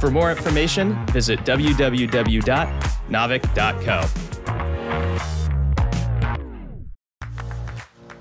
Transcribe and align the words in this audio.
For 0.00 0.10
more 0.10 0.30
information, 0.30 1.04
visit 1.08 1.40
www.naavik.co. 1.40 4.30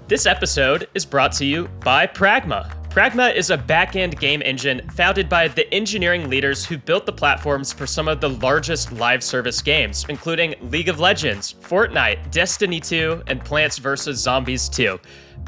This 0.09 0.25
episode 0.25 0.89
is 0.93 1.05
brought 1.05 1.31
to 1.33 1.45
you 1.45 1.69
by 1.85 2.05
Pragma. 2.05 2.69
Pragma 2.89 3.33
is 3.33 3.51
a 3.51 3.57
back-end 3.57 4.19
game 4.19 4.41
engine 4.43 4.81
founded 4.89 5.29
by 5.29 5.47
the 5.47 5.71
engineering 5.73 6.27
leaders 6.27 6.65
who 6.65 6.77
built 6.77 7.05
the 7.05 7.13
platforms 7.13 7.71
for 7.71 7.85
some 7.85 8.07
of 8.07 8.19
the 8.19 8.29
largest 8.29 8.91
live 8.91 9.23
service 9.23 9.61
games, 9.61 10.05
including 10.09 10.55
League 10.71 10.89
of 10.89 10.99
Legends, 10.99 11.53
Fortnite, 11.61 12.31
Destiny 12.31 12.79
2, 12.79 13.23
and 13.27 13.45
Plants 13.45 13.77
vs. 13.77 14.17
Zombies 14.17 14.67
2. 14.67 14.99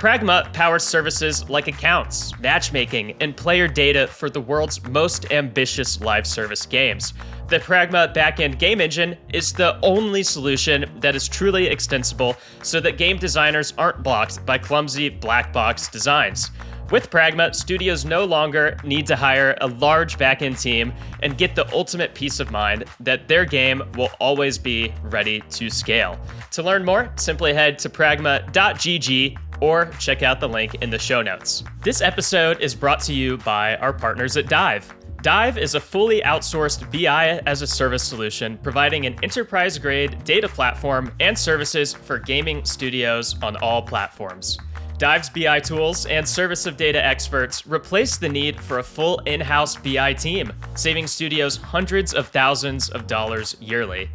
Pragma 0.01 0.51
powers 0.51 0.83
services 0.83 1.47
like 1.47 1.67
accounts, 1.67 2.35
matchmaking, 2.39 3.15
and 3.19 3.37
player 3.37 3.67
data 3.67 4.07
for 4.07 4.31
the 4.31 4.41
world's 4.41 4.83
most 4.87 5.31
ambitious 5.31 6.01
live 6.01 6.25
service 6.25 6.65
games. 6.65 7.13
The 7.49 7.59
Pragma 7.59 8.11
backend 8.11 8.57
game 8.57 8.81
engine 8.81 9.15
is 9.31 9.53
the 9.53 9.79
only 9.83 10.23
solution 10.23 10.89
that 11.01 11.15
is 11.15 11.27
truly 11.27 11.67
extensible 11.67 12.35
so 12.63 12.79
that 12.79 12.97
game 12.97 13.17
designers 13.17 13.75
aren't 13.77 14.01
blocked 14.01 14.43
by 14.43 14.57
clumsy 14.57 15.07
black 15.07 15.53
box 15.53 15.87
designs. 15.87 16.49
With 16.91 17.09
Pragma, 17.09 17.55
studios 17.55 18.03
no 18.03 18.25
longer 18.25 18.75
need 18.83 19.07
to 19.07 19.15
hire 19.15 19.55
a 19.61 19.67
large 19.67 20.17
backend 20.17 20.61
team 20.61 20.91
and 21.23 21.37
get 21.37 21.55
the 21.55 21.71
ultimate 21.73 22.13
peace 22.13 22.41
of 22.41 22.51
mind 22.51 22.83
that 22.99 23.29
their 23.29 23.45
game 23.45 23.81
will 23.95 24.09
always 24.19 24.57
be 24.57 24.93
ready 25.03 25.39
to 25.51 25.69
scale. 25.69 26.19
To 26.51 26.61
learn 26.61 26.83
more, 26.83 27.09
simply 27.15 27.53
head 27.53 27.79
to 27.79 27.89
pragma.gg 27.89 29.37
or 29.61 29.85
check 29.99 30.21
out 30.21 30.41
the 30.41 30.49
link 30.49 30.75
in 30.75 30.89
the 30.89 30.99
show 30.99 31.21
notes. 31.21 31.63
This 31.81 32.01
episode 32.01 32.59
is 32.59 32.75
brought 32.75 32.99
to 33.03 33.13
you 33.13 33.37
by 33.37 33.77
our 33.77 33.93
partners 33.93 34.35
at 34.35 34.49
Dive. 34.49 34.93
Dive 35.21 35.57
is 35.57 35.75
a 35.75 35.79
fully 35.79 36.19
outsourced 36.23 36.91
BI 36.91 37.41
as 37.45 37.61
a 37.61 37.67
service 37.67 38.03
solution 38.03 38.57
providing 38.57 39.05
an 39.05 39.15
enterprise 39.23 39.77
grade 39.77 40.21
data 40.25 40.49
platform 40.49 41.13
and 41.21 41.37
services 41.37 41.93
for 41.93 42.19
gaming 42.19 42.65
studios 42.65 43.41
on 43.41 43.55
all 43.57 43.81
platforms. 43.81 44.57
Dive's 45.01 45.31
BI 45.31 45.59
tools 45.59 46.05
and 46.05 46.29
service 46.29 46.67
of 46.67 46.77
data 46.77 47.03
experts 47.03 47.65
replace 47.65 48.17
the 48.17 48.29
need 48.29 48.61
for 48.61 48.77
a 48.77 48.83
full 48.83 49.17
in 49.21 49.41
house 49.41 49.75
BI 49.75 50.13
team, 50.13 50.53
saving 50.75 51.07
studios 51.07 51.57
hundreds 51.57 52.13
of 52.13 52.27
thousands 52.27 52.87
of 52.91 53.07
dollars 53.07 53.57
yearly. 53.59 54.11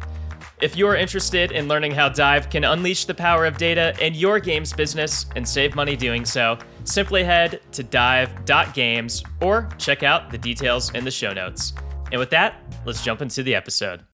If 0.61 0.77
you 0.77 0.87
are 0.87 0.95
interested 0.95 1.51
in 1.51 1.67
learning 1.67 1.91
how 1.91 2.07
Dive 2.07 2.49
can 2.49 2.63
unleash 2.63 3.03
the 3.03 3.13
power 3.13 3.45
of 3.45 3.57
data 3.57 3.97
in 3.99 4.13
your 4.13 4.39
games 4.39 4.71
business 4.71 5.25
and 5.35 5.45
save 5.45 5.75
money 5.75 5.97
doing 5.97 6.23
so, 6.23 6.57
simply 6.85 7.21
head 7.21 7.59
to 7.73 7.83
dive.games 7.83 9.25
or 9.41 9.67
check 9.77 10.03
out 10.03 10.31
the 10.31 10.37
details 10.37 10.93
in 10.93 11.03
the 11.03 11.11
show 11.11 11.33
notes. 11.33 11.73
And 12.13 12.19
with 12.19 12.29
that, 12.29 12.63
let's 12.85 13.03
jump 13.03 13.21
into 13.21 13.43
the 13.43 13.55
episode. 13.55 14.05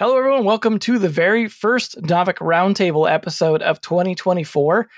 Hello, 0.00 0.18
everyone. 0.18 0.44
Welcome 0.44 0.80
to 0.80 0.98
the 0.98 1.08
very 1.08 1.46
first 1.46 1.96
Naavik 2.02 2.38
Roundtable 2.38 3.08
episode 3.08 3.62
of 3.62 3.80
2024. 3.80 4.88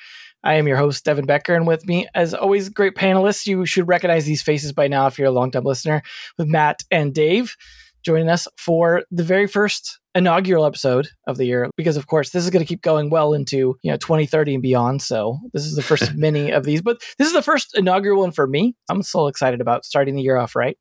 I 0.44 0.54
am 0.54 0.68
your 0.68 0.76
host, 0.76 1.04
Devin 1.04 1.26
Becker, 1.26 1.54
and 1.54 1.66
with 1.66 1.86
me, 1.86 2.06
as 2.14 2.32
always, 2.34 2.68
great 2.68 2.94
panelists. 2.94 3.46
You 3.46 3.66
should 3.66 3.88
recognize 3.88 4.24
these 4.24 4.42
faces 4.42 4.72
by 4.72 4.88
now 4.88 5.06
if 5.06 5.18
you're 5.18 5.28
a 5.28 5.32
long-time 5.32 5.64
listener, 5.64 6.02
with 6.36 6.46
Matt 6.46 6.84
and 6.90 7.12
Dave 7.14 7.56
joining 8.04 8.28
us 8.28 8.48
for 8.56 9.02
the 9.10 9.22
very 9.24 9.46
first 9.46 9.98
inaugural 10.14 10.64
episode 10.64 11.08
of 11.26 11.36
the 11.36 11.44
year. 11.44 11.68
Because 11.76 11.96
of 11.96 12.06
course, 12.06 12.30
this 12.30 12.44
is 12.44 12.50
going 12.50 12.64
to 12.64 12.68
keep 12.68 12.82
going 12.82 13.10
well 13.10 13.34
into 13.34 13.76
you 13.82 13.90
know 13.90 13.96
2030 13.96 14.54
and 14.54 14.62
beyond. 14.62 15.02
So 15.02 15.38
this 15.52 15.64
is 15.64 15.74
the 15.76 15.82
first 15.82 16.14
many 16.14 16.50
of 16.50 16.64
these, 16.64 16.82
but 16.82 17.00
this 17.18 17.26
is 17.26 17.34
the 17.34 17.42
first 17.42 17.76
inaugural 17.76 18.20
one 18.20 18.32
for 18.32 18.46
me. 18.46 18.74
I'm 18.88 19.02
so 19.02 19.26
excited 19.26 19.60
about 19.60 19.84
starting 19.84 20.14
the 20.14 20.22
year 20.22 20.36
off 20.36 20.56
right. 20.56 20.78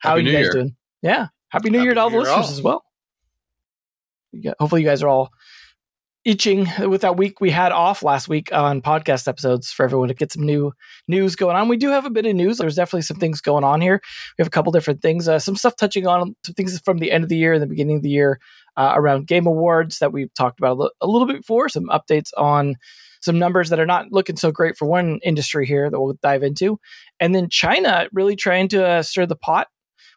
How 0.00 0.10
Happy 0.10 0.20
are 0.20 0.22
you 0.22 0.30
New 0.30 0.32
guys 0.38 0.44
year. 0.44 0.52
doing? 0.52 0.76
Yeah, 1.02 1.26
Happy 1.48 1.70
New 1.70 1.78
Happy 1.78 1.86
Year 1.86 1.94
to 1.94 2.00
all 2.00 2.10
the 2.10 2.18
listeners 2.18 2.46
all. 2.46 2.52
as 2.52 2.62
well. 2.62 2.84
hopefully, 4.58 4.82
you 4.82 4.86
guys 4.88 5.02
are 5.02 5.08
all 5.08 5.30
itching 6.24 6.66
with 6.80 7.00
that 7.00 7.16
week 7.16 7.40
we 7.40 7.50
had 7.50 7.72
off 7.72 8.02
last 8.02 8.28
week 8.28 8.52
on 8.52 8.82
podcast 8.82 9.26
episodes 9.26 9.72
for 9.72 9.84
everyone 9.84 10.08
to 10.08 10.14
get 10.14 10.30
some 10.30 10.42
new 10.42 10.70
news 11.08 11.34
going 11.34 11.56
on. 11.56 11.68
We 11.68 11.78
do 11.78 11.88
have 11.88 12.04
a 12.04 12.10
bit 12.10 12.26
of 12.26 12.34
news. 12.34 12.58
There's 12.58 12.76
definitely 12.76 13.02
some 13.02 13.16
things 13.16 13.40
going 13.40 13.64
on 13.64 13.80
here. 13.80 14.00
We 14.36 14.42
have 14.42 14.46
a 14.46 14.50
couple 14.50 14.70
different 14.70 15.00
things, 15.00 15.28
uh, 15.28 15.38
some 15.38 15.56
stuff 15.56 15.76
touching 15.76 16.06
on 16.06 16.36
some 16.44 16.54
things 16.54 16.78
from 16.80 16.98
the 16.98 17.10
end 17.10 17.24
of 17.24 17.30
the 17.30 17.38
year 17.38 17.54
and 17.54 17.62
the 17.62 17.66
beginning 17.66 17.96
of 17.96 18.02
the 18.02 18.10
year 18.10 18.38
uh, 18.76 18.92
around 18.94 19.26
game 19.28 19.46
awards 19.46 19.98
that 20.00 20.12
we've 20.12 20.32
talked 20.34 20.60
about 20.60 20.76
a, 20.76 20.82
l- 20.82 20.92
a 21.00 21.06
little 21.06 21.26
bit 21.26 21.38
before. 21.38 21.68
Some 21.68 21.86
updates 21.86 22.30
on 22.36 22.76
some 23.22 23.38
numbers 23.38 23.70
that 23.70 23.80
are 23.80 23.86
not 23.86 24.12
looking 24.12 24.36
so 24.36 24.50
great 24.50 24.76
for 24.76 24.86
one 24.86 25.20
industry 25.22 25.66
here 25.66 25.90
that 25.90 26.00
we'll 26.00 26.16
dive 26.22 26.42
into, 26.42 26.78
and 27.18 27.34
then 27.34 27.48
China 27.48 28.08
really 28.12 28.36
trying 28.36 28.68
to 28.68 28.86
uh, 28.86 29.02
stir 29.02 29.26
the 29.26 29.36
pot. 29.36 29.68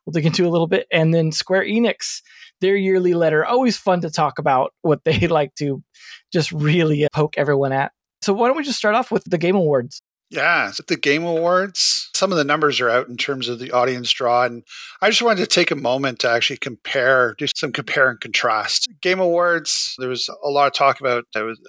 We'll 0.06 0.12
dig 0.12 0.26
into 0.26 0.46
a 0.46 0.52
little 0.52 0.68
bit, 0.68 0.86
and 0.92 1.14
then 1.14 1.32
Square 1.32 1.64
Enix 1.64 2.22
their 2.64 2.76
yearly 2.76 3.14
letter. 3.14 3.46
Always 3.46 3.78
fun 3.78 4.02
to 4.02 4.10
talk 4.10 4.40
about 4.40 4.74
what 4.82 5.04
they 5.04 5.28
like 5.28 5.54
to 5.56 5.84
just 6.32 6.52
really 6.52 7.08
poke 7.14 7.38
everyone 7.38 7.74
at. 7.74 7.92
So 8.22 8.34
why 8.34 8.48
don't 8.48 8.58
we 8.58 8.64
just 8.64 8.78
start 8.78 8.96
off 8.96 9.12
with 9.12 9.26
the 9.26 9.38
Game 9.38 9.56
Awards? 9.56 10.02
Yeah, 10.30 10.72
the 10.88 10.96
Game 10.96 11.26
Awards. 11.26 12.10
Some 12.16 12.32
of 12.32 12.38
the 12.38 12.44
numbers 12.44 12.80
are 12.80 12.90
out 12.90 13.08
in 13.08 13.18
terms 13.18 13.50
of 13.50 13.60
the 13.60 13.72
audience 13.72 14.12
draw, 14.12 14.46
and 14.46 14.64
I 15.02 15.10
just 15.10 15.22
wanted 15.22 15.42
to 15.42 15.48
take 15.48 15.70
a 15.70 15.76
moment 15.76 16.20
to 16.20 16.30
actually 16.30 16.58
compare, 16.58 17.36
do 17.38 17.46
some 17.54 17.72
compare 17.72 18.10
and 18.10 18.20
contrast. 18.20 18.90
Game 19.02 19.20
Awards. 19.20 19.94
There 20.00 20.10
was 20.10 20.30
a 20.44 20.50
lot 20.50 20.68
of 20.68 20.74
talk 20.74 21.00
about. 21.02 21.26
It 21.36 21.42
was 21.42 21.60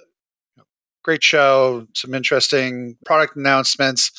great 1.03 1.21
show, 1.21 1.85
some 1.93 2.15
interesting 2.15 2.97
product 3.05 3.35
announcements 3.35 4.11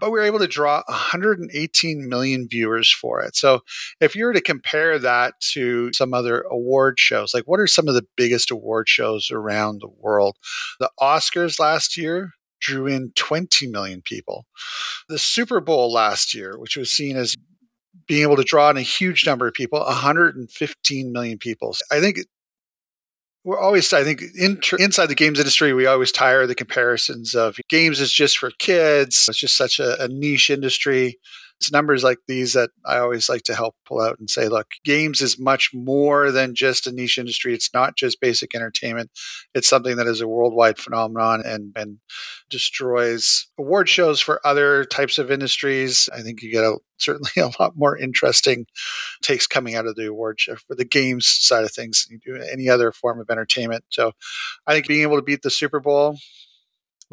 but 0.00 0.10
we 0.10 0.18
were 0.18 0.24
able 0.24 0.38
to 0.38 0.46
draw 0.46 0.82
118 0.88 2.08
million 2.08 2.48
viewers 2.48 2.90
for 2.90 3.20
it. 3.20 3.36
So 3.36 3.60
if 4.00 4.14
you 4.14 4.24
were 4.24 4.32
to 4.32 4.40
compare 4.40 4.98
that 4.98 5.34
to 5.52 5.90
some 5.92 6.14
other 6.14 6.42
award 6.50 6.98
shows, 6.98 7.34
like 7.34 7.44
what 7.44 7.60
are 7.60 7.66
some 7.66 7.88
of 7.88 7.94
the 7.94 8.06
biggest 8.16 8.50
award 8.50 8.88
shows 8.88 9.30
around 9.30 9.80
the 9.80 9.88
world? 9.88 10.36
The 10.80 10.90
Oscars 11.00 11.58
last 11.58 11.96
year 11.96 12.32
drew 12.60 12.86
in 12.86 13.12
20 13.14 13.66
million 13.68 14.02
people. 14.02 14.46
The 15.08 15.18
Super 15.18 15.60
Bowl 15.60 15.92
last 15.92 16.34
year, 16.34 16.58
which 16.58 16.76
was 16.76 16.90
seen 16.90 17.16
as 17.16 17.36
being 18.06 18.22
able 18.22 18.36
to 18.36 18.42
draw 18.42 18.70
in 18.70 18.76
a 18.76 18.82
huge 18.82 19.26
number 19.26 19.46
of 19.46 19.54
people 19.54 19.78
115 19.80 21.12
million 21.12 21.38
people 21.38 21.74
i 21.90 22.00
think 22.00 22.18
we're 23.44 23.60
always 23.60 23.92
i 23.92 24.02
think 24.02 24.22
inside 24.78 25.06
the 25.06 25.14
games 25.14 25.38
industry 25.38 25.72
we 25.72 25.86
always 25.86 26.10
tire 26.10 26.46
the 26.46 26.54
comparisons 26.54 27.34
of 27.34 27.56
games 27.68 28.00
is 28.00 28.12
just 28.12 28.38
for 28.38 28.50
kids. 28.58 29.26
It's 29.28 29.38
just 29.38 29.56
such 29.56 29.78
a, 29.78 30.02
a 30.02 30.08
niche 30.08 30.50
industry 30.50 31.18
it's 31.64 31.72
numbers 31.72 32.04
like 32.04 32.18
these 32.28 32.52
that 32.52 32.70
I 32.84 32.98
always 32.98 33.28
like 33.28 33.42
to 33.44 33.54
help 33.54 33.74
pull 33.86 34.00
out 34.00 34.18
and 34.18 34.28
say, 34.28 34.48
look, 34.48 34.66
games 34.84 35.22
is 35.22 35.38
much 35.38 35.70
more 35.72 36.30
than 36.30 36.54
just 36.54 36.86
a 36.86 36.92
niche 36.92 37.16
industry. 37.16 37.54
It's 37.54 37.72
not 37.72 37.96
just 37.96 38.20
basic 38.20 38.54
entertainment. 38.54 39.10
It's 39.54 39.68
something 39.68 39.96
that 39.96 40.06
is 40.06 40.20
a 40.20 40.28
worldwide 40.28 40.78
phenomenon 40.78 41.42
and, 41.44 41.72
and 41.74 41.98
destroys 42.50 43.46
award 43.58 43.88
shows 43.88 44.20
for 44.20 44.46
other 44.46 44.84
types 44.84 45.16
of 45.16 45.30
industries. 45.30 46.08
I 46.14 46.20
think 46.20 46.42
you 46.42 46.52
get 46.52 46.64
a 46.64 46.76
certainly 46.98 47.30
a 47.38 47.50
lot 47.62 47.72
more 47.76 47.96
interesting 47.96 48.66
takes 49.22 49.46
coming 49.46 49.74
out 49.74 49.86
of 49.86 49.96
the 49.96 50.06
award 50.06 50.38
show 50.40 50.56
for 50.56 50.74
the 50.74 50.84
games 50.84 51.26
side 51.26 51.64
of 51.64 51.72
things 51.72 52.04
than 52.04 52.20
you 52.24 52.36
do 52.36 52.44
any 52.44 52.68
other 52.68 52.92
form 52.92 53.20
of 53.20 53.30
entertainment. 53.30 53.84
So 53.88 54.12
I 54.66 54.74
think 54.74 54.86
being 54.86 55.02
able 55.02 55.16
to 55.16 55.22
beat 55.22 55.42
the 55.42 55.50
Super 55.50 55.80
Bowl 55.80 56.18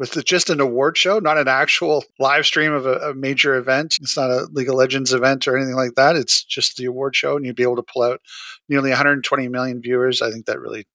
with 0.02 0.24
just 0.24 0.50
an 0.50 0.60
award 0.60 0.98
show, 0.98 1.20
not 1.20 1.38
an 1.38 1.46
actual 1.46 2.04
live 2.18 2.44
stream 2.44 2.72
of 2.72 2.86
a, 2.86 2.94
a, 3.10 3.14
major 3.14 3.54
event. 3.54 3.98
It's 4.00 4.16
not 4.16 4.30
a 4.30 4.48
League 4.50 4.68
of 4.68 4.74
Legends 4.74 5.12
event 5.12 5.46
or 5.46 5.56
anything 5.56 5.76
like 5.76 5.94
that. 5.94 6.16
It's 6.16 6.42
just 6.42 6.76
the 6.76 6.86
award 6.86 7.14
show, 7.14 7.36
and 7.36 7.46
you'd 7.46 7.54
be 7.54 7.62
able 7.62 7.76
to 7.76 7.84
pull 7.84 8.02
out 8.02 8.20
nearly 8.68 8.90
120 8.90 9.46
million 9.46 9.80
viewers. 9.80 10.20
I 10.20 10.32
think 10.32 10.46
that 10.46 10.58
really 10.58 10.88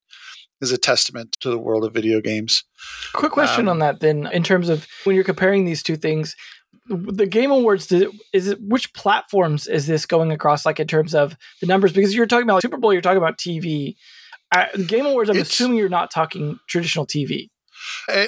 is 0.59 0.73
a 0.73 0.77
testament 0.77 1.37
to 1.39 1.49
the 1.49 1.57
world 1.57 1.85
of 1.85 1.93
video 1.93 2.19
games. 2.19 2.65
Quick 3.13 3.31
question 3.31 3.69
um, 3.69 3.69
on 3.69 3.79
that, 3.79 4.01
then, 4.01 4.27
in 4.33 4.43
terms 4.43 4.67
of 4.67 4.85
when 5.05 5.15
you're 5.15 5.23
comparing 5.23 5.63
these 5.63 5.81
two 5.81 5.95
things. 5.95 6.35
The 6.89 7.25
Game 7.25 7.51
Awards 7.51 7.89
it, 7.93 8.09
is 8.33 8.47
it 8.47 8.59
which 8.61 8.93
platforms 8.93 9.67
is 9.67 9.87
this 9.87 10.05
going 10.05 10.33
across? 10.33 10.65
Like 10.65 10.81
in 10.81 10.87
terms 10.87 11.15
of 11.15 11.37
the 11.61 11.67
numbers, 11.67 11.93
because 11.93 12.13
you're 12.13 12.25
talking 12.25 12.45
about 12.45 12.61
Super 12.61 12.77
Bowl, 12.77 12.91
you're 12.91 13.01
talking 13.01 13.17
about 13.17 13.37
TV. 13.37 13.95
Uh, 14.53 14.65
Game 14.85 15.05
Awards, 15.05 15.29
I'm 15.29 15.37
assuming 15.37 15.77
you're 15.77 15.87
not 15.87 16.11
talking 16.11 16.59
traditional 16.67 17.05
TV. 17.05 17.49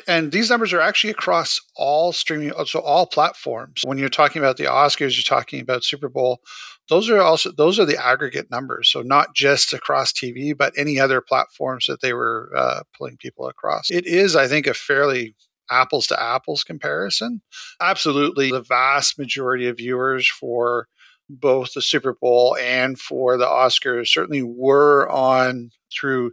And, 0.07 0.31
these 0.31 0.49
numbers 0.49 0.73
are 0.73 0.81
actually 0.81 1.11
across 1.11 1.59
all 1.75 2.11
streaming, 2.11 2.51
so 2.65 2.79
all 2.79 3.05
platforms. 3.05 3.81
When 3.83 3.97
you're 3.97 4.09
talking 4.09 4.41
about 4.41 4.57
the 4.57 4.65
Oscars, 4.65 5.15
you're 5.15 5.23
talking 5.23 5.61
about 5.61 5.83
Super 5.83 6.09
Bowl. 6.09 6.41
Those 6.89 7.09
are 7.09 7.19
also 7.19 7.51
those 7.51 7.79
are 7.79 7.85
the 7.85 8.03
aggregate 8.03 8.49
numbers. 8.51 8.91
So 8.91 9.01
not 9.01 9.35
just 9.35 9.73
across 9.73 10.11
TV, 10.11 10.57
but 10.57 10.73
any 10.77 10.99
other 10.99 11.21
platforms 11.21 11.85
that 11.87 12.01
they 12.01 12.13
were 12.13 12.51
uh, 12.55 12.81
pulling 12.97 13.17
people 13.17 13.47
across. 13.47 13.89
It 13.89 14.05
is, 14.05 14.35
I 14.35 14.47
think, 14.47 14.67
a 14.67 14.73
fairly 14.73 15.35
apples 15.69 16.07
to 16.07 16.21
apples 16.21 16.63
comparison. 16.63 17.41
Absolutely, 17.79 18.51
the 18.51 18.61
vast 18.61 19.19
majority 19.19 19.67
of 19.67 19.77
viewers 19.77 20.27
for 20.27 20.87
both 21.29 21.73
the 21.73 21.81
Super 21.81 22.13
Bowl 22.13 22.57
and 22.59 22.99
for 22.99 23.37
the 23.37 23.45
Oscars 23.45 24.07
certainly 24.07 24.41
were 24.41 25.07
on 25.09 25.69
through 25.93 26.31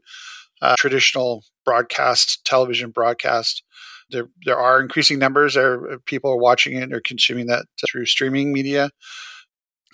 uh, 0.62 0.74
traditional 0.78 1.44
broadcast 1.64 2.44
television 2.44 2.90
broadcast. 2.90 3.62
There, 4.10 4.28
there 4.44 4.58
are 4.58 4.80
increasing 4.80 5.18
numbers. 5.18 5.56
Uh, 5.56 5.96
people 6.06 6.30
are 6.30 6.38
watching 6.38 6.76
it 6.76 6.92
or 6.92 7.00
consuming 7.00 7.46
that 7.46 7.66
through 7.90 8.06
streaming 8.06 8.52
media. 8.52 8.90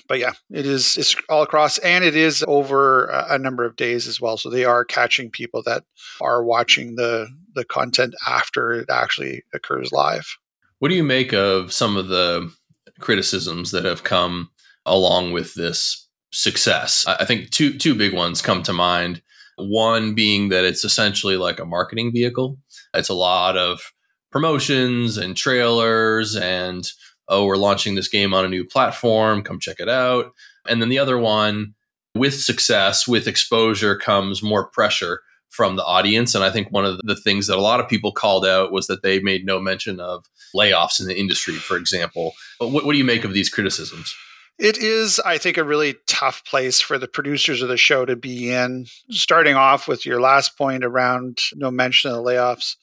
But 0.09 0.19
yeah, 0.19 0.33
it 0.51 0.67
is 0.67 0.97
it's 0.97 1.17
all 1.29 1.43
across, 1.43 1.79
and 1.79 2.05
it 2.05 2.17
is 2.17 2.45
over 2.47 3.07
a 3.07 3.39
number 3.39 3.65
of 3.65 3.77
days 3.77 4.07
as 4.07 4.21
well. 4.21 4.37
So 4.37 4.51
they 4.51 4.65
are 4.65 4.85
catching 4.85 5.31
people 5.31 5.63
that 5.63 5.85
are 6.21 6.45
watching 6.45 6.97
the 6.97 7.29
the 7.55 7.65
content 7.65 8.15
after 8.27 8.73
it 8.73 8.91
actually 8.91 9.45
occurs 9.55 9.93
live. 9.93 10.37
What 10.81 10.89
do 10.89 10.97
you 10.97 11.05
make 11.05 11.33
of 11.33 11.73
some 11.73 11.97
of 11.97 12.09
the 12.09 12.53
criticisms 12.99 13.71
that 13.71 13.85
have 13.85 14.05
come 14.05 14.51
along 14.85 15.33
with 15.33 15.55
this 15.55 16.09
success? 16.33 17.07
I 17.07 17.25
think 17.25 17.51
two 17.51 17.79
two 17.79 17.95
big 17.95 18.13
ones 18.13 18.43
come 18.43 18.63
to 18.65 18.73
mind. 18.73 19.23
One 19.57 20.15
being 20.15 20.49
that 20.49 20.65
it's 20.65 20.85
essentially 20.85 21.37
like 21.37 21.61
a 21.61 21.65
marketing 21.65 22.13
vehicle. 22.13 22.59
It's 22.95 23.09
a 23.09 23.15
lot 23.15 23.57
of 23.57 23.93
promotions 24.31 25.19
and 25.19 25.37
trailers 25.37 26.37
and 26.37 26.91
oh, 27.29 27.45
we're 27.45 27.57
launching 27.57 27.95
this 27.95 28.09
game 28.09 28.35
on 28.35 28.45
a 28.45 28.49
new 28.49 28.65
platform, 28.65 29.43
come 29.43 29.61
check 29.61 29.77
it 29.79 29.89
out. 29.89 30.33
And 30.69 30.83
then 30.83 30.89
the 30.89 30.99
other 30.99 31.19
one, 31.19 31.75
with 32.15 32.35
success, 32.35 33.09
with 33.09 33.27
exposure 33.27 33.97
comes 33.97 34.43
more 34.43 34.67
pressure 34.67 35.21
from 35.49 35.77
the 35.77 35.85
audience. 35.85 36.35
And 36.35 36.43
I 36.43 36.51
think 36.51 36.71
one 36.71 36.85
of 36.85 36.99
the 37.05 37.17
things 37.17 37.47
that 37.47 37.59
a 37.59 37.61
lot 37.61 37.81
of 37.81 37.89
people 37.89 38.13
called 38.13 38.45
out 38.47 38.73
was 38.73 38.87
that 38.87 39.03
they 39.03 39.21
made 39.21 39.45
no 39.45 39.61
mention 39.61 40.01
of 40.01 40.25
layoffs 40.55 41.01
in 41.01 41.07
the 41.07 41.19
industry, 41.19 41.55
for 41.55 41.77
example. 41.77 42.33
But 42.59 42.69
what, 42.69 42.85
what 42.85 42.93
do 42.93 42.99
you 42.99 43.05
make 43.05 43.25
of 43.25 43.35
these 43.35 43.49
criticisms? 43.49 44.15
It 44.59 44.79
is, 44.79 45.19
I 45.21 45.39
think, 45.39 45.57
a 45.57 45.65
really 45.65 45.97
tough 46.07 46.45
place 46.45 46.81
for 46.81 46.99
the 46.99 47.09
producers 47.09 47.63
of 47.63 47.69
the 47.69 47.77
show 47.77 48.05
to 48.05 48.15
be 48.15 48.53
in. 48.53 48.87
Starting 49.11 49.57
off 49.57 49.89
with 49.89 50.07
your 50.07 50.21
last 50.21 50.57
point 50.57 50.85
around 50.85 51.41
no 51.55 51.71
mention 51.71 52.11
of 52.11 52.17
the 52.17 52.23
layoffs, 52.23 52.77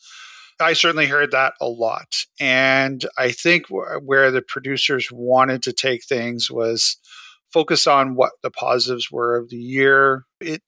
I 0.60 0.74
certainly 0.74 1.06
heard 1.06 1.32
that 1.32 1.54
a 1.62 1.68
lot. 1.68 2.26
And 2.40 3.06
I 3.18 3.32
think 3.32 3.68
where 3.70 4.32
the 4.32 4.42
producers 4.42 5.10
wanted 5.12 5.64
to 5.64 5.74
take 5.74 6.04
things 6.04 6.52
was 6.52 6.98
focus 7.54 7.88
on 7.88 8.16
what 8.16 8.34
the 8.44 8.52
positives 8.52 9.10
were 9.10 9.38
of 9.38 9.50
the 9.50 9.58
year. 9.58 10.26
It 10.42 10.62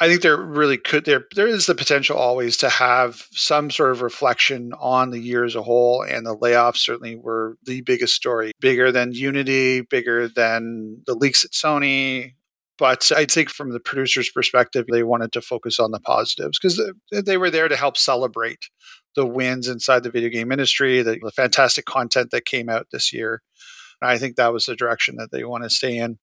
I 0.00 0.08
think 0.08 0.22
there 0.22 0.36
really 0.36 0.78
could 0.78 1.04
there 1.04 1.24
there 1.34 1.48
is 1.48 1.66
the 1.66 1.74
potential 1.74 2.16
always 2.16 2.56
to 2.58 2.68
have 2.68 3.26
some 3.32 3.70
sort 3.70 3.90
of 3.90 4.02
reflection 4.02 4.72
on 4.78 5.10
the 5.10 5.18
year 5.18 5.44
as 5.44 5.56
a 5.56 5.62
whole, 5.62 6.02
and 6.02 6.24
the 6.24 6.36
layoffs 6.36 6.78
certainly 6.78 7.16
were 7.16 7.56
the 7.64 7.80
biggest 7.80 8.14
story, 8.14 8.52
bigger 8.60 8.92
than 8.92 9.12
Unity, 9.12 9.80
bigger 9.80 10.28
than 10.28 11.02
the 11.06 11.14
leaks 11.14 11.44
at 11.44 11.50
Sony. 11.50 12.34
But 12.78 13.10
I 13.10 13.24
think 13.24 13.50
from 13.50 13.72
the 13.72 13.80
producer's 13.80 14.30
perspective, 14.30 14.86
they 14.88 15.02
wanted 15.02 15.32
to 15.32 15.40
focus 15.40 15.80
on 15.80 15.90
the 15.90 15.98
positives 15.98 16.60
because 16.60 16.80
they 17.10 17.36
were 17.36 17.50
there 17.50 17.66
to 17.66 17.74
help 17.74 17.96
celebrate 17.96 18.68
the 19.16 19.26
wins 19.26 19.66
inside 19.66 20.04
the 20.04 20.12
video 20.12 20.28
game 20.28 20.52
industry, 20.52 21.02
the, 21.02 21.18
the 21.20 21.32
fantastic 21.32 21.86
content 21.86 22.30
that 22.30 22.44
came 22.44 22.68
out 22.68 22.86
this 22.92 23.12
year. 23.12 23.42
And 24.00 24.08
I 24.08 24.16
think 24.16 24.36
that 24.36 24.52
was 24.52 24.66
the 24.66 24.76
direction 24.76 25.16
that 25.16 25.32
they 25.32 25.42
want 25.42 25.64
to 25.64 25.70
stay 25.70 25.96
in. 25.96 26.18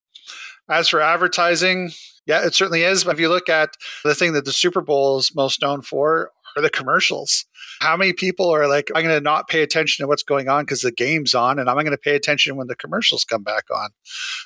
As 0.69 0.87
for 0.87 1.01
advertising, 1.01 1.91
yeah, 2.25 2.45
it 2.45 2.55
certainly 2.55 2.83
is. 2.83 3.05
If 3.05 3.19
you 3.19 3.29
look 3.29 3.49
at 3.49 3.71
the 4.03 4.15
thing 4.15 4.33
that 4.33 4.45
the 4.45 4.53
Super 4.53 4.81
Bowl 4.81 5.17
is 5.17 5.35
most 5.35 5.61
known 5.61 5.81
for 5.81 6.31
are 6.55 6.61
the 6.61 6.69
commercials. 6.69 7.45
How 7.81 7.97
many 7.97 8.13
people 8.13 8.49
are 8.49 8.67
like, 8.67 8.89
I'm 8.95 9.03
going 9.03 9.15
to 9.15 9.21
not 9.21 9.47
pay 9.47 9.61
attention 9.61 10.03
to 10.03 10.07
what's 10.07 10.23
going 10.23 10.47
on 10.47 10.63
because 10.63 10.81
the 10.81 10.91
game's 10.91 11.33
on, 11.33 11.59
and 11.59 11.69
I'm 11.69 11.75
going 11.75 11.91
to 11.91 11.97
pay 11.97 12.15
attention 12.15 12.55
when 12.55 12.67
the 12.67 12.75
commercials 12.75 13.25
come 13.25 13.43
back 13.43 13.65
on? 13.73 13.89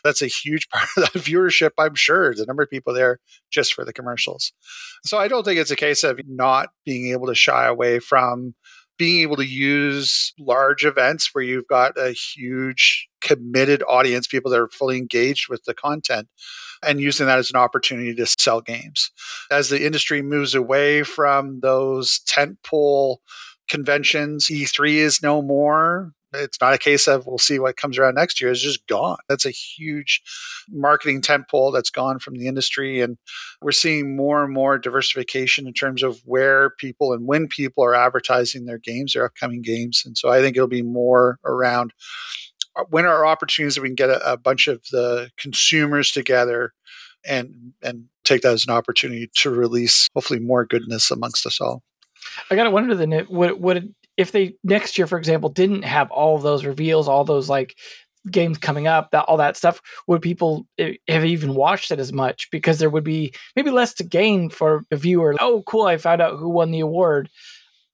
That's 0.03 0.21
a 0.21 0.27
huge 0.27 0.67
part 0.73 0.89
of 0.97 1.13
the 1.13 1.19
viewership, 1.19 1.71
I'm 1.77 1.95
sure. 1.95 2.33
The 2.33 2.45
number 2.45 2.63
of 2.63 2.69
people 2.69 2.93
there 2.93 3.19
just 3.51 3.73
for 3.73 3.85
the 3.85 3.93
commercials. 3.93 4.51
So 5.05 5.17
I 5.17 5.27
don't 5.27 5.43
think 5.43 5.59
it's 5.59 5.71
a 5.71 5.75
case 5.75 6.03
of 6.03 6.19
not 6.27 6.69
being 6.85 7.11
able 7.11 7.27
to 7.27 7.35
shy 7.35 7.67
away 7.67 7.99
from 7.99 8.55
being 8.99 9.21
able 9.21 9.37
to 9.37 9.47
use 9.47 10.33
large 10.37 10.85
events 10.85 11.29
where 11.33 11.43
you've 11.43 11.67
got 11.67 11.97
a 11.97 12.11
huge 12.11 13.07
committed 13.21 13.81
audience, 13.87 14.27
people 14.27 14.51
that 14.51 14.59
are 14.59 14.67
fully 14.67 14.97
engaged 14.97 15.49
with 15.49 15.63
the 15.63 15.73
content, 15.73 16.27
and 16.83 17.01
using 17.01 17.25
that 17.25 17.39
as 17.39 17.49
an 17.49 17.55
opportunity 17.59 18.13
to 18.13 18.25
sell 18.27 18.61
games. 18.61 19.11
As 19.49 19.69
the 19.69 19.83
industry 19.85 20.21
moves 20.21 20.53
away 20.53 21.03
from 21.03 21.61
those 21.61 22.19
tentpole 22.27 23.17
conventions, 23.69 24.47
E3 24.47 24.95
is 24.95 25.23
no 25.23 25.41
more. 25.41 26.11
It's 26.33 26.61
not 26.61 26.73
a 26.73 26.77
case 26.77 27.07
of 27.07 27.25
we'll 27.25 27.39
see 27.39 27.57
what 27.57 27.77
comes 27.77 27.97
around 27.97 28.15
next 28.15 28.39
year. 28.39 28.51
It's 28.51 28.61
just 28.61 28.85
gone. 28.87 29.17
That's 29.27 29.45
a 29.45 29.51
huge 29.51 30.21
marketing 30.69 31.21
tentpole 31.21 31.73
that's 31.73 31.89
gone 31.89 32.19
from 32.19 32.35
the 32.35 32.47
industry. 32.47 33.01
And 33.01 33.17
we're 33.61 33.71
seeing 33.71 34.15
more 34.15 34.43
and 34.43 34.53
more 34.53 34.77
diversification 34.77 35.67
in 35.67 35.73
terms 35.73 36.03
of 36.03 36.21
where 36.25 36.71
people 36.71 37.13
and 37.13 37.25
when 37.25 37.47
people 37.47 37.83
are 37.83 37.95
advertising 37.95 38.65
their 38.65 38.77
games, 38.77 39.13
their 39.13 39.25
upcoming 39.25 39.61
games. 39.61 40.03
And 40.05 40.17
so 40.17 40.29
I 40.29 40.41
think 40.41 40.55
it'll 40.55 40.67
be 40.67 40.83
more 40.83 41.39
around 41.43 41.93
uh, 42.75 42.83
when 42.89 43.05
are 43.05 43.25
opportunities 43.25 43.75
that 43.75 43.81
we 43.81 43.89
can 43.89 43.95
get 43.95 44.09
a, 44.09 44.33
a 44.33 44.37
bunch 44.37 44.67
of 44.67 44.81
the 44.91 45.31
consumers 45.37 46.11
together 46.11 46.73
and 47.25 47.73
and 47.81 48.05
take 48.23 48.41
that 48.43 48.53
as 48.53 48.65
an 48.65 48.73
opportunity 48.73 49.29
to 49.35 49.49
release 49.49 50.07
hopefully 50.13 50.39
more 50.39 50.65
goodness 50.65 51.11
amongst 51.11 51.45
us 51.45 51.59
all. 51.59 51.81
I 52.51 52.55
gotta 52.55 52.71
wonder 52.71 52.95
then 52.95 53.11
what 53.27 53.59
would 53.59 53.93
if 54.19 54.33
they 54.33 54.53
next 54.65 54.97
year, 54.97 55.07
for 55.07 55.17
example, 55.17 55.49
didn't 55.49 55.83
have 55.83 56.11
all 56.11 56.35
of 56.35 56.43
those 56.43 56.65
reveals, 56.65 57.07
all 57.07 57.23
those 57.23 57.47
like 57.47 57.77
games 58.29 58.57
coming 58.57 58.85
up, 58.85 59.11
that 59.11 59.23
all 59.23 59.37
that 59.37 59.55
stuff, 59.55 59.81
would 60.07 60.21
people 60.21 60.67
eh, 60.77 60.95
have 61.07 61.23
even 61.23 61.55
watched 61.55 61.89
it 61.89 62.01
as 62.01 62.11
much? 62.11 62.49
Because 62.51 62.79
there 62.79 62.89
would 62.89 63.05
be 63.05 63.33
maybe 63.55 63.71
less 63.71 63.93
to 63.93 64.03
gain 64.03 64.49
for 64.49 64.83
a 64.91 64.97
viewer. 64.97 65.35
Oh, 65.39 65.63
cool! 65.65 65.85
I 65.85 65.95
found 65.95 66.21
out 66.21 66.37
who 66.37 66.49
won 66.49 66.71
the 66.71 66.81
award. 66.81 67.29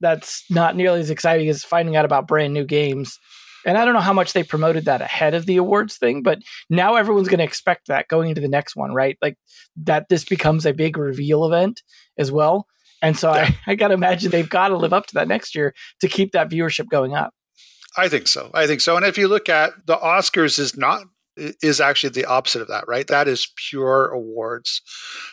That's 0.02 0.44
not 0.50 0.76
nearly 0.76 1.00
as 1.00 1.12
exciting 1.12 1.48
as 1.48 1.64
finding 1.64 1.96
out 1.96 2.06
about 2.06 2.28
brand 2.28 2.56
new 2.56 2.66
games. 2.66 3.20
And 3.64 3.78
I 3.78 3.86
don't 3.86 3.94
know 3.94 4.00
how 4.00 4.14
much 4.14 4.34
they 4.34 4.44
promoted 4.44 4.86
that 4.86 5.02
ahead 5.02 5.36
of 5.36 5.46
the 5.46 5.58
awards 5.58 5.98
thing, 5.98 6.24
but 6.24 6.40
now 6.72 6.96
everyone's 6.96 7.28
going 7.28 7.40
to 7.40 7.44
expect 7.44 7.88
that 7.88 8.08
going 8.08 8.30
into 8.30 8.42
the 8.42 8.48
next 8.48 8.76
one, 8.76 8.94
right? 8.94 9.18
Like 9.22 9.38
that 9.78 10.10
this 10.10 10.26
becomes 10.26 10.66
a 10.66 10.74
big 10.74 10.98
reveal 10.98 11.46
event 11.46 11.84
as 12.18 12.32
well. 12.32 12.68
And 13.06 13.16
so 13.16 13.34
yeah. 13.34 13.52
I, 13.68 13.72
I 13.72 13.76
got 13.76 13.90
to 13.90 13.94
imagine 13.94 14.32
they've 14.32 14.50
got 14.50 14.70
to 14.70 14.78
live 14.78 14.94
up 14.94 15.06
to 15.08 15.14
that 15.16 15.28
next 15.28 15.56
year 15.56 15.74
to 16.02 16.08
keep 16.08 16.32
that 16.32 16.50
viewership 16.50 16.90
going 16.90 17.16
up. 17.16 17.34
I 17.96 18.10
think 18.10 18.28
so. 18.28 18.50
I 18.54 18.68
think 18.68 18.82
so. 18.82 18.98
And 18.98 19.06
if 19.06 19.18
you 19.18 19.28
look 19.28 19.48
at 19.48 19.74
the 19.86 19.96
Oscars 19.96 20.60
is 20.60 20.76
not 20.76 21.04
is 21.38 21.82
actually 21.82 22.10
the 22.10 22.26
opposite 22.26 22.62
of 22.62 22.68
that, 22.70 22.88
right? 22.88 23.08
That 23.08 23.28
is 23.28 23.52
pure 23.70 24.08
awards. 24.08 24.82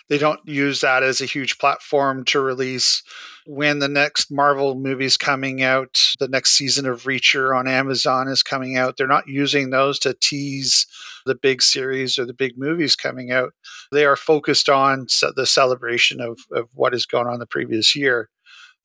They 0.08 0.18
don't 0.18 0.40
use 0.44 0.80
that 0.80 1.02
as 1.02 1.20
a 1.20 1.26
huge 1.26 1.58
platform 1.58 2.24
to 2.26 2.40
release 2.40 3.02
when 3.46 3.80
the 3.80 3.88
next 3.88 4.30
Marvel 4.30 4.74
movie 4.74 5.04
is 5.04 5.16
coming 5.16 5.62
out, 5.62 6.14
the 6.20 6.28
next 6.28 6.52
season 6.52 6.86
of 6.86 7.04
Reacher 7.04 7.56
on 7.56 7.66
Amazon 7.66 8.28
is 8.28 8.42
coming 8.42 8.76
out. 8.76 8.96
They're 8.96 9.06
not 9.06 9.26
using 9.26 9.70
those 9.70 9.98
to 10.00 10.14
tease 10.14 10.86
the 11.26 11.34
big 11.34 11.62
series 11.62 12.18
or 12.18 12.24
the 12.24 12.34
big 12.34 12.56
movies 12.56 12.96
coming 12.96 13.30
out. 13.30 13.52
They 13.90 14.04
are 14.04 14.16
focused 14.16 14.68
on 14.68 15.06
the 15.36 15.46
celebration 15.46 16.20
of, 16.20 16.38
of 16.52 16.68
what 16.74 16.92
has 16.92 17.06
gone 17.06 17.26
on 17.26 17.38
the 17.38 17.46
previous 17.46 17.96
year 17.96 18.28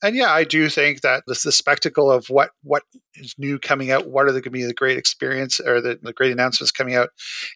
and 0.04 0.16
yeah, 0.16 0.32
I 0.32 0.44
do 0.44 0.70
think 0.70 1.02
that 1.02 1.24
the, 1.26 1.40
the 1.44 1.52
spectacle 1.52 2.12
of 2.12 2.30
what 2.30 2.52
what 2.64 2.84
is 3.16 3.34
new 3.38 3.58
coming 3.58 3.92
out, 3.92 4.10
what 4.10 4.26
are 4.28 4.32
the 4.32 4.42
going 4.42 4.44
to 4.44 4.50
be 4.52 4.64
the 4.64 4.74
great 4.74 4.98
experience 4.98 5.60
or 5.60 5.82
the, 5.82 6.00
the 6.02 6.14
great 6.14 6.32
announcements 6.32 6.72
coming 6.72 6.96
out, 6.96 7.10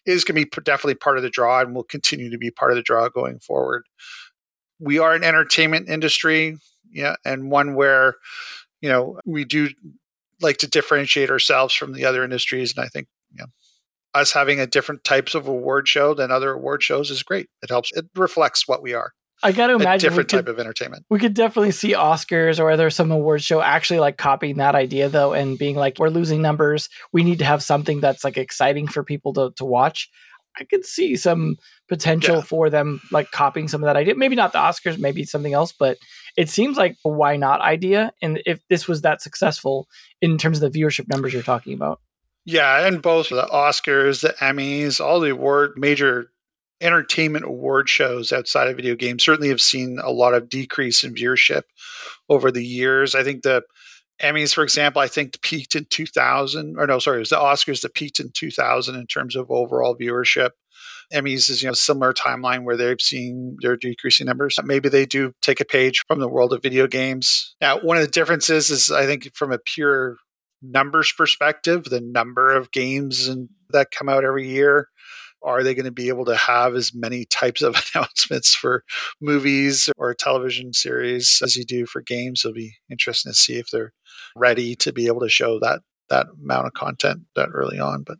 is 0.06 0.24
going 0.24 0.40
to 0.40 0.46
be 0.46 0.62
definitely 0.62 0.96
part 0.96 1.16
of 1.16 1.22
the 1.22 1.30
draw 1.30 1.60
and 1.60 1.74
will 1.74 1.84
continue 1.84 2.30
to 2.30 2.38
be 2.38 2.50
part 2.50 2.72
of 2.72 2.76
the 2.76 2.82
draw 2.82 3.08
going 3.08 3.38
forward. 3.38 3.84
We 4.80 4.98
are 4.98 5.14
an 5.14 5.22
entertainment 5.22 5.88
industry, 5.88 6.58
yeah, 6.90 7.14
and 7.24 7.50
one 7.50 7.74
where 7.74 8.16
you 8.80 8.88
know 8.88 9.20
we 9.24 9.44
do 9.44 9.70
like 10.40 10.56
to 10.58 10.68
differentiate 10.68 11.30
ourselves 11.30 11.74
from 11.74 11.92
the 11.92 12.04
other 12.04 12.24
industries, 12.24 12.74
and 12.76 12.84
I 12.84 12.88
think 12.88 13.06
you 13.32 13.38
know, 13.42 13.46
us 14.14 14.32
having 14.32 14.58
a 14.58 14.66
different 14.66 15.04
types 15.04 15.36
of 15.36 15.46
award 15.46 15.86
show 15.86 16.12
than 16.14 16.32
other 16.32 16.52
award 16.52 16.82
shows 16.82 17.10
is 17.10 17.22
great. 17.22 17.48
It 17.62 17.70
helps. 17.70 17.90
It 17.92 18.06
reflects 18.16 18.66
what 18.66 18.82
we 18.82 18.94
are. 18.94 19.12
I 19.42 19.52
got 19.52 19.68
to 19.68 19.74
imagine 19.74 20.06
a 20.06 20.10
different 20.10 20.30
could, 20.30 20.36
type 20.36 20.48
of 20.48 20.60
entertainment. 20.60 21.04
We 21.10 21.18
could 21.18 21.34
definitely 21.34 21.72
see 21.72 21.94
Oscars 21.94 22.60
or 22.60 22.70
other 22.70 22.90
some 22.90 23.10
award 23.10 23.42
show 23.42 23.60
actually 23.60 24.00
like 24.00 24.16
copying 24.16 24.58
that 24.58 24.74
idea 24.74 25.08
though 25.08 25.32
and 25.32 25.58
being 25.58 25.76
like, 25.76 25.98
we're 25.98 26.10
losing 26.10 26.42
numbers. 26.42 26.88
We 27.12 27.24
need 27.24 27.40
to 27.40 27.44
have 27.44 27.62
something 27.62 28.00
that's 28.00 28.24
like 28.24 28.36
exciting 28.36 28.86
for 28.86 29.02
people 29.02 29.32
to, 29.34 29.50
to 29.56 29.64
watch. 29.64 30.10
I 30.58 30.64
could 30.64 30.84
see 30.84 31.16
some 31.16 31.56
potential 31.88 32.36
yeah. 32.36 32.42
for 32.42 32.70
them 32.70 33.00
like 33.10 33.30
copying 33.30 33.68
some 33.68 33.82
of 33.82 33.86
that 33.86 33.96
idea. 33.96 34.14
Maybe 34.14 34.36
not 34.36 34.52
the 34.52 34.58
Oscars, 34.58 34.98
maybe 34.98 35.24
something 35.24 35.54
else, 35.54 35.72
but 35.72 35.96
it 36.36 36.48
seems 36.48 36.76
like 36.76 36.96
a 37.04 37.08
why 37.08 37.36
not 37.36 37.60
idea. 37.60 38.12
And 38.20 38.42
if 38.46 38.60
this 38.68 38.86
was 38.86 39.02
that 39.02 39.22
successful 39.22 39.88
in 40.20 40.38
terms 40.38 40.62
of 40.62 40.72
the 40.72 40.78
viewership 40.78 41.08
numbers 41.08 41.32
you're 41.32 41.42
talking 41.42 41.72
about. 41.72 42.00
Yeah, 42.44 42.86
and 42.86 43.00
both 43.00 43.28
the 43.28 43.46
Oscars, 43.46 44.22
the 44.22 44.34
Emmys, 44.40 45.00
all 45.00 45.20
the 45.20 45.30
award 45.30 45.74
major 45.76 46.31
entertainment 46.82 47.44
award 47.44 47.88
shows 47.88 48.32
outside 48.32 48.68
of 48.68 48.76
video 48.76 48.94
games 48.94 49.24
certainly 49.24 49.48
have 49.48 49.60
seen 49.60 49.98
a 50.02 50.10
lot 50.10 50.34
of 50.34 50.48
decrease 50.48 51.04
in 51.04 51.14
viewership 51.14 51.62
over 52.28 52.50
the 52.50 52.64
years. 52.64 53.14
I 53.14 53.22
think 53.22 53.42
the 53.42 53.62
Emmys, 54.20 54.54
for 54.54 54.62
example, 54.62 55.00
I 55.00 55.08
think 55.08 55.40
peaked 55.42 55.74
in 55.74 55.86
2000, 55.86 56.76
or 56.78 56.86
no, 56.86 56.98
sorry, 56.98 57.16
it 57.16 57.20
was 57.20 57.30
the 57.30 57.36
Oscars 57.36 57.80
that 57.82 57.94
peaked 57.94 58.20
in 58.20 58.30
2000 58.32 58.94
in 58.94 59.06
terms 59.06 59.36
of 59.36 59.50
overall 59.50 59.96
viewership. 59.96 60.50
Emmys 61.12 61.50
is 61.50 61.62
you 61.62 61.68
know 61.68 61.74
similar 61.74 62.12
timeline 62.12 62.64
where 62.64 62.76
they've 62.76 63.00
seen 63.00 63.56
their 63.60 63.76
decreasing 63.76 64.26
numbers. 64.26 64.56
Maybe 64.62 64.88
they 64.88 65.06
do 65.06 65.32
take 65.42 65.60
a 65.60 65.64
page 65.64 66.02
from 66.08 66.20
the 66.20 66.28
world 66.28 66.52
of 66.52 66.62
video 66.62 66.86
games. 66.86 67.54
Now, 67.60 67.80
one 67.80 67.96
of 67.96 68.02
the 68.02 68.10
differences 68.10 68.70
is 68.70 68.90
I 68.90 69.06
think 69.06 69.30
from 69.34 69.52
a 69.52 69.58
pure 69.58 70.16
numbers 70.62 71.12
perspective, 71.12 71.84
the 71.84 72.00
number 72.00 72.52
of 72.52 72.70
games 72.70 73.28
and 73.28 73.48
that 73.70 73.90
come 73.90 74.08
out 74.08 74.24
every 74.24 74.48
year 74.48 74.88
are 75.44 75.62
they 75.62 75.74
going 75.74 75.86
to 75.86 75.92
be 75.92 76.08
able 76.08 76.24
to 76.26 76.36
have 76.36 76.74
as 76.74 76.92
many 76.94 77.24
types 77.24 77.62
of 77.62 77.74
announcements 77.94 78.54
for 78.54 78.84
movies 79.20 79.88
or 79.96 80.14
television 80.14 80.72
series 80.72 81.40
as 81.42 81.56
you 81.56 81.64
do 81.64 81.86
for 81.86 82.00
games? 82.00 82.42
It'll 82.44 82.54
be 82.54 82.76
interesting 82.90 83.32
to 83.32 83.36
see 83.36 83.54
if 83.58 83.68
they're 83.70 83.92
ready 84.36 84.74
to 84.76 84.92
be 84.92 85.06
able 85.06 85.20
to 85.20 85.28
show 85.28 85.58
that 85.60 85.80
that 86.08 86.26
amount 86.42 86.66
of 86.66 86.74
content 86.74 87.22
that 87.36 87.48
early 87.52 87.78
on. 87.78 88.02
But 88.02 88.18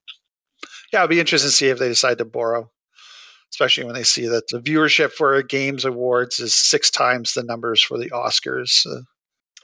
yeah, 0.92 1.00
it'll 1.00 1.08
be 1.08 1.20
interesting 1.20 1.48
to 1.48 1.54
see 1.54 1.68
if 1.68 1.78
they 1.78 1.88
decide 1.88 2.18
to 2.18 2.24
borrow, 2.24 2.70
especially 3.52 3.84
when 3.84 3.94
they 3.94 4.02
see 4.02 4.26
that 4.26 4.48
the 4.48 4.60
viewership 4.60 5.12
for 5.12 5.40
Games 5.42 5.84
Awards 5.84 6.38
is 6.40 6.54
six 6.54 6.90
times 6.90 7.34
the 7.34 7.42
numbers 7.42 7.82
for 7.82 7.98
the 7.98 8.10
Oscars. 8.10 8.86
Uh, 8.86 9.02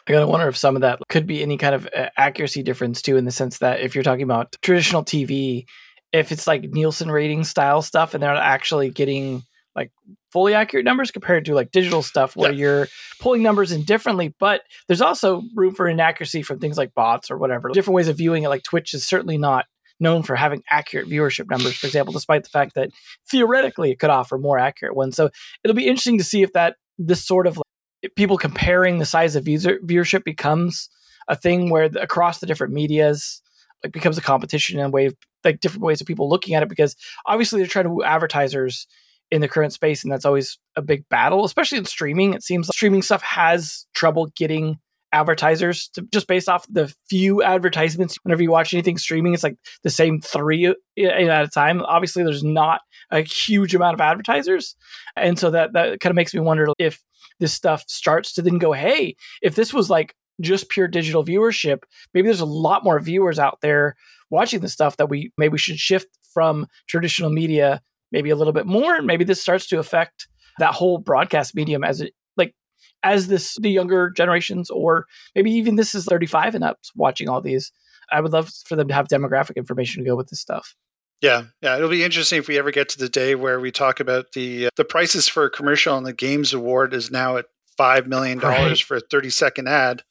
I 0.07 0.12
gotta 0.12 0.27
wonder 0.27 0.49
if 0.49 0.57
some 0.57 0.75
of 0.75 0.83
that 0.83 1.00
could 1.09 1.27
be 1.27 1.43
any 1.43 1.59
kind 1.59 1.75
of 1.75 1.88
uh, 1.95 2.09
accuracy 2.17 2.62
difference 2.62 3.03
too, 3.03 3.17
in 3.17 3.27
the 3.27 3.31
sense 3.31 3.59
that 3.59 3.81
if 3.81 3.95
you're 3.95 4.05
talking 4.05 4.23
about 4.23 4.57
traditional 4.62 5.05
TV, 5.05 5.67
if 6.12 6.33
it's 6.33 6.47
like 6.47 6.62
Nielsen 6.62 7.11
rating 7.11 7.45
style 7.45 7.83
stuff 7.83 8.15
and 8.15 8.23
they're 8.23 8.33
not 8.33 8.43
actually 8.43 8.91
getting 8.91 9.43
like 9.79 9.93
fully 10.33 10.55
accurate 10.55 10.85
numbers 10.85 11.11
compared 11.11 11.45
to 11.45 11.55
like 11.55 11.71
digital 11.71 12.03
stuff 12.03 12.37
where 12.37 12.53
yeah. 12.53 12.59
you're 12.59 12.88
pulling 13.21 13.43
numbers 13.43 13.73
in 13.73 13.85
differently 13.85 14.35
but 14.41 14.62
there's 14.87 15.00
also 15.00 15.43
room 15.55 15.75
for 15.75 15.88
inaccuracy 15.88 16.43
from 16.43 16.59
things 16.59 16.77
like 16.77 16.95
bots 16.95 17.31
or 17.31 17.38
whatever 17.38 17.69
different 17.71 17.95
ways 17.95 18.09
of 18.09 18.17
viewing 18.17 18.43
it 18.43 18.49
like 18.49 18.62
twitch 18.62 18.93
is 18.93 19.07
certainly 19.07 19.38
not 19.38 19.67
known 20.00 20.23
for 20.23 20.37
having 20.37 20.62
accurate 20.71 21.09
viewership 21.09 21.49
numbers 21.50 21.77
for 21.77 21.87
example 21.87 22.12
despite 22.12 22.43
the 22.43 22.50
fact 22.50 22.75
that 22.75 22.91
theoretically 23.31 23.91
it 23.91 23.99
could 23.99 24.11
offer 24.11 24.37
more 24.37 24.59
accurate 24.59 24.95
ones 24.95 25.17
so 25.17 25.31
it'll 25.65 25.75
be 25.75 25.87
interesting 25.87 26.19
to 26.19 26.25
see 26.25 26.43
if 26.43 26.53
that 26.53 26.77
this 26.99 27.25
sort 27.25 27.47
of 27.47 27.57
like, 27.57 28.15
people 28.17 28.37
comparing 28.37 28.99
the 28.99 29.07
size 29.07 29.37
of 29.37 29.49
user 29.49 29.79
viewership 29.85 30.25
becomes 30.25 30.88
a 31.29 31.37
thing 31.37 31.71
where 31.71 31.88
the, 31.88 32.00
across 32.03 32.38
the 32.38 32.47
different 32.47 32.73
medias 32.73 33.43
like 33.83 33.93
becomes 33.93 34.19
a 34.19 34.23
competition 34.23 34.79
and 34.79 34.89
a 34.89 34.91
way 34.91 35.07
of 35.07 35.17
like 35.45 35.61
different 35.61 35.85
ways 35.85 36.01
of 36.01 36.07
people 36.07 36.29
looking 36.29 36.55
at 36.55 36.63
it 36.63 36.69
because 36.69 36.97
obviously 37.27 37.61
they're 37.61 37.69
trying 37.69 37.85
to 37.85 37.91
woo 37.91 38.03
advertisers 38.03 38.87
in 39.31 39.41
the 39.41 39.49
current 39.49 39.73
space 39.73 40.03
and 40.03 40.13
that's 40.13 40.25
always 40.25 40.59
a 40.77 40.83
big 40.83 41.09
battle 41.09 41.45
especially 41.45 41.79
in 41.79 41.85
streaming. 41.85 42.35
It 42.35 42.43
seems 42.43 42.69
like 42.69 42.75
streaming 42.75 43.03
stuff 43.03 43.23
has 43.23 43.87
trouble 43.95 44.29
getting 44.37 44.79
advertisers 45.13 45.89
to, 45.89 46.03
just 46.13 46.27
based 46.27 46.49
off 46.49 46.67
the 46.69 46.93
few 47.09 47.43
advertisements 47.43 48.19
whenever 48.25 48.43
you 48.43 48.51
watch 48.51 48.75
anything 48.75 48.99
streaming 48.99 49.33
it's 49.33 49.43
like 49.43 49.57
the 49.83 49.91
same 49.91 50.21
three 50.21 50.67
uh, 50.67 50.75
at 51.03 51.45
a 51.45 51.49
time. 51.49 51.83
Obviously 51.83 52.23
there's 52.23 52.45
not 52.45 52.81
a 53.11 53.21
huge 53.21 53.75
amount 53.75 53.95
of 53.95 54.01
advertisers 54.01 54.77
and 55.17 55.39
so 55.39 55.51
that 55.51 55.73
that 55.73 56.01
kind 56.01 56.11
of 56.11 56.17
makes 56.17 56.35
me 56.35 56.41
wonder 56.41 56.67
if 56.79 57.03
this 57.41 57.55
stuff 57.55 57.85
starts 57.87 58.33
to 58.33 58.43
then 58.43 58.59
go 58.59 58.73
hey 58.73 59.15
if 59.43 59.55
this 59.55 59.73
was 59.73 59.89
like 59.89 60.15
just 60.40 60.68
pure 60.68 60.88
digital 60.88 61.25
viewership, 61.25 61.83
maybe 62.14 62.26
there's 62.26 62.40
a 62.40 62.47
lot 62.47 62.85
more 62.85 63.00
viewers 63.00 63.38
out 63.38 63.59
there 63.61 63.97
watching 64.30 64.61
the 64.61 64.68
stuff 64.68 64.97
that 64.97 65.09
we 65.09 65.33
maybe 65.38 65.52
we 65.52 65.59
should 65.59 65.78
shift 65.78 66.09
from 66.33 66.66
traditional 66.87 67.30
media 67.30 67.80
maybe 68.12 68.30
a 68.30 68.37
little 68.37 68.52
bit 68.52 68.66
more. 68.66 68.97
And 68.97 69.07
maybe 69.07 69.25
this 69.25 69.40
starts 69.40 69.66
to 69.68 69.78
affect 69.78 70.28
that 70.59 70.75
whole 70.75 70.99
broadcast 70.99 71.54
medium 71.54 71.85
as 71.85 72.00
it 72.00 72.14
like 72.37 72.54
as 73.02 73.28
this 73.28 73.57
the 73.61 73.71
younger 73.71 74.11
generations 74.11 74.71
or 74.71 75.07
maybe 75.35 75.50
even 75.52 75.76
this 75.76 75.95
is 75.95 76.04
35 76.04 76.57
and 76.57 76.64
up 76.64 76.78
watching 76.97 77.28
all 77.28 77.40
these 77.40 77.71
i 78.11 78.21
would 78.21 78.33
love 78.33 78.50
for 78.66 78.75
them 78.75 78.88
to 78.88 78.95
have 78.95 79.07
demographic 79.07 79.54
information 79.54 80.02
to 80.02 80.09
go 80.09 80.16
with 80.16 80.28
this 80.28 80.40
stuff. 80.40 80.75
Yeah, 81.21 81.45
yeah, 81.62 81.76
it'll 81.76 81.88
be 81.88 82.04
interesting 82.04 82.38
if 82.38 82.47
we 82.47 82.59
ever 82.59 82.71
get 82.71 82.88
to 82.90 82.99
the 82.99 83.09
day 83.09 83.35
where 83.35 83.59
we 83.59 83.73
talk 83.73 83.99
about 83.99 84.33
the 84.33 84.66
uh, 84.66 84.71
the 84.76 84.85
prices 84.85 85.26
for 85.26 85.45
a 85.45 85.50
commercial 85.50 85.97
and 85.97 86.07
the 86.07 86.12
Games 86.12 86.54
Award 86.54 86.95
is 86.95 87.11
now 87.11 87.37
at 87.38 87.47
five 87.79 88.07
million 88.07 88.39
dollars 88.39 88.59
right. 88.71 88.81
for 88.81 88.97
a 88.97 89.01
thirty 89.01 89.31
second 89.31 89.69
ad. 89.69 90.03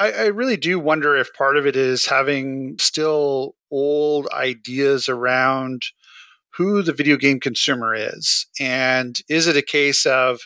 I, 0.00 0.12
I 0.12 0.26
really 0.26 0.56
do 0.56 0.78
wonder 0.78 1.16
if 1.16 1.34
part 1.34 1.56
of 1.56 1.66
it 1.66 1.76
is 1.76 2.06
having 2.06 2.76
still 2.78 3.56
old 3.70 4.28
ideas 4.32 5.08
around 5.08 5.82
who 6.56 6.82
the 6.82 6.92
video 6.92 7.16
game 7.16 7.40
consumer 7.40 7.94
is, 7.94 8.46
and 8.58 9.20
is 9.28 9.46
it 9.46 9.56
a 9.56 9.62
case 9.62 10.06
of 10.06 10.40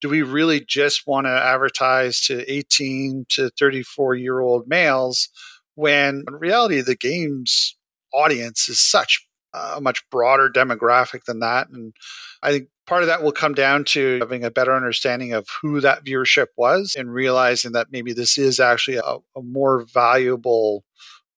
do 0.00 0.08
we 0.08 0.22
really 0.22 0.60
just 0.60 1.06
want 1.06 1.26
to 1.26 1.30
advertise 1.30 2.20
to 2.20 2.50
18 2.50 3.26
to 3.30 3.50
34 3.58 4.14
year 4.14 4.40
old 4.40 4.68
males 4.68 5.28
when 5.74 6.24
in 6.28 6.34
reality 6.34 6.80
the 6.80 6.96
game's 6.96 7.76
audience 8.12 8.68
is 8.68 8.78
such 8.78 9.25
a 9.56 9.80
much 9.80 10.08
broader 10.10 10.50
demographic 10.50 11.24
than 11.24 11.40
that 11.40 11.68
and 11.68 11.94
i 12.42 12.50
think 12.50 12.68
part 12.86 13.02
of 13.02 13.08
that 13.08 13.22
will 13.22 13.32
come 13.32 13.54
down 13.54 13.84
to 13.84 14.18
having 14.20 14.44
a 14.44 14.50
better 14.50 14.74
understanding 14.74 15.32
of 15.32 15.48
who 15.60 15.80
that 15.80 16.04
viewership 16.04 16.46
was 16.56 16.94
and 16.96 17.12
realizing 17.12 17.72
that 17.72 17.88
maybe 17.90 18.12
this 18.12 18.38
is 18.38 18.60
actually 18.60 18.96
a, 18.96 19.16
a 19.36 19.42
more 19.42 19.84
valuable 19.92 20.84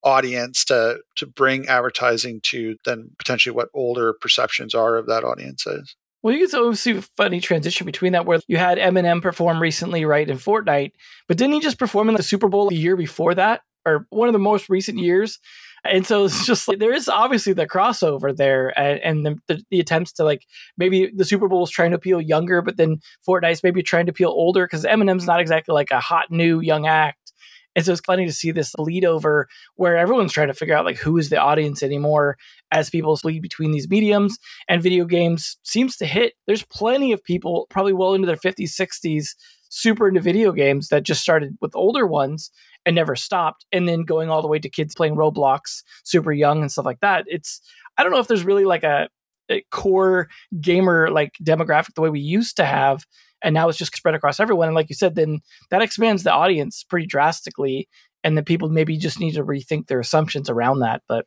audience 0.03 0.63
to 0.65 0.99
to 1.15 1.25
bring 1.25 1.67
advertising 1.67 2.39
to 2.41 2.77
than 2.85 3.11
potentially 3.17 3.53
what 3.53 3.69
older 3.73 4.13
perceptions 4.13 4.73
are 4.73 4.95
of 4.95 5.07
that 5.07 5.23
audience 5.23 5.65
is. 5.67 5.95
Well, 6.21 6.35
you 6.35 6.47
can 6.47 6.75
see 6.75 6.97
a 6.97 7.01
funny 7.01 7.39
transition 7.39 7.85
between 7.85 8.11
that 8.11 8.25
where 8.25 8.41
you 8.47 8.57
had 8.57 8.77
Eminem 8.77 9.21
perform 9.21 9.61
recently, 9.61 10.03
right, 10.03 10.29
in 10.29 10.37
Fortnite, 10.37 10.91
but 11.27 11.37
didn't 11.37 11.53
he 11.53 11.59
just 11.61 11.79
perform 11.79 12.09
in 12.09 12.15
the 12.15 12.23
Super 12.23 12.49
Bowl 12.49 12.69
the 12.69 12.75
year 12.75 12.97
before 12.97 13.35
that, 13.35 13.61
or 13.85 14.05
one 14.09 14.27
of 14.27 14.33
the 14.33 14.39
most 14.39 14.69
recent 14.69 14.99
years? 14.99 15.39
And 15.83 16.05
so 16.05 16.25
it's 16.25 16.45
just 16.45 16.67
like 16.67 16.79
there 16.79 16.93
is 16.93 17.07
obviously 17.07 17.53
the 17.53 17.67
crossover 17.67 18.35
there 18.35 18.77
and, 18.79 18.99
and 18.99 19.25
the, 19.25 19.53
the, 19.53 19.63
the, 19.69 19.79
attempts 19.79 20.11
to 20.13 20.23
like 20.23 20.45
maybe 20.77 21.11
the 21.15 21.25
super 21.25 21.47
bowl 21.47 21.63
is 21.63 21.69
trying 21.69 21.91
to 21.91 21.97
appeal 21.97 22.21
younger 22.21 22.61
but 22.61 22.77
then 22.77 22.99
fortnite's 23.27 23.63
maybe 23.63 23.83
trying 23.83 24.05
to 24.05 24.11
appeal 24.11 24.29
older 24.29 24.65
because 24.65 24.85
eminem's 24.85 25.25
not 25.25 25.39
exactly 25.39 25.73
like 25.73 25.91
a 25.91 25.99
hot 25.99 26.31
new 26.31 26.59
young 26.59 26.87
act. 26.87 27.33
And 27.75 27.85
so 27.85 27.91
it's 27.91 28.01
funny 28.01 28.25
to 28.25 28.33
see 28.33 28.51
this 28.51 28.73
lead 28.77 29.05
over 29.05 29.47
where 29.75 29.95
everyone's 29.95 30.33
trying 30.33 30.47
to 30.47 30.53
figure 30.53 30.75
out 30.75 30.85
like 30.85 30.97
who 30.97 31.17
is 31.17 31.29
the 31.29 31.37
audience 31.37 31.83
anymore 31.83 32.37
as 32.71 32.89
people 32.89 33.17
lead 33.23 33.41
between 33.41 33.71
these 33.71 33.87
mediums 33.87 34.37
and 34.67 34.81
video 34.81 35.05
games 35.05 35.57
seems 35.63 35.95
to 35.97 36.05
hit. 36.05 36.33
There's 36.47 36.63
plenty 36.63 37.11
of 37.11 37.23
people 37.23 37.67
probably 37.69 37.93
well 37.93 38.15
into 38.15 38.25
their 38.25 38.35
50s 38.35 38.71
60s 38.71 39.35
super 39.69 40.07
into 40.07 40.19
video 40.19 40.51
games 40.51 40.89
that 40.89 41.03
just 41.03 41.21
started 41.21 41.57
with 41.61 41.75
older 41.75 42.07
ones 42.07 42.49
and 42.89 42.95
never 42.95 43.15
stopped. 43.15 43.67
And 43.71 43.87
then 43.87 44.01
going 44.01 44.31
all 44.31 44.41
the 44.41 44.47
way 44.47 44.57
to 44.57 44.67
kids 44.67 44.95
playing 44.95 45.15
roblox 45.15 45.83
super 46.03 46.31
young 46.31 46.61
and 46.61 46.71
stuff 46.71 46.85
like 46.85 46.99
that 47.01 47.23
it's 47.27 47.61
i 47.97 48.03
don't 48.03 48.11
know 48.11 48.17
if 48.17 48.27
there's 48.27 48.43
really 48.43 48.65
like 48.65 48.83
a, 48.83 49.07
a 49.51 49.63
core 49.69 50.27
gamer 50.59 51.11
like 51.11 51.33
demographic 51.43 51.93
the 51.93 52.01
way 52.01 52.09
we 52.09 52.19
used 52.19 52.57
to 52.57 52.65
have 52.65 53.05
and 53.43 53.53
now 53.53 53.69
it's 53.69 53.77
just 53.77 53.95
spread 53.95 54.15
across 54.15 54.39
everyone. 54.39 54.67
And 54.67 54.75
like 54.75 54.89
you 54.89 54.95
said 54.95 55.13
then 55.13 55.41
that 55.69 55.83
expands 55.83 56.23
the 56.23 56.33
audience 56.33 56.83
pretty 56.83 57.05
drastically 57.05 57.87
and 58.23 58.35
then 58.35 58.43
people 58.43 58.69
maybe 58.69 58.97
just 58.97 59.19
need 59.19 59.33
to 59.35 59.43
rethink 59.43 59.85
their 59.85 59.99
assumptions 59.99 60.49
around 60.49 60.79
that 60.79 61.03
but 61.07 61.25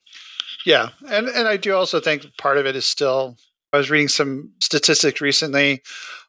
yeah 0.66 0.90
and 1.08 1.28
and 1.28 1.48
i 1.48 1.56
do 1.56 1.74
also 1.74 2.00
think 2.00 2.26
part 2.36 2.58
of 2.58 2.66
it 2.66 2.76
is 2.76 2.84
still 2.84 3.36
I 3.72 3.78
was 3.78 3.90
reading 3.90 4.08
some 4.08 4.52
statistics 4.60 5.20
recently. 5.20 5.82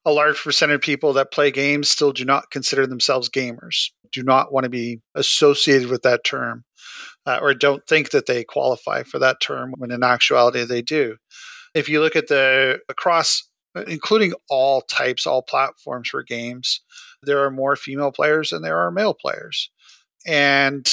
A 0.05 0.11
large 0.11 0.41
percent 0.41 0.71
of 0.71 0.81
people 0.81 1.13
that 1.13 1.31
play 1.31 1.51
games 1.51 1.89
still 1.89 2.11
do 2.11 2.25
not 2.25 2.51
consider 2.51 2.87
themselves 2.87 3.29
gamers, 3.29 3.89
do 4.11 4.23
not 4.23 4.53
want 4.53 4.63
to 4.63 4.69
be 4.69 5.01
associated 5.15 5.89
with 5.89 6.03
that 6.03 6.23
term, 6.23 6.63
uh, 7.25 7.39
or 7.41 7.53
don't 7.53 7.85
think 7.87 8.11
that 8.11 8.25
they 8.25 8.43
qualify 8.43 9.03
for 9.03 9.19
that 9.19 9.41
term 9.41 9.73
when 9.77 9.91
in 9.91 10.03
actuality 10.03 10.63
they 10.63 10.81
do. 10.81 11.17
If 11.73 11.89
you 11.89 12.01
look 12.01 12.15
at 12.15 12.27
the 12.27 12.79
across, 12.89 13.47
including 13.87 14.33
all 14.49 14.81
types, 14.81 15.25
all 15.25 15.41
platforms 15.41 16.09
for 16.09 16.23
games, 16.23 16.81
there 17.23 17.43
are 17.43 17.51
more 17.51 17.75
female 17.75 18.11
players 18.11 18.51
than 18.51 18.61
there 18.61 18.77
are 18.79 18.91
male 18.91 19.13
players. 19.13 19.69
And 20.25 20.89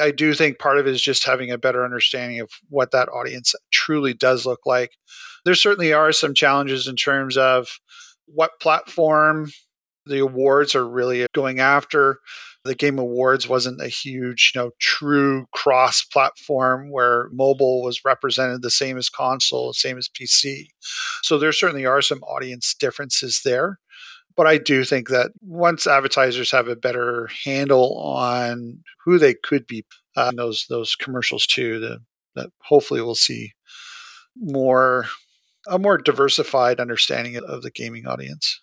I 0.00 0.10
do 0.10 0.32
think 0.32 0.58
part 0.58 0.78
of 0.78 0.86
it 0.86 0.92
is 0.92 1.02
just 1.02 1.24
having 1.24 1.50
a 1.50 1.58
better 1.58 1.84
understanding 1.84 2.40
of 2.40 2.50
what 2.70 2.92
that 2.92 3.08
audience 3.08 3.54
truly 3.72 4.14
does 4.14 4.46
look 4.46 4.60
like. 4.64 4.92
There 5.44 5.54
certainly 5.54 5.92
are 5.92 6.12
some 6.12 6.34
challenges 6.34 6.86
in 6.86 6.96
terms 6.96 7.36
of 7.36 7.68
what 8.26 8.60
platform 8.60 9.50
the 10.06 10.20
awards 10.20 10.74
are 10.74 10.88
really 10.88 11.26
going 11.34 11.60
after. 11.60 12.18
The 12.64 12.74
Game 12.74 12.98
Awards 12.98 13.48
wasn't 13.48 13.80
a 13.80 13.88
huge, 13.88 14.52
you 14.54 14.60
know, 14.60 14.70
true 14.80 15.46
cross 15.52 16.02
platform 16.02 16.90
where 16.90 17.28
mobile 17.32 17.82
was 17.82 18.04
represented 18.04 18.62
the 18.62 18.70
same 18.70 18.96
as 18.96 19.08
console, 19.08 19.72
same 19.72 19.98
as 19.98 20.08
PC. 20.08 20.68
So 21.22 21.38
there 21.38 21.52
certainly 21.52 21.86
are 21.86 22.02
some 22.02 22.22
audience 22.22 22.74
differences 22.74 23.42
there. 23.44 23.78
But 24.36 24.46
I 24.46 24.58
do 24.58 24.84
think 24.84 25.08
that 25.08 25.32
once 25.42 25.86
advertisers 25.86 26.52
have 26.52 26.68
a 26.68 26.76
better 26.76 27.28
handle 27.44 27.98
on 27.98 28.82
who 29.04 29.18
they 29.18 29.34
could 29.34 29.66
be, 29.66 29.84
uh, 30.16 30.32
those 30.34 30.66
those 30.70 30.94
commercials 30.94 31.46
too, 31.46 31.78
the, 31.80 31.98
that 32.34 32.50
hopefully 32.62 33.02
we'll 33.02 33.14
see 33.14 33.52
more 34.36 35.06
a 35.68 35.78
more 35.78 35.98
diversified 35.98 36.80
understanding 36.80 37.36
of 37.36 37.62
the 37.62 37.70
gaming 37.70 38.06
audience. 38.06 38.60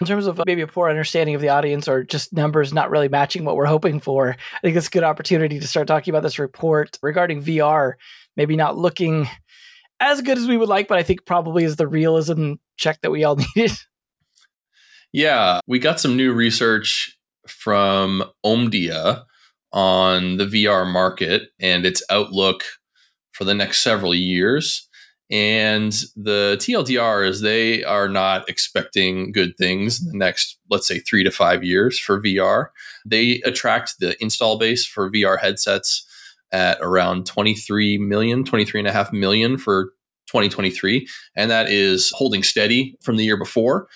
In 0.00 0.06
terms 0.06 0.26
of 0.26 0.38
uh, 0.38 0.44
maybe 0.46 0.62
a 0.62 0.66
poor 0.66 0.88
understanding 0.88 1.34
of 1.34 1.40
the 1.40 1.48
audience 1.48 1.88
or 1.88 2.04
just 2.04 2.32
numbers 2.32 2.72
not 2.72 2.90
really 2.90 3.08
matching 3.08 3.44
what 3.44 3.56
we're 3.56 3.66
hoping 3.66 3.98
for, 3.98 4.30
I 4.30 4.60
think 4.62 4.76
it's 4.76 4.86
a 4.86 4.90
good 4.90 5.02
opportunity 5.02 5.58
to 5.58 5.66
start 5.66 5.88
talking 5.88 6.12
about 6.12 6.22
this 6.22 6.38
report 6.38 6.98
regarding 7.02 7.42
VR, 7.42 7.94
maybe 8.36 8.54
not 8.54 8.78
looking 8.78 9.28
as 10.00 10.22
good 10.22 10.38
as 10.38 10.46
we 10.46 10.56
would 10.56 10.68
like, 10.68 10.86
but 10.86 10.98
I 10.98 11.02
think 11.02 11.26
probably 11.26 11.64
is 11.64 11.76
the 11.76 11.88
realism 11.88 12.54
check 12.76 13.00
that 13.02 13.10
we 13.10 13.24
all 13.24 13.36
needed. 13.56 13.76
Yeah, 15.12 15.60
we 15.66 15.78
got 15.78 16.00
some 16.00 16.16
new 16.16 16.32
research 16.32 17.16
from 17.48 18.24
Omdia 18.44 19.24
on 19.72 20.36
the 20.36 20.46
VR 20.46 20.90
market 20.90 21.48
and 21.60 21.84
its 21.84 22.02
outlook 22.10 22.62
for 23.32 23.44
the 23.44 23.54
next 23.54 23.80
several 23.82 24.14
years. 24.14 24.87
And 25.30 25.92
the 26.16 26.56
TLDR 26.58 27.28
is 27.28 27.40
they 27.42 27.84
are 27.84 28.08
not 28.08 28.48
expecting 28.48 29.30
good 29.30 29.56
things 29.58 30.00
in 30.00 30.08
the 30.08 30.16
next, 30.16 30.58
let's 30.70 30.88
say, 30.88 31.00
three 31.00 31.22
to 31.22 31.30
five 31.30 31.62
years 31.62 31.98
for 31.98 32.20
VR. 32.22 32.68
They 33.04 33.42
attract 33.44 34.00
the 34.00 34.16
install 34.22 34.58
base 34.58 34.86
for 34.86 35.10
VR 35.10 35.38
headsets 35.38 36.06
at 36.50 36.78
around 36.80 37.26
23 37.26 37.98
million, 37.98 38.42
23 38.42 38.80
and 38.80 38.88
a 38.88 38.92
half 38.92 39.12
million 39.12 39.58
for 39.58 39.92
2023. 40.28 41.06
And 41.36 41.50
that 41.50 41.70
is 41.70 42.10
holding 42.16 42.42
steady 42.42 42.96
from 43.02 43.16
the 43.16 43.24
year 43.24 43.36
before. 43.36 43.88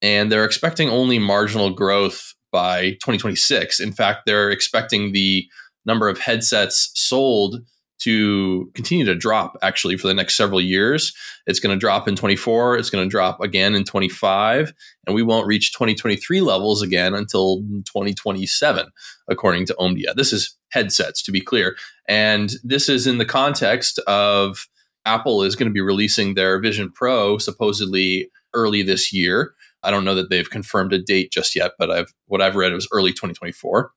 And 0.00 0.32
they're 0.32 0.44
expecting 0.44 0.88
only 0.88 1.18
marginal 1.18 1.70
growth 1.70 2.34
by 2.50 2.92
2026. 2.92 3.78
In 3.78 3.92
fact, 3.92 4.22
they're 4.24 4.50
expecting 4.50 5.12
the 5.12 5.46
number 5.84 6.08
of 6.08 6.18
headsets 6.18 6.90
sold 6.94 7.60
to 8.04 8.70
continue 8.74 9.04
to 9.04 9.14
drop 9.14 9.56
actually 9.62 9.96
for 9.96 10.06
the 10.06 10.14
next 10.14 10.36
several 10.36 10.60
years. 10.60 11.14
It's 11.46 11.60
going 11.60 11.74
to 11.74 11.80
drop 11.80 12.08
in 12.08 12.16
24, 12.16 12.78
it's 12.78 12.90
going 12.90 13.04
to 13.04 13.10
drop 13.10 13.40
again 13.40 13.74
in 13.74 13.84
25, 13.84 14.72
and 15.06 15.14
we 15.14 15.22
won't 15.22 15.46
reach 15.46 15.72
2023 15.72 16.40
levels 16.40 16.82
again 16.82 17.14
until 17.14 17.58
2027, 17.84 18.86
according 19.28 19.66
to 19.66 19.76
Omdia. 19.78 20.14
This 20.14 20.32
is 20.32 20.56
headsets, 20.70 21.22
to 21.22 21.32
be 21.32 21.40
clear. 21.40 21.76
And 22.08 22.52
this 22.64 22.88
is 22.88 23.06
in 23.06 23.18
the 23.18 23.24
context 23.24 23.98
of 24.06 24.66
Apple 25.04 25.42
is 25.42 25.56
going 25.56 25.68
to 25.68 25.74
be 25.74 25.80
releasing 25.80 26.34
their 26.34 26.60
Vision 26.60 26.90
Pro 26.90 27.38
supposedly 27.38 28.30
early 28.54 28.82
this 28.82 29.12
year. 29.12 29.54
I 29.82 29.90
don't 29.90 30.04
know 30.04 30.14
that 30.14 30.30
they've 30.30 30.48
confirmed 30.48 30.92
a 30.92 30.98
date 30.98 31.32
just 31.32 31.56
yet, 31.56 31.72
but 31.78 31.90
I've 31.90 32.12
what 32.26 32.40
I've 32.40 32.56
read 32.56 32.72
it 32.72 32.76
was 32.76 32.88
early 32.92 33.10
2024. 33.10 33.90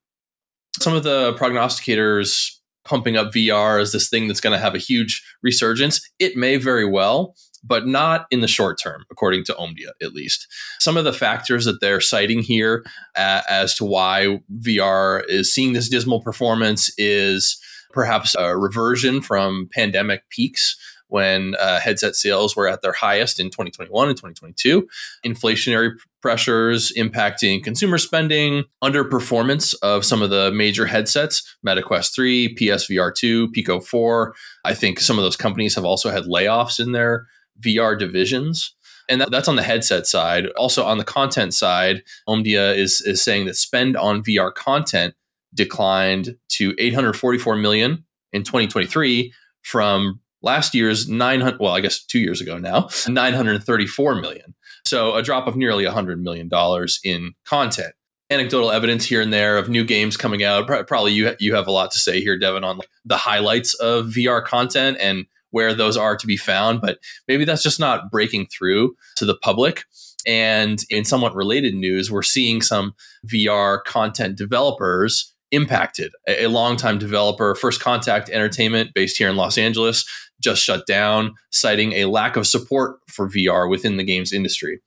Some 0.79 0.95
of 0.95 1.03
the 1.03 1.33
prognosticators 1.35 2.54
pumping 2.85 3.17
up 3.17 3.33
VR 3.33 3.81
as 3.81 3.91
this 3.91 4.09
thing 4.09 4.27
that's 4.27 4.41
going 4.41 4.53
to 4.53 4.63
have 4.63 4.75
a 4.75 4.79
huge 4.79 5.23
resurgence. 5.41 6.07
It 6.19 6.37
may 6.37 6.57
very 6.57 6.85
well, 6.85 7.35
but 7.63 7.87
not 7.87 8.27
in 8.31 8.41
the 8.41 8.47
short 8.47 8.79
term, 8.81 9.05
according 9.11 9.43
to 9.45 9.53
Omdia, 9.53 9.91
at 10.01 10.13
least. 10.13 10.47
Some 10.79 10.97
of 10.97 11.03
the 11.03 11.13
factors 11.13 11.65
that 11.65 11.81
they're 11.81 12.01
citing 12.01 12.41
here 12.41 12.85
uh, 13.15 13.41
as 13.49 13.73
to 13.75 13.85
why 13.85 14.39
VR 14.59 15.23
is 15.27 15.53
seeing 15.53 15.73
this 15.73 15.89
dismal 15.89 16.21
performance 16.21 16.89
is 16.97 17.59
perhaps 17.91 18.35
a 18.37 18.57
reversion 18.57 19.21
from 19.21 19.69
pandemic 19.73 20.29
peaks 20.29 20.77
when 21.07 21.55
uh, 21.55 21.79
headset 21.79 22.15
sales 22.15 22.55
were 22.55 22.67
at 22.67 22.81
their 22.81 22.93
highest 22.93 23.39
in 23.39 23.47
2021 23.47 24.09
and 24.09 24.17
2022. 24.17 24.88
Inflationary 25.25 25.91
pressures 26.21 26.91
impacting 26.97 27.63
consumer 27.63 27.97
spending, 27.97 28.63
underperformance 28.83 29.75
of 29.81 30.03
some 30.03 30.21
of 30.21 30.29
the 30.29 30.51
major 30.51 30.85
headsets, 30.85 31.55
MetaQuest 31.65 32.13
3, 32.15 32.55
PSVR 32.55 33.13
2, 33.13 33.51
Pico 33.51 33.79
4. 33.79 34.33
I 34.63 34.74
think 34.74 35.00
some 35.00 35.17
of 35.19 35.24
those 35.24 35.38
companies 35.38 35.75
have 35.75 35.85
also 35.85 36.09
had 36.09 36.24
layoffs 36.24 36.79
in 36.79 36.93
their 36.93 37.27
VR 37.63 37.97
divisions. 37.97 38.74
And 39.07 39.21
that, 39.21 39.29
that's 39.29 39.47
on 39.47 39.55
the 39.55 39.63
headset 39.63 40.07
side. 40.07 40.47
Also 40.57 40.83
on 40.83 40.97
the 40.97 41.03
content 41.03 41.53
side, 41.53 42.01
Omdia 42.27 42.75
is, 42.75 43.01
is 43.01 43.24
saying 43.24 43.46
that 43.46 43.55
spend 43.55 43.96
on 43.96 44.24
VR 44.24 44.53
content 44.53 45.13
declined 45.53 46.35
to 46.50 46.74
844 46.77 47.55
million 47.55 48.03
in 48.33 48.44
2023 48.44 49.31
from 49.61 50.20
last 50.46 50.74
year's 50.74 51.10
900 51.10 51.60
well 51.60 51.74
i 51.74 51.81
guess 51.81 52.03
two 52.03 52.20
years 52.20 52.40
ago 52.40 52.58
now 52.58 52.88
934 53.08 54.16
million. 54.16 54.53
So 54.86 55.16
a 55.16 55.24
drop 55.24 55.48
of 55.48 55.55
nearly 55.55 55.86
100 55.86 56.22
million 56.22 56.48
dollars 56.48 57.00
in 57.03 57.34
content. 57.44 57.94
Anecdotal 58.29 58.72
evidence 58.72 59.05
here 59.05 59.22
and 59.22 59.34
there 59.34 59.58
of 59.58 59.70
new 59.70 59.84
games 59.84 60.18
coming 60.18 60.44
out. 60.44 60.68
Probably 60.88 61.12
you 61.14 61.36
you 61.40 61.55
have 61.55 61.68
a 61.68 61.72
lot 61.72 61.92
to 61.92 62.00
say 62.00 62.22
here 62.22 62.38
devin 62.38 62.64
on 62.64 62.79
the 63.03 63.18
highlights 63.18 63.74
of 63.75 64.08
vr 64.08 64.44
content 64.44 64.98
and 65.00 65.25
where 65.51 65.74
those 65.74 65.96
are 65.96 66.18
to 66.18 66.27
be 66.27 66.36
found 66.38 66.81
but 66.81 67.00
maybe 67.27 67.46
that's 67.46 67.64
just 67.64 67.79
not 67.79 68.12
breaking 68.12 68.48
through 68.48 68.96
to 69.16 69.25
the 69.25 69.38
public. 69.38 69.84
And 70.27 70.84
in 70.90 71.05
somewhat 71.05 71.36
related 71.36 71.75
news 71.75 72.12
we're 72.12 72.24
seeing 72.24 72.62
some 72.62 72.94
vr 73.27 73.84
content 73.84 74.38
developers 74.38 75.34
impacted. 75.55 76.11
A, 76.27 76.46
a 76.46 76.50
longtime 76.50 77.00
developer, 77.00 77.55
First 77.55 77.81
Contact 77.81 78.29
Entertainment, 78.29 78.91
based 78.94 79.18
here 79.18 79.29
in 79.29 79.35
Los 79.35 79.57
Angeles, 79.57 80.05
just 80.39 80.61
shut 80.61 80.85
down, 80.85 81.33
citing 81.50 81.94
a 81.94 82.05
lack 82.05 82.35
of 82.35 82.46
support 82.46 82.98
for 83.07 83.29
VR 83.29 83.70
within 83.70 83.98
the 83.98 84.03
games 84.03 84.33
industry. 84.33 84.79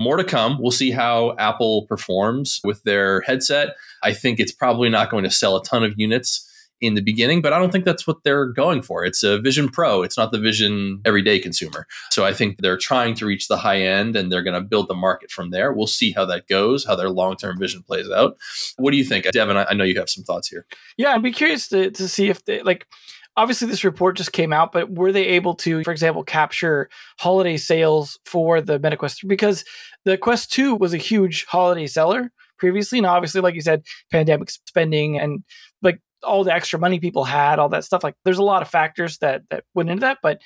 More 0.00 0.16
to 0.16 0.24
come. 0.24 0.58
We'll 0.60 0.70
see 0.70 0.90
how 0.90 1.36
Apple 1.38 1.86
performs 1.86 2.60
with 2.64 2.82
their 2.84 3.20
headset. 3.22 3.76
I 4.02 4.12
think 4.12 4.40
it's 4.40 4.52
probably 4.52 4.88
not 4.88 5.10
going 5.10 5.24
to 5.24 5.30
sell 5.30 5.56
a 5.56 5.64
ton 5.64 5.84
of 5.84 5.94
units 5.96 6.50
in 6.80 6.94
the 6.94 7.00
beginning, 7.00 7.40
but 7.40 7.52
I 7.52 7.58
don't 7.58 7.70
think 7.70 7.84
that's 7.84 8.06
what 8.06 8.24
they're 8.24 8.46
going 8.46 8.82
for. 8.82 9.04
It's 9.04 9.22
a 9.22 9.38
Vision 9.38 9.68
Pro, 9.68 10.02
it's 10.02 10.16
not 10.16 10.32
the 10.32 10.38
Vision 10.38 11.00
everyday 11.04 11.38
consumer. 11.38 11.86
So 12.10 12.24
I 12.24 12.32
think 12.32 12.58
they're 12.58 12.76
trying 12.76 13.14
to 13.16 13.26
reach 13.26 13.48
the 13.48 13.56
high 13.56 13.80
end 13.80 14.16
and 14.16 14.30
they're 14.30 14.42
going 14.42 14.60
to 14.60 14.66
build 14.66 14.88
the 14.88 14.94
market 14.94 15.30
from 15.30 15.50
there. 15.50 15.72
We'll 15.72 15.86
see 15.86 16.12
how 16.12 16.24
that 16.26 16.46
goes, 16.48 16.84
how 16.84 16.96
their 16.96 17.10
long 17.10 17.36
term 17.36 17.58
vision 17.58 17.82
plays 17.82 18.10
out. 18.10 18.36
What 18.76 18.90
do 18.90 18.96
you 18.96 19.04
think? 19.04 19.30
Devin, 19.30 19.56
I, 19.56 19.72
know 19.74 19.84
you 19.84 19.98
have 19.98 20.10
some 20.10 20.24
thoughts 20.24 20.48
here. 20.48 20.66
Yeah, 20.96 21.14
I'd 21.14 21.22
be 21.22 21.32
curious 21.32 21.68
to, 21.68 21.90
to 21.90 22.08
see 22.08 22.28
if 22.28 22.44
they 22.44 22.62
like 22.62 22.86
obviously 23.36 23.68
this 23.68 23.84
report 23.84 24.16
just 24.16 24.32
came 24.32 24.52
out, 24.52 24.72
but 24.72 24.90
were 24.90 25.12
they 25.12 25.26
able 25.26 25.54
to, 25.54 25.82
for 25.84 25.90
example, 25.90 26.22
capture 26.22 26.88
holiday 27.18 27.56
sales 27.56 28.18
for 28.24 28.60
the 28.60 28.78
MetaQuest? 28.78 29.26
Because 29.26 29.64
the 30.04 30.16
Quest 30.16 30.52
2 30.52 30.74
was 30.74 30.94
a 30.94 30.98
huge 30.98 31.44
holiday 31.46 31.86
seller 31.86 32.30
previously. 32.58 32.98
And 32.98 33.06
obviously, 33.06 33.40
like 33.40 33.54
you 33.54 33.60
said, 33.60 33.82
pandemic 34.10 34.50
spending 34.50 35.18
and 35.18 35.42
all 36.26 36.44
the 36.44 36.52
extra 36.52 36.78
money 36.78 36.98
people 36.98 37.24
had, 37.24 37.58
all 37.58 37.68
that 37.70 37.84
stuff. 37.84 38.04
Like 38.04 38.16
there's 38.24 38.38
a 38.38 38.42
lot 38.42 38.62
of 38.62 38.68
factors 38.68 39.18
that 39.18 39.42
that 39.50 39.64
went 39.74 39.90
into 39.90 40.00
that, 40.00 40.18
but 40.22 40.40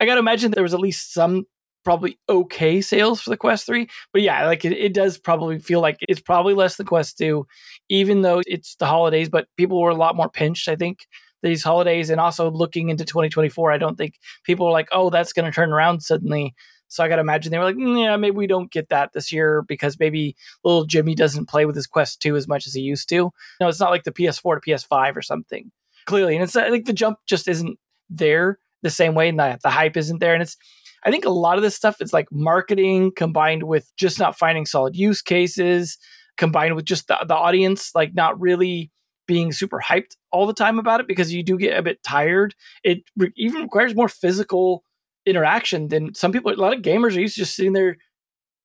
I 0.00 0.06
got 0.06 0.14
to 0.14 0.20
imagine 0.20 0.50
there 0.50 0.62
was 0.62 0.74
at 0.74 0.80
least 0.80 1.12
some 1.12 1.46
probably 1.84 2.18
okay 2.28 2.80
sales 2.80 3.20
for 3.20 3.30
the 3.30 3.36
Quest 3.36 3.66
3. 3.66 3.88
But 4.12 4.22
yeah, 4.22 4.46
like 4.46 4.64
it, 4.64 4.72
it, 4.72 4.94
does 4.94 5.18
probably 5.18 5.58
feel 5.58 5.80
like 5.80 5.98
it's 6.08 6.20
probably 6.20 6.54
less 6.54 6.76
than 6.76 6.86
Quest 6.86 7.18
2, 7.18 7.46
even 7.88 8.22
though 8.22 8.42
it's 8.46 8.76
the 8.76 8.86
holidays, 8.86 9.28
but 9.28 9.48
people 9.56 9.80
were 9.80 9.90
a 9.90 9.94
lot 9.94 10.16
more 10.16 10.28
pinched, 10.28 10.68
I 10.68 10.76
think, 10.76 11.06
these 11.42 11.62
holidays. 11.62 12.10
And 12.10 12.20
also 12.20 12.50
looking 12.50 12.88
into 12.88 13.04
2024, 13.04 13.72
I 13.72 13.78
don't 13.78 13.96
think 13.96 14.14
people 14.44 14.66
are 14.66 14.72
like, 14.72 14.88
oh, 14.92 15.10
that's 15.10 15.32
going 15.32 15.46
to 15.46 15.54
turn 15.54 15.72
around 15.72 16.02
suddenly. 16.02 16.54
So 16.92 17.02
I 17.02 17.08
got 17.08 17.16
to 17.16 17.22
imagine 17.22 17.50
they 17.50 17.58
were 17.58 17.64
like, 17.64 17.76
mm, 17.76 18.02
yeah, 18.02 18.16
maybe 18.16 18.36
we 18.36 18.46
don't 18.46 18.70
get 18.70 18.90
that 18.90 19.12
this 19.14 19.32
year 19.32 19.62
because 19.62 19.98
maybe 19.98 20.36
little 20.62 20.84
Jimmy 20.84 21.14
doesn't 21.14 21.48
play 21.48 21.64
with 21.64 21.74
his 21.74 21.86
Quest 21.86 22.20
2 22.20 22.36
as 22.36 22.46
much 22.46 22.66
as 22.66 22.74
he 22.74 22.82
used 22.82 23.08
to. 23.08 23.30
No, 23.60 23.68
it's 23.68 23.80
not 23.80 23.90
like 23.90 24.04
the 24.04 24.12
PS4 24.12 24.60
to 24.60 24.70
PS5 24.70 25.16
or 25.16 25.22
something. 25.22 25.70
Clearly, 26.04 26.34
and 26.34 26.42
it's 26.42 26.52
think 26.52 26.86
the 26.86 26.92
jump 26.92 27.18
just 27.26 27.48
isn't 27.48 27.78
there 28.10 28.58
the 28.82 28.90
same 28.90 29.14
way, 29.14 29.28
and 29.28 29.38
the, 29.38 29.58
the 29.62 29.70
hype 29.70 29.96
isn't 29.96 30.18
there. 30.18 30.34
And 30.34 30.42
it's 30.42 30.56
I 31.04 31.10
think 31.10 31.24
a 31.24 31.30
lot 31.30 31.56
of 31.56 31.62
this 31.62 31.74
stuff 31.74 32.00
is 32.00 32.12
like 32.12 32.26
marketing 32.30 33.12
combined 33.14 33.62
with 33.62 33.90
just 33.96 34.18
not 34.18 34.38
finding 34.38 34.66
solid 34.66 34.94
use 34.94 35.22
cases, 35.22 35.98
combined 36.36 36.74
with 36.74 36.84
just 36.84 37.08
the, 37.08 37.18
the 37.26 37.34
audience 37.34 37.92
like 37.94 38.14
not 38.14 38.40
really 38.40 38.90
being 39.26 39.52
super 39.52 39.80
hyped 39.80 40.16
all 40.30 40.46
the 40.46 40.52
time 40.52 40.78
about 40.78 41.00
it 41.00 41.08
because 41.08 41.32
you 41.32 41.42
do 41.42 41.56
get 41.56 41.78
a 41.78 41.82
bit 41.82 42.02
tired. 42.02 42.54
It 42.84 43.04
re- 43.16 43.32
even 43.36 43.62
requires 43.62 43.94
more 43.94 44.08
physical 44.08 44.84
interaction 45.26 45.88
than 45.88 46.14
some 46.14 46.32
people. 46.32 46.52
A 46.52 46.54
lot 46.54 46.74
of 46.74 46.82
gamers 46.82 47.16
are 47.16 47.20
used 47.20 47.34
to 47.34 47.42
just 47.42 47.56
sitting 47.56 47.72
there 47.72 47.96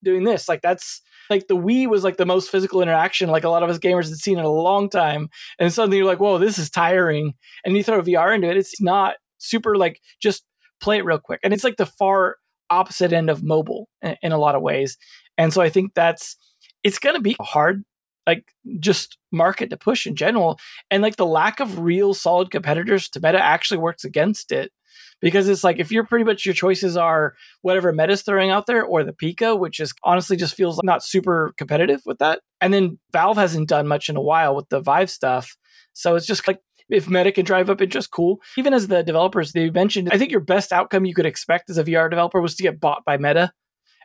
doing 0.04 0.24
this. 0.24 0.48
Like 0.48 0.62
that's 0.62 1.02
like 1.30 1.48
the 1.48 1.58
Wii 1.58 1.88
was 1.88 2.04
like 2.04 2.18
the 2.18 2.26
most 2.26 2.50
physical 2.50 2.82
interaction 2.82 3.30
like 3.30 3.44
a 3.44 3.50
lot 3.50 3.64
of 3.64 3.70
us 3.70 3.80
gamers 3.80 4.10
had 4.10 4.18
seen 4.18 4.40
in 4.40 4.46
a 4.46 4.50
long 4.50 4.90
time. 4.90 5.30
And 5.60 5.74
suddenly 5.74 5.98
you're 5.98 6.06
like, 6.06 6.20
whoa, 6.20 6.38
this 6.38 6.58
is 6.58 6.70
tiring. 6.70 7.34
And 7.66 7.76
you 7.76 7.84
throw 7.84 8.02
VR 8.02 8.34
into 8.34 8.50
it, 8.50 8.58
it's 8.58 8.82
not 8.82 9.16
super 9.38 9.76
like 9.76 10.02
just 10.22 10.44
play 10.80 10.98
it 10.98 11.06
real 11.06 11.20
quick. 11.20 11.40
And 11.44 11.54
it's 11.54 11.64
like 11.64 11.78
the 11.78 11.86
far 11.86 12.38
opposite 12.70 13.14
end 13.14 13.30
of 13.30 13.44
mobile 13.44 13.90
in, 14.02 14.16
in 14.22 14.32
a 14.32 14.38
lot 14.38 14.56
of 14.56 14.62
ways. 14.62 14.98
And 15.38 15.54
so 15.54 15.62
I 15.62 15.70
think 15.70 15.94
that's 15.94 16.38
it's 16.84 17.00
gonna 17.00 17.22
be 17.22 17.36
hard 17.42 17.84
like 18.26 18.52
just 18.80 19.18
market 19.32 19.70
to 19.70 19.78
push 19.78 20.06
in 20.06 20.16
general 20.16 20.60
and 20.92 21.02
like 21.02 21.16
the 21.16 21.26
lack 21.26 21.60
of 21.60 21.80
real 21.80 22.14
solid 22.14 22.52
competitors 22.52 23.08
to 23.10 23.22
meta 23.22 23.42
actually 23.42 23.78
works 23.78 24.04
against 24.04 24.52
it 24.52 24.72
because 25.22 25.48
it's 25.50 25.64
like 25.64 25.80
if 25.80 25.92
you're 25.92 26.06
pretty 26.06 26.26
much 26.26 26.46
your 26.46 26.54
choices 26.54 26.98
are 26.98 27.34
whatever 27.62 27.92
Meta's 27.92 28.22
throwing 28.22 28.50
out 28.50 28.66
there 28.66 28.84
or 28.84 29.04
the 29.04 29.14
Pico, 29.14 29.56
which 29.56 29.80
is 29.80 29.94
honestly 30.04 30.38
just 30.38 30.56
feels 30.56 30.80
not 30.84 31.04
super 31.04 31.54
competitive 31.58 32.02
with 32.06 32.20
that. 32.20 32.42
And 32.62 32.74
then 32.74 33.00
Valve 33.12 33.38
hasn't 33.38 33.70
done 33.70 33.88
much 33.88 34.10
in 34.10 34.16
a 34.16 34.22
while 34.22 34.56
with 34.56 34.70
the 34.70 34.80
Vive 34.80 35.10
stuff. 35.10 35.56
So 35.94 36.16
it's 36.16 36.28
just 36.28 36.48
like 36.48 36.60
if 36.90 37.10
Meta 37.10 37.32
can 37.32 37.46
drive 37.46 37.70
up 37.70 37.82
interest, 37.82 38.12
cool. 38.12 38.40
Even 38.58 38.74
as 38.74 38.88
the 38.88 39.04
developers, 39.04 39.52
they 39.52 39.70
mentioned, 39.70 40.10
I 40.12 40.18
think 40.18 40.32
your 40.32 40.40
best 40.40 40.72
outcome 40.72 41.06
you 41.06 41.14
could 41.14 41.26
expect 41.26 41.70
as 41.70 41.78
a 41.78 41.84
VR 41.84 42.10
developer 42.10 42.42
was 42.42 42.56
to 42.56 42.64
get 42.64 42.80
bought 42.80 43.04
by 43.06 43.18
Meta. 43.18 43.52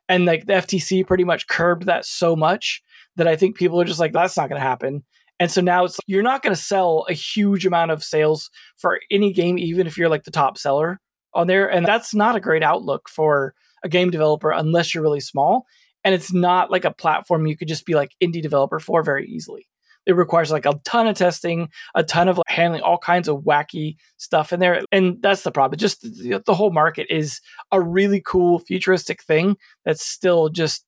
And 0.09 0.25
like 0.25 0.47
the 0.47 0.55
FTC 0.55 1.07
pretty 1.07 1.25
much 1.25 1.47
curbed 1.47 1.87
that 1.87 2.05
so 2.05 2.35
much 2.35 2.83
that 3.17 3.29
I 3.29 3.37
think 3.37 3.57
people 3.57 3.81
are 3.81 3.85
just 3.85 4.01
like, 4.01 4.13
that's 4.13 4.37
not 4.37 4.49
going 4.49 4.61
to 4.61 4.67
happen. 4.67 5.05
And 5.43 5.51
so 5.51 5.61
now 5.61 5.87
it's 5.87 5.99
you're 6.07 6.23
not 6.23 6.41
going 6.41 6.55
to 6.55 6.63
sell 6.63 7.05
a 7.09 7.15
huge 7.15 7.67
amount 7.67 7.91
of 7.91 8.05
sales 8.05 8.49
for 8.77 9.01
any 9.11 9.33
game, 9.33 9.59
even 9.59 9.89
if 9.89 9.99
you're 9.99 10.09
like 10.09 10.23
the 10.23 10.31
top 10.31 10.57
seller 10.57 11.01
on 11.35 11.49
there. 11.49 11.69
And 11.69 11.85
that's 11.85 12.15
not 12.15 12.37
a 12.37 12.41
great 12.41 12.63
outlook 12.63 13.09
for 13.09 13.53
a 13.83 13.89
game 13.89 14.11
developer 14.11 14.53
unless 14.53 14.95
you're 14.95 15.03
really 15.03 15.19
small. 15.19 15.67
And 16.05 16.15
it's 16.15 16.33
not 16.33 16.71
like 16.71 16.85
a 16.85 16.93
platform 16.93 17.49
you 17.49 17.57
could 17.57 17.67
just 17.67 17.87
be 17.87 17.97
like 17.97 18.13
indie 18.23 18.41
developer 18.41 18.79
for 18.79 19.03
very 19.03 19.27
easily. 19.27 19.67
It 20.07 20.13
requires 20.13 20.53
like 20.53 20.65
a 20.65 20.79
ton 20.85 21.09
of 21.09 21.17
testing, 21.17 21.71
a 21.97 22.05
ton 22.05 22.29
of 22.29 22.37
like 22.37 22.49
handling 22.49 22.83
all 22.83 22.99
kinds 22.99 23.27
of 23.27 23.39
wacky 23.39 23.97
stuff 24.19 24.53
in 24.53 24.61
there. 24.61 24.83
And 24.93 25.21
that's 25.23 25.43
the 25.43 25.51
problem. 25.51 25.77
Just 25.77 26.03
the, 26.03 26.41
the 26.47 26.55
whole 26.55 26.71
market 26.71 27.09
is 27.11 27.41
a 27.73 27.81
really 27.81 28.23
cool 28.25 28.61
futuristic 28.61 29.25
thing 29.25 29.57
that's 29.85 30.07
still 30.07 30.51
just 30.51 30.85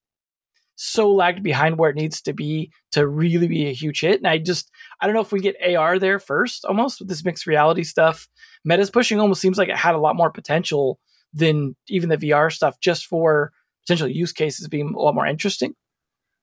so 0.77 1.13
lagged 1.13 1.43
behind 1.43 1.79
where 1.79 1.91
it 1.91 1.97
needs 1.97 2.21
to 2.23 2.33
be 2.33 2.71
to 2.93 3.07
really 3.07 3.47
be 3.47 3.67
a 3.67 3.73
huge 3.73 4.01
hit. 4.01 4.19
And 4.19 4.27
I 4.27 4.39
just, 4.39 4.71
I 5.01 5.07
don't 5.07 5.15
know 5.15 5.21
if 5.21 5.33
we 5.33 5.41
get 5.41 5.57
AR 5.77 5.99
there 5.99 6.19
first 6.19 6.65
almost 6.65 7.01
with 7.01 7.09
this 7.09 7.25
mixed 7.25 7.47
reality 7.47 7.85
stuff. 7.85 8.29
Meta's 8.65 8.91
pushing 8.91 9.21
almost 9.21 9.41
seems 9.41 9.59
like 9.59 9.69
it 9.69 9.77
had 9.77 9.95
a 9.95 10.01
lot 10.01 10.17
more 10.17 10.31
potential 10.31 10.99
than 11.33 11.77
even 11.89 12.09
the 12.09 12.17
VR 12.17 12.53
stuff 12.53 12.81
just 12.81 13.07
for 13.07 13.53
potential 13.85 14.09
use 14.09 14.33
cases 14.33 14.69
being 14.69 14.95
a 14.95 14.99
lot 14.99 15.15
more 15.15 15.27
interesting. 15.27 15.75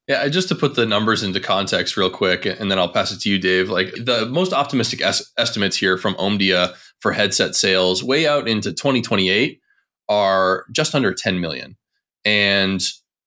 Yeah, 0.07 0.27
just 0.27 0.49
to 0.49 0.55
put 0.55 0.75
the 0.75 0.85
numbers 0.85 1.23
into 1.23 1.39
context 1.39 1.95
real 1.95 2.09
quick, 2.09 2.45
and 2.45 2.69
then 2.69 2.79
I'll 2.79 2.91
pass 2.91 3.11
it 3.11 3.21
to 3.21 3.29
you, 3.29 3.37
Dave. 3.37 3.69
Like 3.69 3.93
the 3.93 4.25
most 4.25 4.51
optimistic 4.51 5.01
es- 5.01 5.31
estimates 5.37 5.77
here 5.77 5.97
from 5.97 6.15
Omdia 6.15 6.75
for 6.99 7.11
headset 7.11 7.55
sales 7.55 8.03
way 8.03 8.27
out 8.27 8.47
into 8.47 8.73
2028 8.73 9.61
are 10.09 10.65
just 10.71 10.95
under 10.95 11.13
10 11.13 11.39
million. 11.39 11.77
And 12.25 12.81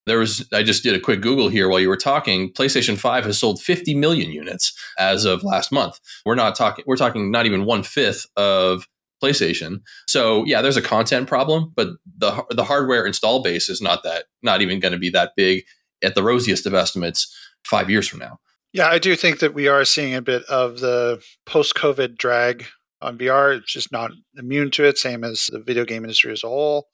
there 0.06 0.18
was 0.18 0.46
I 0.52 0.62
just 0.62 0.82
did 0.82 0.94
a 0.94 1.00
quick 1.00 1.20
Google 1.20 1.48
here 1.48 1.68
while 1.68 1.80
you 1.80 1.88
were 1.88 1.96
talking. 1.96 2.52
PlayStation 2.52 2.98
5 2.98 3.24
has 3.24 3.38
sold 3.38 3.60
50 3.60 3.94
million 3.94 4.30
units 4.30 4.76
as 4.98 5.24
of 5.24 5.42
last 5.42 5.72
month. 5.72 5.98
We're 6.26 6.34
not 6.34 6.54
talking 6.54 6.84
we're 6.86 6.96
talking 6.96 7.30
not 7.30 7.46
even 7.46 7.64
one 7.64 7.82
fifth 7.82 8.26
of 8.36 8.86
PlayStation. 9.22 9.80
So 10.08 10.44
yeah, 10.44 10.60
there's 10.60 10.76
a 10.76 10.82
content 10.82 11.28
problem, 11.28 11.72
but 11.74 11.88
the 12.18 12.44
the 12.50 12.64
hardware 12.64 13.06
install 13.06 13.42
base 13.42 13.68
is 13.68 13.80
not 13.80 14.02
that 14.02 14.24
not 14.42 14.60
even 14.60 14.80
going 14.80 14.92
to 14.92 14.98
be 14.98 15.10
that 15.10 15.32
big 15.36 15.64
at 16.02 16.14
the 16.14 16.22
rosiest 16.22 16.66
of 16.66 16.74
estimates 16.74 17.34
five 17.64 17.88
years 17.88 18.06
from 18.06 18.20
now. 18.20 18.38
Yeah, 18.72 18.88
I 18.88 18.98
do 18.98 19.14
think 19.14 19.38
that 19.38 19.54
we 19.54 19.68
are 19.68 19.84
seeing 19.84 20.14
a 20.14 20.22
bit 20.22 20.42
of 20.44 20.80
the 20.80 21.22
post 21.46 21.74
COVID 21.76 22.18
drag 22.18 22.66
on 23.00 23.16
VR. 23.16 23.56
It's 23.56 23.72
just 23.72 23.92
not 23.92 24.10
immune 24.36 24.70
to 24.72 24.84
it, 24.84 24.98
same 24.98 25.22
as 25.22 25.46
the 25.50 25.60
video 25.60 25.84
game 25.84 26.02
industry 26.02 26.32
as 26.32 26.42
a 26.42 26.48
whole. 26.48 26.88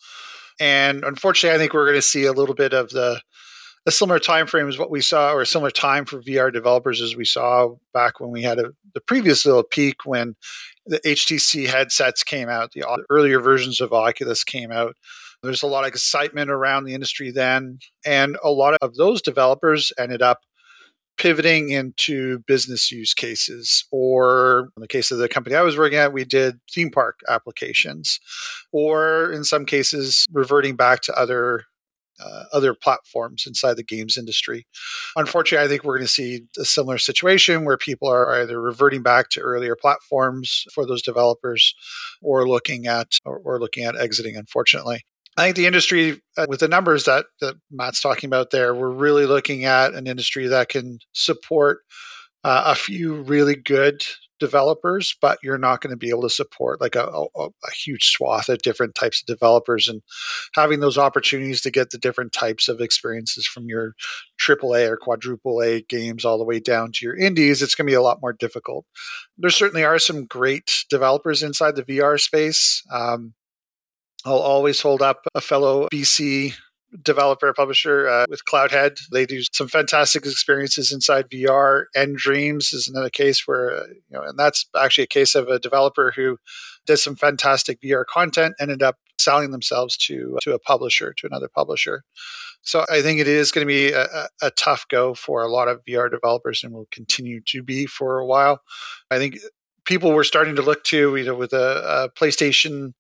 And 0.61 1.03
unfortunately, 1.05 1.57
I 1.57 1.59
think 1.59 1.75
we're 1.75 1.87
going 1.87 1.97
to 1.97 2.03
see 2.03 2.27
a 2.27 2.33
little 2.33 2.55
bit 2.55 2.73
of 2.73 2.91
the 2.91 3.21
a 3.87 3.91
similar 3.91 4.19
time 4.19 4.47
frame 4.47 4.69
as 4.69 4.79
what 4.79 4.91
we 4.91 5.01
saw, 5.01 5.33
or 5.33 5.41
a 5.41 5.47
similar 5.47 5.71
time 5.71 6.05
for 6.05 6.23
VR 6.23 6.53
developers 6.53 7.01
as 7.01 7.17
we 7.17 7.25
saw 7.25 7.71
back 7.95 8.21
when 8.21 8.31
we 8.31 8.43
had 8.43 8.59
a, 8.59 8.73
the 8.95 9.01
previous 9.01 9.47
little 9.47 9.63
peak 9.63 10.05
when 10.05 10.37
the 10.85 11.01
HTC 11.01 11.67
headsets 11.67 12.23
came 12.23 12.51
out, 12.51 12.73
the 12.73 12.85
earlier 13.09 13.41
versions 13.41 13.81
of 13.81 13.93
Oculus 13.93 14.45
came 14.45 14.71
out. 14.71 14.97
There's 15.43 15.63
a 15.63 15.67
lot 15.67 15.85
of 15.85 15.89
excitement 15.89 16.51
around 16.51 16.85
the 16.85 16.93
industry 16.93 17.31
then, 17.31 17.79
and 18.05 18.37
a 18.45 18.51
lot 18.51 18.77
of 18.83 18.97
those 18.97 19.23
developers 19.23 19.93
ended 19.99 20.21
up 20.21 20.41
pivoting 21.21 21.69
into 21.69 22.39
business 22.47 22.91
use 22.91 23.13
cases, 23.15 23.85
or 23.93 24.71
in 24.77 24.81
the 24.81 24.89
case 24.89 25.11
of 25.11 25.19
the 25.19 25.29
company 25.29 25.55
I 25.55 25.63
was 25.63 25.77
working 25.77 25.99
at, 25.99 26.15
we 26.15 26.25
did 26.25 26.61
theme 26.73 26.91
park 26.91 27.21
applications, 27.29 28.19
or 28.73 29.31
in 29.31 29.45
some 29.45 29.67
cases, 29.67 30.27
reverting 30.33 30.77
back 30.77 31.03
to 31.03 31.15
other. 31.15 31.65
Uh, 32.23 32.45
other 32.53 32.75
platforms 32.75 33.45
inside 33.47 33.79
the 33.79 33.83
games 33.83 34.19
industry. 34.19 34.67
Unfortunately, 35.17 35.65
I 35.65 35.69
think 35.69 35.85
we're 35.85 35.97
going 35.97 36.07
to 36.07 36.13
see 36.13 36.43
a 36.59 36.67
similar 36.67 36.99
situation 36.99 37.65
where 37.65 37.79
people 37.79 38.09
are 38.09 38.43
either 38.43 38.61
reverting 38.61 39.03
back 39.03 39.31
to 39.31 39.41
earlier 39.41 39.75
platforms 39.75 40.67
for 40.75 40.85
those 40.85 41.01
developers, 41.01 41.75
or 42.21 42.47
looking 42.47 42.87
at 42.87 43.17
or, 43.25 43.41
or 43.43 43.59
looking 43.59 43.85
at 43.85 43.97
exiting. 43.97 44.37
Unfortunately, 44.37 45.01
I 45.41 45.45
think 45.45 45.57
the 45.57 45.67
industry, 45.67 46.21
uh, 46.37 46.45
with 46.51 46.61
the 46.61 46.69
numbers 46.69 47.05
that, 47.05 47.25
that 47.41 47.55
Matt's 47.71 48.03
talking 48.03 48.29
about 48.29 48.51
there, 48.51 48.75
we're 48.75 48.91
really 48.91 49.25
looking 49.25 49.65
at 49.65 49.95
an 49.95 50.07
industry 50.07 50.47
that 50.49 50.69
can 50.69 50.99
support 51.15 51.81
uh, 52.45 52.65
a 52.67 52.75
few 52.75 53.23
really 53.23 53.57
good 53.57 54.03
developers, 54.39 55.17
but 55.19 55.39
you're 55.43 55.57
not 55.57 55.81
going 55.81 55.93
to 55.93 55.97
be 55.97 56.11
able 56.11 56.23
to 56.23 56.29
support 56.29 56.79
like 56.79 56.95
a, 56.95 57.07
a, 57.07 57.47
a, 57.47 57.71
huge 57.73 58.11
swath 58.11 58.51
of 58.51 58.59
different 58.59 58.95
types 58.95 59.23
of 59.23 59.27
developers. 59.27 59.89
And 59.89 60.03
having 60.55 60.81
those 60.81 60.99
opportunities 60.99 61.63
to 61.63 61.71
get 61.71 61.89
the 61.89 61.99
different 61.99 62.35
types 62.35 62.69
of 62.69 62.83
experiences 62.83 63.47
from 63.47 63.67
your 63.67 63.95
AAA 64.39 64.89
or 64.89 64.99
quadruple 64.99 65.63
A 65.63 65.81
games 65.81 66.27
all 66.27 66.37
the 66.37 66.45
way 66.45 66.61
down 66.61 66.93
to 66.93 67.07
your 67.07 67.17
indies, 67.17 67.63
it's 67.63 67.75
going 67.75 67.87
to 67.87 67.91
be 67.91 67.95
a 67.95 68.03
lot 68.03 68.21
more 68.21 68.35
difficult. 68.35 68.85
There 69.39 69.49
certainly 69.49 69.85
are 69.85 69.99
some 69.99 70.27
great 70.27 70.85
developers 70.91 71.43
inside 71.43 71.77
the 71.77 71.83
VR 71.83 72.21
space. 72.21 72.83
Um, 72.93 73.33
I'll 74.25 74.35
always 74.35 74.81
hold 74.81 75.03
up 75.03 75.27
a 75.35 75.41
fellow 75.41 75.89
BC 75.93 76.55
developer 77.03 77.53
publisher 77.53 78.09
uh, 78.09 78.27
with 78.29 78.45
Cloudhead. 78.45 78.99
They 79.13 79.25
do 79.25 79.43
some 79.53 79.69
fantastic 79.69 80.27
experiences 80.27 80.93
inside 80.93 81.31
VR. 81.31 81.85
nDreams 81.97 82.75
is 82.75 82.89
another 82.89 83.11
case 83.11 83.47
where 83.47 83.73
uh, 83.73 83.87
you 83.87 84.03
know, 84.11 84.23
and 84.23 84.39
that's 84.39 84.67
actually 84.77 85.05
a 85.05 85.09
case 85.09 85.35
of 85.35 85.49
a 85.49 85.59
developer 85.59 86.13
who 86.15 86.39
did 86.87 86.99
some 86.99 87.17
fantastic 87.17 87.81
VR 87.81 88.05
content, 88.05 88.55
ended 88.61 88.83
up 88.83 88.97
selling 89.19 89.51
themselves 89.51 89.97
to 89.97 90.39
to 90.43 90.55
a 90.55 90.59
publisher, 90.59 91.13
to 91.19 91.27
another 91.27 91.49
publisher. 91.49 92.03
So 92.63 92.85
I 92.91 93.01
think 93.01 93.21
it 93.21 93.29
is 93.29 93.53
going 93.53 93.67
to 93.67 93.73
be 93.73 93.93
a, 93.93 94.29
a, 94.43 94.51
tough 94.51 94.87
go 94.89 95.15
for 95.15 95.43
a 95.43 95.49
lot 95.49 95.69
of 95.69 95.83
VR 95.89 96.11
developers, 96.11 96.63
and 96.63 96.73
will 96.73 96.89
continue 96.91 97.41
to 97.47 97.63
be 97.63 97.87
for 97.87 98.19
a 98.19 98.27
while. 98.27 98.61
I 99.11 99.19
think 99.19 99.39
people 99.85 100.13
were 100.13 100.25
starting 100.25 100.57
to 100.57 100.63
look 100.63 100.85
to, 100.85 101.17
you 101.17 101.25
know, 101.25 101.35
with 101.35 101.53
a, 101.53 101.83
a 102.05 102.19
PlayStation 102.19 102.93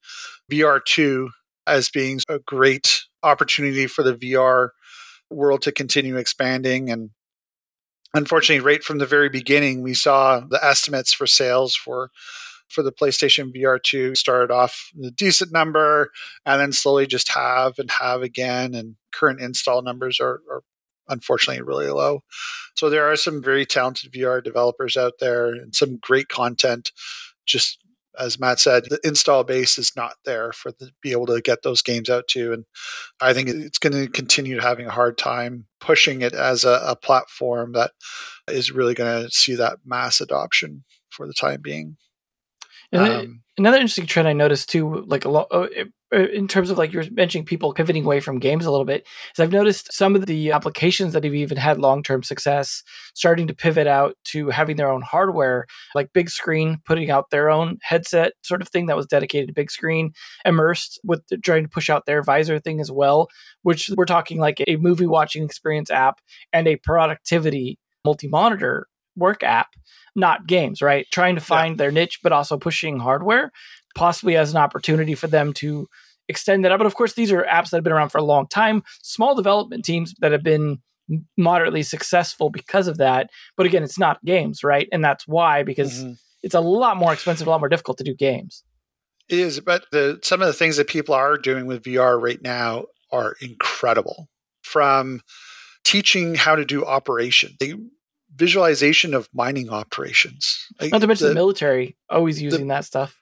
VR2 0.50 1.28
as 1.66 1.88
being 1.88 2.20
a 2.28 2.38
great 2.38 3.02
opportunity 3.22 3.86
for 3.86 4.02
the 4.02 4.14
VR 4.14 4.70
world 5.30 5.62
to 5.62 5.72
continue 5.72 6.16
expanding. 6.16 6.90
And 6.90 7.10
unfortunately, 8.14 8.64
right 8.64 8.82
from 8.82 8.98
the 8.98 9.06
very 9.06 9.28
beginning, 9.28 9.82
we 9.82 9.94
saw 9.94 10.40
the 10.40 10.62
estimates 10.64 11.12
for 11.12 11.26
sales 11.26 11.74
for 11.74 12.10
for 12.68 12.82
the 12.84 12.92
PlayStation 12.92 13.52
VR2 13.54 14.16
started 14.16 14.52
off 14.52 14.90
a 15.04 15.10
decent 15.10 15.52
number 15.52 16.10
and 16.46 16.60
then 16.60 16.72
slowly 16.72 17.06
just 17.06 17.32
have 17.32 17.78
and 17.78 17.90
have 17.90 18.22
again. 18.22 18.74
And 18.74 18.94
current 19.12 19.40
install 19.40 19.82
numbers 19.82 20.20
are, 20.20 20.40
are 20.48 20.62
unfortunately 21.08 21.62
really 21.62 21.88
low. 21.88 22.22
So 22.76 22.88
there 22.88 23.10
are 23.10 23.16
some 23.16 23.42
very 23.42 23.66
talented 23.66 24.12
VR 24.12 24.42
developers 24.42 24.96
out 24.96 25.14
there 25.18 25.46
and 25.46 25.74
some 25.74 25.98
great 26.00 26.28
content. 26.28 26.92
Just 27.44 27.78
as 28.18 28.38
Matt 28.38 28.60
said, 28.60 28.84
the 28.88 29.00
install 29.04 29.44
base 29.44 29.78
is 29.78 29.92
not 29.96 30.14
there 30.24 30.52
for 30.52 30.72
the 30.72 30.90
be 31.02 31.12
able 31.12 31.26
to 31.26 31.40
get 31.40 31.62
those 31.62 31.82
games 31.82 32.10
out 32.10 32.28
to. 32.28 32.52
And 32.52 32.64
I 33.20 33.32
think 33.32 33.48
it's 33.48 33.78
going 33.78 33.92
to 33.92 34.10
continue 34.10 34.60
having 34.60 34.86
a 34.86 34.92
hard 34.92 35.16
time 35.16 35.66
pushing 35.80 36.22
it 36.22 36.34
as 36.34 36.64
a, 36.64 36.80
a 36.84 36.96
platform 36.96 37.72
that 37.72 37.92
is 38.48 38.72
really 38.72 38.94
going 38.94 39.24
to 39.24 39.30
see 39.30 39.54
that 39.54 39.78
mass 39.84 40.20
adoption 40.20 40.84
for 41.10 41.26
the 41.26 41.34
time 41.34 41.60
being. 41.62 41.96
Um, 42.92 43.42
another 43.56 43.76
interesting 43.76 44.06
trend 44.06 44.26
I 44.26 44.32
noticed 44.32 44.68
too, 44.68 45.04
like 45.06 45.24
a 45.24 45.28
lot 45.28 45.46
oh, 45.52 45.68
Uh, 46.12 46.28
in 46.28 46.48
terms 46.48 46.70
of 46.70 46.78
like 46.78 46.92
you're 46.92 47.04
mentioning 47.12 47.44
people 47.44 47.72
pivoting 47.72 48.04
away 48.04 48.18
from 48.18 48.40
games 48.40 48.66
a 48.66 48.70
little 48.70 48.84
bit, 48.84 49.06
is 49.34 49.40
I've 49.40 49.52
noticed 49.52 49.92
some 49.92 50.16
of 50.16 50.26
the 50.26 50.50
applications 50.50 51.12
that 51.12 51.22
have 51.24 51.34
even 51.34 51.56
had 51.56 51.78
long 51.78 52.02
term 52.02 52.22
success 52.22 52.82
starting 53.14 53.46
to 53.46 53.54
pivot 53.54 53.86
out 53.86 54.16
to 54.24 54.48
having 54.48 54.76
their 54.76 54.90
own 54.90 55.02
hardware, 55.02 55.66
like 55.94 56.12
Bigscreen, 56.12 56.84
putting 56.84 57.10
out 57.10 57.30
their 57.30 57.48
own 57.48 57.78
headset 57.82 58.32
sort 58.42 58.62
of 58.62 58.68
thing 58.68 58.86
that 58.86 58.96
was 58.96 59.06
dedicated 59.06 59.54
to 59.54 59.62
Bigscreen, 59.62 60.10
immersed 60.44 61.00
with 61.04 61.22
trying 61.44 61.62
to 61.62 61.68
push 61.68 61.88
out 61.88 62.06
their 62.06 62.22
visor 62.22 62.58
thing 62.58 62.80
as 62.80 62.90
well, 62.90 63.28
which 63.62 63.90
we're 63.96 64.04
talking 64.04 64.38
like 64.38 64.62
a 64.66 64.76
movie 64.76 65.06
watching 65.06 65.44
experience 65.44 65.90
app 65.90 66.20
and 66.52 66.66
a 66.66 66.76
productivity 66.76 67.78
multi 68.04 68.26
monitor 68.28 68.86
work 69.16 69.42
app 69.42 69.68
not 70.16 70.46
games, 70.46 70.82
right? 70.82 71.06
Trying 71.10 71.36
to 71.36 71.40
find 71.40 71.74
yeah. 71.74 71.84
their 71.84 71.92
niche, 71.92 72.20
but 72.22 72.32
also 72.32 72.58
pushing 72.58 72.98
hardware, 72.98 73.52
possibly 73.94 74.36
as 74.36 74.50
an 74.50 74.56
opportunity 74.56 75.14
for 75.14 75.26
them 75.26 75.52
to 75.54 75.88
extend 76.28 76.64
that 76.64 76.72
up. 76.72 76.78
But 76.78 76.86
of 76.86 76.94
course, 76.94 77.14
these 77.14 77.32
are 77.32 77.44
apps 77.44 77.70
that 77.70 77.78
have 77.78 77.84
been 77.84 77.92
around 77.92 78.10
for 78.10 78.18
a 78.18 78.24
long 78.24 78.46
time, 78.46 78.82
small 79.02 79.34
development 79.34 79.84
teams 79.84 80.14
that 80.20 80.32
have 80.32 80.42
been 80.42 80.78
moderately 81.36 81.82
successful 81.82 82.50
because 82.50 82.86
of 82.86 82.98
that. 82.98 83.30
But 83.56 83.66
again, 83.66 83.82
it's 83.82 83.98
not 83.98 84.24
games, 84.24 84.62
right? 84.62 84.88
And 84.92 85.04
that's 85.04 85.26
why, 85.26 85.62
because 85.62 86.02
mm-hmm. 86.02 86.12
it's 86.42 86.54
a 86.54 86.60
lot 86.60 86.96
more 86.96 87.12
expensive, 87.12 87.46
a 87.46 87.50
lot 87.50 87.60
more 87.60 87.68
difficult 87.68 87.98
to 87.98 88.04
do 88.04 88.14
games. 88.14 88.62
It 89.28 89.38
is, 89.38 89.60
but 89.60 89.86
the, 89.92 90.18
some 90.22 90.40
of 90.40 90.46
the 90.46 90.52
things 90.52 90.76
that 90.76 90.88
people 90.88 91.14
are 91.14 91.36
doing 91.36 91.66
with 91.66 91.82
VR 91.82 92.20
right 92.20 92.40
now 92.42 92.86
are 93.12 93.36
incredible. 93.40 94.28
From 94.62 95.22
teaching 95.84 96.34
how 96.34 96.54
to 96.54 96.64
do 96.64 96.84
operation, 96.84 97.56
the 97.58 97.74
visualization 98.36 99.14
of 99.14 99.28
mining 99.32 99.70
operations. 99.70 100.66
Not 100.80 101.00
to 101.00 101.06
mention 101.06 101.24
the, 101.24 101.28
the 101.30 101.34
military 101.34 101.96
always 102.08 102.40
using 102.40 102.68
the, 102.68 102.74
that 102.74 102.84
stuff. 102.84 103.19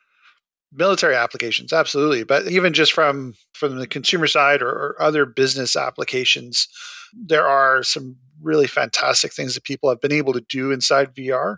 Military 0.71 1.17
applications, 1.17 1.73
absolutely, 1.73 2.25
but 2.25 2.47
even 2.49 2.75
just 2.75 2.93
from 2.93 3.35
from 3.55 3.79
the 3.79 3.87
consumer 3.87 4.27
side 4.27 4.61
or, 4.61 4.69
or 4.69 4.97
other 5.01 5.25
business 5.25 5.75
applications, 5.75 6.69
there 7.15 7.49
are 7.49 7.83
some 7.83 8.17
really 8.43 8.67
fantastic 8.67 9.33
things 9.33 9.55
that 9.55 9.65
people 9.65 9.89
have 9.89 10.01
been 10.03 10.13
able 10.13 10.35
to 10.35 10.45
do 10.49 10.71
inside 10.71 11.15
VR. 11.15 11.57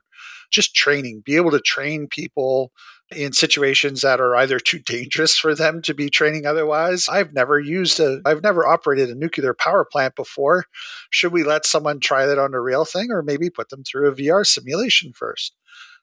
Just 0.53 0.77
training, 0.77 1.23
be 1.25 1.35
able 1.35 1.51
to 1.51 1.61
train 1.61 2.07
people 2.09 2.71
in 3.11 3.33
situations 3.33 4.03
that 4.03 4.21
are 4.21 4.37
either 4.37 4.61
too 4.61 4.79
dangerous 4.79 5.37
for 5.37 5.57
them 5.57 5.83
to 5.83 5.93
be 5.93 6.09
training 6.09 6.47
otherwise. 6.47 7.09
I've 7.09 7.33
never 7.33 7.59
used 7.59 7.99
a, 7.99 8.21
I've 8.25 8.43
never 8.45 8.65
operated 8.67 9.09
a 9.11 9.17
nuclear 9.17 9.55
power 9.55 9.85
plant 9.85 10.15
before. 10.15 10.67
Should 11.11 11.33
we 11.33 11.43
let 11.43 11.67
someone 11.67 11.99
try 11.99 12.27
that 12.27 12.39
on 12.39 12.55
a 12.55 12.61
real 12.61 12.85
thing 12.85 13.11
or 13.11 13.23
maybe 13.23 13.51
put 13.51 13.71
them 13.71 13.83
through 13.83 14.09
a 14.09 14.15
VR 14.15 14.47
simulation 14.47 15.13
first? 15.13 15.57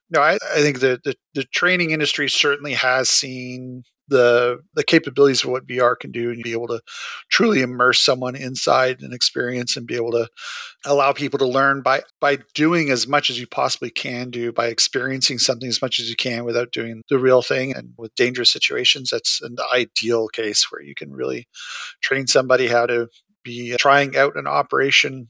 No, 0.09 0.21
I, 0.21 0.37
I 0.55 0.61
think 0.61 0.79
the, 0.79 0.99
the, 1.03 1.15
the 1.35 1.43
training 1.43 1.91
industry 1.91 2.29
certainly 2.29 2.73
has 2.73 3.09
seen 3.09 3.83
the 4.07 4.59
the 4.73 4.83
capabilities 4.83 5.43
of 5.43 5.49
what 5.49 5.67
VR 5.67 5.99
can 5.99 6.11
do 6.11 6.31
and 6.31 6.41
be 6.43 6.53
able 6.53 6.67
to 6.67 6.81
truly 7.29 7.61
immerse 7.61 7.99
someone 7.99 8.35
inside 8.35 9.01
an 9.01 9.13
experience 9.13 9.75
and 9.75 9.85
be 9.85 9.95
able 9.95 10.11
to 10.11 10.27
allow 10.85 11.11
people 11.11 11.37
to 11.39 11.47
learn 11.47 11.81
by 11.81 12.01
by 12.21 12.37
doing 12.55 12.89
as 12.89 13.07
much 13.07 13.29
as 13.29 13.39
you 13.39 13.47
possibly 13.47 13.89
can 13.89 14.29
do 14.29 14.51
by 14.51 14.67
experiencing 14.67 15.37
something 15.37 15.67
as 15.67 15.81
much 15.81 15.99
as 15.99 16.09
you 16.09 16.15
can 16.15 16.45
without 16.45 16.71
doing 16.71 17.03
the 17.09 17.19
real 17.19 17.41
thing. 17.41 17.75
And 17.75 17.93
with 17.97 18.15
dangerous 18.15 18.51
situations 18.51 19.09
that's 19.11 19.41
an 19.41 19.57
ideal 19.73 20.27
case 20.29 20.67
where 20.71 20.81
you 20.81 20.95
can 20.95 21.11
really 21.11 21.47
train 22.01 22.27
somebody 22.27 22.67
how 22.67 22.85
to 22.85 23.09
be 23.43 23.75
trying 23.79 24.15
out 24.17 24.35
an 24.35 24.47
operation 24.47 25.27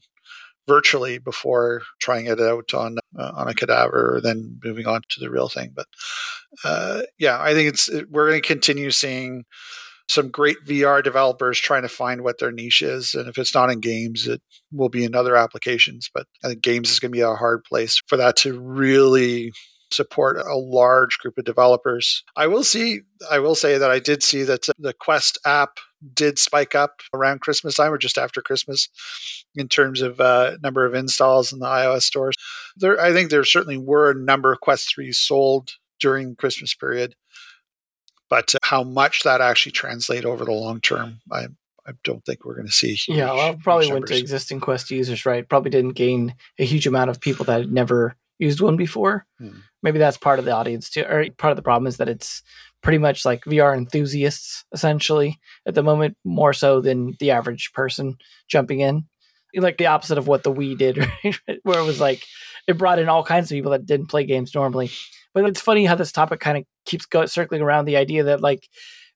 virtually 0.68 1.18
before 1.18 1.82
trying 2.00 2.26
it 2.26 2.40
out 2.40 2.74
on 2.74 2.98
uh, 3.18 3.32
on 3.34 3.48
a 3.48 3.54
cadaver, 3.54 4.20
then 4.22 4.60
moving 4.62 4.86
on 4.86 5.00
to 5.08 5.20
the 5.20 5.30
real 5.30 5.48
thing. 5.48 5.72
But 5.74 5.86
uh, 6.64 7.02
yeah, 7.18 7.40
I 7.40 7.54
think 7.54 7.70
it's 7.70 7.90
we're 8.10 8.28
going 8.28 8.42
to 8.42 8.46
continue 8.46 8.90
seeing 8.90 9.44
some 10.08 10.30
great 10.30 10.56
VR 10.66 11.02
developers 11.02 11.58
trying 11.58 11.82
to 11.82 11.88
find 11.88 12.22
what 12.22 12.38
their 12.38 12.52
niche 12.52 12.82
is, 12.82 13.14
and 13.14 13.28
if 13.28 13.38
it's 13.38 13.54
not 13.54 13.70
in 13.70 13.80
games, 13.80 14.28
it 14.28 14.40
will 14.70 14.88
be 14.88 15.04
in 15.04 15.14
other 15.14 15.36
applications. 15.36 16.10
But 16.12 16.26
I 16.44 16.48
think 16.48 16.62
games 16.62 16.90
is 16.90 17.00
going 17.00 17.10
to 17.10 17.16
be 17.16 17.22
a 17.22 17.34
hard 17.34 17.64
place 17.64 18.00
for 18.06 18.16
that 18.16 18.36
to 18.38 18.58
really 18.60 19.52
support 19.90 20.36
a 20.36 20.56
large 20.56 21.18
group 21.18 21.38
of 21.38 21.44
developers. 21.44 22.22
I 22.36 22.46
will 22.46 22.64
see 22.64 23.00
I 23.30 23.38
will 23.38 23.54
say 23.54 23.78
that 23.78 23.90
I 23.90 23.98
did 23.98 24.22
see 24.22 24.42
that 24.44 24.66
the 24.78 24.92
Quest 24.92 25.38
app 25.44 25.78
did 26.14 26.38
spike 26.38 26.74
up 26.74 27.00
around 27.12 27.40
Christmas 27.40 27.74
time 27.74 27.92
or 27.92 27.98
just 27.98 28.18
after 28.18 28.40
Christmas 28.40 28.88
in 29.54 29.68
terms 29.68 30.00
of 30.00 30.20
uh, 30.20 30.56
number 30.62 30.84
of 30.84 30.94
installs 30.94 31.52
in 31.52 31.58
the 31.58 31.66
iOS 31.66 32.02
stores. 32.02 32.36
There, 32.76 33.00
I 33.00 33.12
think 33.12 33.30
there 33.30 33.44
certainly 33.44 33.78
were 33.78 34.10
a 34.10 34.14
number 34.14 34.52
of 34.52 34.60
Quest 34.60 34.94
3s 34.96 35.16
sold 35.16 35.72
during 36.00 36.36
Christmas 36.36 36.74
period, 36.74 37.16
but 38.30 38.54
uh, 38.54 38.58
how 38.62 38.84
much 38.84 39.22
that 39.24 39.40
actually 39.40 39.72
translate 39.72 40.24
over 40.24 40.44
the 40.44 40.52
long 40.52 40.80
term, 40.80 41.20
I, 41.32 41.48
I 41.86 41.92
don't 42.04 42.24
think 42.24 42.44
we're 42.44 42.54
going 42.54 42.66
to 42.66 42.72
see. 42.72 42.94
Huge, 42.94 43.18
yeah, 43.18 43.32
well, 43.32 43.56
probably 43.56 43.90
went 43.92 44.06
to 44.06 44.16
existing 44.16 44.60
Quest 44.60 44.90
users, 44.90 45.26
right? 45.26 45.48
Probably 45.48 45.70
didn't 45.70 45.94
gain 45.94 46.34
a 46.58 46.64
huge 46.64 46.86
amount 46.86 47.10
of 47.10 47.20
people 47.20 47.44
that 47.46 47.62
had 47.62 47.72
never 47.72 48.14
used 48.38 48.60
one 48.60 48.76
before. 48.76 49.26
Hmm. 49.38 49.58
Maybe 49.82 49.98
that's 49.98 50.18
part 50.18 50.38
of 50.38 50.44
the 50.44 50.52
audience 50.52 50.90
too, 50.90 51.02
or 51.02 51.24
part 51.36 51.50
of 51.50 51.56
the 51.56 51.62
problem 51.62 51.86
is 51.86 51.96
that 51.96 52.08
it's 52.08 52.42
pretty 52.82 52.98
much 52.98 53.24
like 53.24 53.44
VR 53.44 53.76
enthusiasts 53.76 54.64
essentially 54.72 55.38
at 55.66 55.74
the 55.74 55.82
moment, 55.82 56.16
more 56.24 56.52
so 56.52 56.80
than 56.80 57.14
the 57.20 57.30
average 57.30 57.72
person 57.72 58.16
jumping 58.48 58.80
in. 58.80 59.04
Like 59.54 59.78
the 59.78 59.86
opposite 59.86 60.18
of 60.18 60.26
what 60.28 60.42
the 60.42 60.52
Wii 60.52 60.76
did, 60.76 60.98
right? 61.24 61.36
where 61.62 61.80
it 61.80 61.86
was 61.86 62.00
like 62.00 62.24
it 62.66 62.78
brought 62.78 62.98
in 62.98 63.08
all 63.08 63.24
kinds 63.24 63.50
of 63.50 63.56
people 63.56 63.72
that 63.72 63.86
didn't 63.86 64.08
play 64.08 64.24
games 64.24 64.54
normally. 64.54 64.90
But 65.34 65.46
it's 65.46 65.60
funny 65.60 65.86
how 65.86 65.94
this 65.94 66.12
topic 66.12 66.40
kind 66.40 66.58
of 66.58 66.64
keeps 66.84 67.06
go- 67.06 67.26
circling 67.26 67.62
around 67.62 67.86
the 67.86 67.96
idea 67.96 68.24
that 68.24 68.40
like 68.40 68.68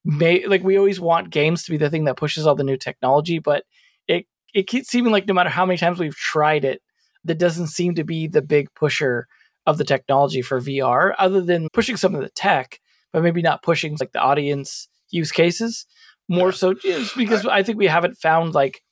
may 0.05 0.47
like 0.47 0.63
we 0.63 0.79
always 0.79 1.01
want 1.01 1.31
games 1.31 1.65
to 1.65 1.71
be 1.71 1.77
the 1.77 1.91
thing 1.91 2.05
that 2.05 2.17
pushes 2.17 2.47
all 2.47 2.55
the 2.55 2.65
new 2.65 2.77
technology, 2.77 3.39
but 3.39 3.65
it 4.09 4.27
it 4.55 4.67
keeps 4.67 4.89
seeming 4.89 5.13
like 5.13 5.27
no 5.27 5.35
matter 5.35 5.51
how 5.51 5.67
many 5.67 5.79
times 5.79 5.99
we've 5.99 6.17
tried 6.17 6.65
it, 6.65 6.81
that 7.25 7.39
doesn't 7.39 7.69
seem 7.69 7.95
to 7.95 8.05
be 8.05 8.27
the 8.27 8.43
big 8.43 8.69
pusher 8.75 9.27
of 9.67 9.79
the 9.79 9.85
technology 9.85 10.43
for 10.43 10.61
VR, 10.61 11.15
other 11.19 11.41
than 11.41 11.69
pushing 11.73 11.97
some 11.97 12.15
of 12.15 12.21
the 12.21 12.31
tech 12.31 12.81
but 13.13 13.23
maybe 13.23 13.43
not 13.43 13.63
pushing 13.63 13.97
like 14.01 14.13
the 14.13 14.21
audience 14.21 14.89
use 15.11 15.33
cases 15.33 15.87
more 16.29 16.49
yeah. 16.49 16.55
so 16.55 16.75
just 16.75 17.17
because 17.17 17.47
I, 17.47 17.59
I 17.59 17.63
think 17.63 17.79
we 17.79 17.87
haven't 17.87 18.17
found 18.17 18.55
like 18.55 18.83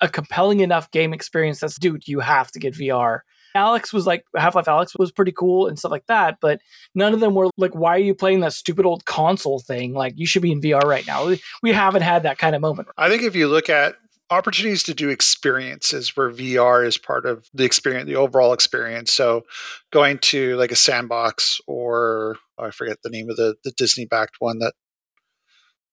a 0.00 0.08
compelling 0.08 0.60
enough 0.60 0.90
game 0.90 1.12
experience 1.12 1.60
that's 1.60 1.78
dude 1.78 2.06
you 2.06 2.20
have 2.20 2.50
to 2.52 2.58
get 2.58 2.74
VR. 2.74 3.20
Alyx 3.56 3.92
was 3.92 4.06
like 4.06 4.24
Half-Life 4.36 4.66
Alyx 4.66 4.98
was 4.98 5.10
pretty 5.10 5.32
cool 5.32 5.66
and 5.66 5.78
stuff 5.78 5.90
like 5.90 6.06
that, 6.06 6.36
but 6.40 6.60
none 6.94 7.14
of 7.14 7.20
them 7.20 7.34
were 7.34 7.48
like 7.56 7.74
why 7.74 7.96
are 7.96 8.00
you 8.00 8.14
playing 8.14 8.40
that 8.40 8.52
stupid 8.52 8.86
old 8.86 9.04
console 9.04 9.58
thing? 9.58 9.94
Like 9.94 10.14
you 10.16 10.26
should 10.26 10.42
be 10.42 10.52
in 10.52 10.60
VR 10.60 10.84
right 10.84 11.06
now. 11.06 11.34
We 11.62 11.72
haven't 11.72 12.02
had 12.02 12.22
that 12.24 12.38
kind 12.38 12.54
of 12.54 12.62
moment. 12.62 12.88
I 12.96 13.08
think 13.08 13.22
if 13.22 13.34
you 13.34 13.48
look 13.48 13.68
at 13.68 13.96
opportunities 14.30 14.82
to 14.84 14.94
do 14.94 15.08
experiences 15.08 16.16
where 16.16 16.30
VR 16.30 16.86
is 16.86 16.98
part 16.98 17.26
of 17.26 17.48
the 17.54 17.64
experience, 17.64 18.06
the 18.06 18.16
overall 18.16 18.52
experience. 18.52 19.12
So 19.12 19.42
going 19.90 20.18
to 20.18 20.56
like 20.56 20.72
a 20.72 20.76
sandbox 20.76 21.60
or 21.66 22.36
oh, 22.58 22.64
I 22.64 22.70
forget 22.70 22.98
the 23.02 23.10
name 23.10 23.30
of 23.30 23.36
the, 23.36 23.54
the 23.64 23.72
Disney 23.72 24.04
backed 24.04 24.36
one 24.38 24.58
that 24.58 24.74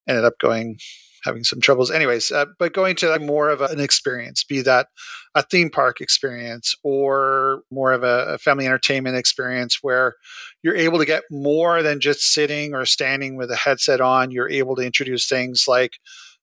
ended 0.07 0.25
up 0.25 0.37
going 0.39 0.77
having 1.23 1.43
some 1.43 1.59
troubles 1.59 1.89
anyways 1.89 2.31
uh, 2.31 2.45
but 2.59 2.71
going 2.71 2.95
to 2.95 3.09
like 3.09 3.21
more 3.21 3.49
of 3.49 3.59
a, 3.59 3.65
an 3.65 3.79
experience 3.79 4.43
be 4.43 4.61
that 4.61 4.87
a 5.33 5.41
theme 5.41 5.71
park 5.71 5.99
experience 5.99 6.75
or 6.83 7.63
more 7.71 7.91
of 7.91 8.03
a, 8.03 8.33
a, 8.33 8.37
family 8.37 8.65
entertainment 8.67 9.17
experience 9.17 9.79
where 9.81 10.13
you're 10.61 10.75
able 10.75 10.99
to 10.99 11.05
get 11.05 11.23
more 11.31 11.81
than 11.81 11.99
just 11.99 12.31
sitting 12.31 12.75
or 12.75 12.85
standing 12.85 13.35
with 13.35 13.49
a 13.49 13.55
headset 13.55 13.99
on 13.99 14.29
you're 14.29 14.49
able 14.49 14.75
to 14.75 14.83
introduce 14.83 15.27
things 15.27 15.65
like 15.67 15.93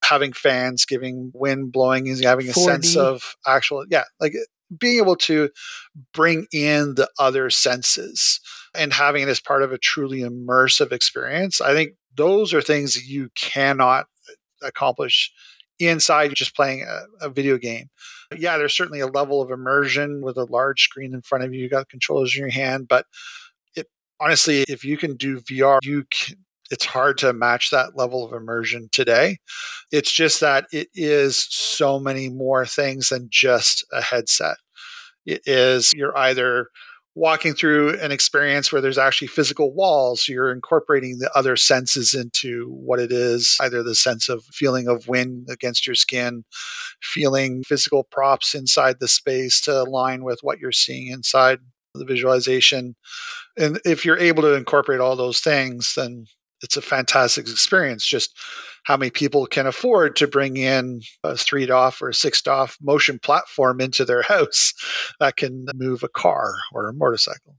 having 0.04 0.32
fans, 0.32 0.84
giving 0.84 1.30
wind 1.34 1.72
blowing, 1.72 2.06
having 2.22 2.48
a 2.48 2.52
4D. 2.52 2.64
sense 2.64 2.96
of 2.96 3.36
actual, 3.46 3.84
yeah, 3.90 4.04
like 4.20 4.34
being 4.78 4.98
able 4.98 5.16
to 5.16 5.50
bring 6.12 6.46
in 6.52 6.94
the 6.94 7.08
other 7.18 7.50
senses 7.50 8.40
and 8.74 8.92
having 8.92 9.22
it 9.22 9.28
as 9.28 9.40
part 9.40 9.62
of 9.62 9.72
a 9.72 9.78
truly 9.78 10.20
immersive 10.20 10.92
experience. 10.92 11.60
I 11.60 11.72
think 11.74 11.92
those 12.16 12.54
are 12.54 12.62
things 12.62 12.94
that 12.94 13.04
you 13.04 13.30
cannot 13.34 14.06
uh, 14.28 14.66
accomplish 14.66 15.32
inside 15.78 16.34
just 16.34 16.54
playing 16.54 16.82
a, 16.82 17.26
a, 17.26 17.28
video 17.28 17.58
game. 17.58 17.90
Yeah, 18.36 18.56
there's 18.56 18.76
certainly 18.76 19.00
a 19.00 19.06
level 19.06 19.42
of 19.42 19.50
immersion 19.50 20.22
with 20.22 20.36
a 20.36 20.44
large 20.44 20.82
screen 20.82 21.14
in 21.14 21.22
front 21.22 21.44
of 21.44 21.52
you. 21.52 21.60
You 21.62 21.68
got 21.68 21.88
controllers 21.88 22.34
in 22.34 22.40
your 22.40 22.50
hand, 22.50 22.86
but 22.88 23.06
it 23.74 23.88
honestly, 24.20 24.64
if 24.68 24.84
you 24.84 24.96
can 24.96 25.16
do 25.16 25.40
VR, 25.40 25.78
you 25.82 26.04
can, 26.10 26.36
it's 26.70 26.84
hard 26.84 27.18
to 27.18 27.32
match 27.32 27.70
that 27.70 27.96
level 27.96 28.24
of 28.24 28.32
immersion 28.32 28.88
today. 28.92 29.38
It's 29.90 30.12
just 30.12 30.40
that 30.40 30.66
it 30.72 30.88
is 30.94 31.46
so 31.50 31.98
many 31.98 32.28
more 32.28 32.64
things 32.64 33.08
than 33.10 33.28
just 33.30 33.84
a 33.92 34.00
headset. 34.00 34.56
It 35.26 35.42
is 35.46 35.92
you're 35.94 36.16
either 36.16 36.68
walking 37.14 37.52
through 37.52 37.98
an 38.00 38.10
experience 38.10 38.72
where 38.72 38.80
there's 38.80 38.98
actually 38.98 39.28
physical 39.28 39.72
walls 39.74 40.26
you're 40.28 40.50
incorporating 40.50 41.18
the 41.18 41.30
other 41.36 41.56
senses 41.56 42.14
into 42.14 42.66
what 42.70 42.98
it 42.98 43.12
is 43.12 43.56
either 43.60 43.82
the 43.82 43.94
sense 43.94 44.28
of 44.28 44.42
feeling 44.44 44.88
of 44.88 45.08
wind 45.08 45.46
against 45.50 45.86
your 45.86 45.94
skin 45.94 46.42
feeling 47.02 47.62
physical 47.64 48.04
props 48.04 48.54
inside 48.54 48.96
the 48.98 49.08
space 49.08 49.60
to 49.60 49.82
align 49.82 50.24
with 50.24 50.38
what 50.42 50.58
you're 50.58 50.72
seeing 50.72 51.08
inside 51.08 51.58
the 51.94 52.04
visualization 52.06 52.96
and 53.58 53.78
if 53.84 54.06
you're 54.06 54.18
able 54.18 54.42
to 54.42 54.54
incorporate 54.54 55.00
all 55.00 55.14
those 55.14 55.40
things 55.40 55.92
then 55.94 56.24
it's 56.62 56.76
a 56.76 56.82
fantastic 56.82 57.48
experience. 57.48 58.06
Just 58.06 58.36
how 58.84 58.96
many 58.96 59.10
people 59.10 59.46
can 59.46 59.66
afford 59.66 60.16
to 60.16 60.26
bring 60.26 60.56
in 60.56 61.02
a 61.22 61.36
three 61.36 61.66
DOF 61.66 62.02
or 62.02 62.08
a 62.08 62.14
six 62.14 62.42
DOF 62.42 62.76
motion 62.80 63.18
platform 63.18 63.80
into 63.80 64.04
their 64.04 64.22
house 64.28 64.74
that 65.20 65.36
can 65.36 65.66
move 65.74 66.02
a 66.02 66.08
car 66.08 66.54
or 66.72 66.88
a 66.88 66.94
motorcycle? 66.94 67.56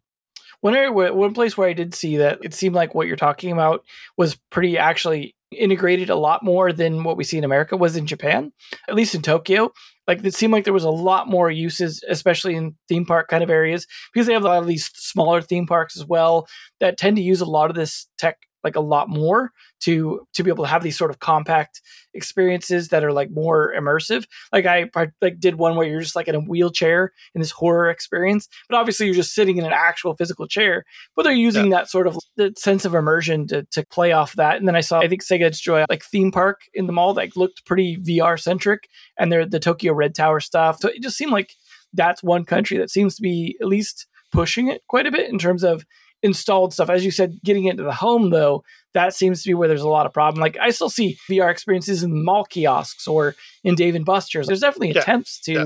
One 0.62 0.76
area, 0.76 1.14
one 1.14 1.34
place 1.34 1.58
where 1.58 1.68
I 1.68 1.74
did 1.74 1.94
see 1.94 2.18
that 2.18 2.40
it 2.42 2.54
seemed 2.54 2.76
like 2.76 2.96
what 2.96 3.08
you're 3.08 3.18
talking 3.18 3.52
about 3.52 3.84
was 4.16 4.38
pretty 4.50 4.78
actually 4.78 5.36
integrated 5.52 6.10
a 6.10 6.16
lot 6.16 6.42
more 6.42 6.72
than 6.72 7.04
what 7.04 7.18
we 7.18 7.24
see 7.24 7.38
in 7.38 7.44
America 7.44 7.78
was 7.78 7.96
in 7.96 8.08
Japan, 8.08 8.52
at 8.88 8.96
least 8.96 9.14
in 9.14 9.22
Tokyo. 9.22 9.72
Like 10.08 10.24
it 10.24 10.34
seemed 10.34 10.54
like 10.54 10.64
there 10.64 10.74
was 10.74 10.84
a 10.84 10.90
lot 10.90 11.30
more 11.30 11.52
uses, 11.52 12.04
especially 12.08 12.56
in 12.56 12.76
theme 12.88 13.06
park 13.06 13.28
kind 13.28 13.44
of 13.44 13.50
areas, 13.50 13.88
because 14.14 14.26
they 14.26 14.34
have 14.34 14.44
a 14.44 14.48
lot 14.48 14.62
of 14.62 14.68
these 14.68 14.90
smaller 14.94 15.42
theme 15.42 15.68
parks 15.68 15.98
as 15.98 16.06
well 16.06 16.48
that 16.80 16.98
tend 16.98 17.18
to 17.18 17.22
use 17.22 17.42
a 17.42 17.46
lot 17.46 17.70
of 17.70 17.76
this 17.76 18.08
tech 18.18 18.38
like 18.64 18.76
a 18.76 18.82
lot 18.82 19.10
more 19.10 19.52
to 19.82 20.26
to 20.34 20.44
be 20.44 20.50
able 20.50 20.64
to 20.64 20.70
have 20.70 20.84
these 20.84 20.98
sort 20.98 21.12
of 21.12 21.20
compact 21.20 21.82
experiences 22.14 22.90
that 22.90 23.04
are 23.04 23.12
like 23.12 23.32
more 23.32 23.74
immersive. 23.78 24.26
Like 24.52 24.66
I, 24.66 24.90
I 24.96 25.08
like 25.22 25.40
did 25.40 25.56
one 25.56 25.76
where 25.76 25.88
you're 25.88 26.02
just 26.02 26.16
like 26.16 26.28
in 26.28 26.36
a 26.36 26.40
wheelchair 26.40 27.12
in 27.36 27.42
this 27.42 27.52
horror 27.52 27.90
experience, 27.90 28.48
but 28.70 28.78
obviously 28.78 29.06
you're 29.06 29.16
just 29.16 29.34
sitting 29.34 29.58
in 29.58 29.66
an 29.66 29.74
actual 29.74 30.16
physical 30.16 30.48
chair. 30.48 30.86
But 31.16 31.24
they're 31.24 31.34
using 31.34 31.72
yeah. 31.72 31.80
that 31.80 31.90
sort 31.90 32.08
of 32.08 32.18
the 32.36 32.54
sense 32.58 32.86
of 32.86 32.96
immersion 32.96 33.48
to 33.48 33.64
to 33.72 33.86
play 33.86 34.12
off 34.12 34.34
that. 34.36 34.58
And 34.58 34.68
then 34.68 34.76
I 34.76 34.82
saw 34.82 35.00
I 35.00 35.08
think 35.08 35.24
Sega 35.24 35.52
Joy 35.60 35.86
like 35.90 36.04
theme 36.04 36.32
park 36.32 36.62
in 36.74 36.88
the 36.88 36.94
mall 36.94 37.14
that 37.14 37.36
looked 37.36 37.66
pretty 37.66 37.98
VR 37.98 38.40
centric, 38.40 38.88
and 39.18 39.32
they're 39.32 39.46
the 39.46 39.60
Tokyo 39.60 39.94
Red 39.94 40.16
Tower 40.16 40.40
stuff. 40.40 40.80
So 40.80 40.90
it 40.90 41.02
just 41.02 41.18
seemed 41.18 41.32
like 41.32 41.54
that's 41.94 42.24
one 42.24 42.46
country 42.46 42.78
that 42.78 42.90
seems 42.90 43.16
to 43.16 43.22
be 43.22 43.58
at 43.62 43.68
least 43.68 44.08
pushing 44.32 44.68
it 44.68 44.82
quite 44.88 45.06
a 45.06 45.12
bit 45.12 45.30
in 45.30 45.38
terms 45.38 45.64
of 45.64 45.86
installed 46.24 46.74
stuff. 46.74 46.90
As 46.90 47.06
you 47.06 47.12
said, 47.12 47.40
getting 47.44 47.66
into 47.66 47.84
the 47.84 47.94
home 47.94 48.30
though, 48.30 48.64
that 48.94 49.14
seems 49.14 49.44
to 49.44 49.50
be 49.50 49.54
where 49.54 49.68
there's 49.68 49.82
a 49.82 49.90
lot 49.90 50.06
of 50.06 50.14
problem. 50.14 50.42
Like 50.42 50.58
I 50.60 50.72
still 50.72 50.90
see 50.90 51.18
VR 51.30 51.52
experiences 51.52 52.02
in 52.02 52.24
mall 52.26 52.46
kiosks 52.46 53.08
or 53.08 53.36
in 53.64 53.76
Dave 53.76 53.96
and 53.96 54.06
Buster's. 54.06 54.48
There's 54.48 54.62
definitely 54.62 54.94
yeah. 54.94 55.02
attempts 55.02 55.40
to 55.42 55.52
yeah. 55.52 55.66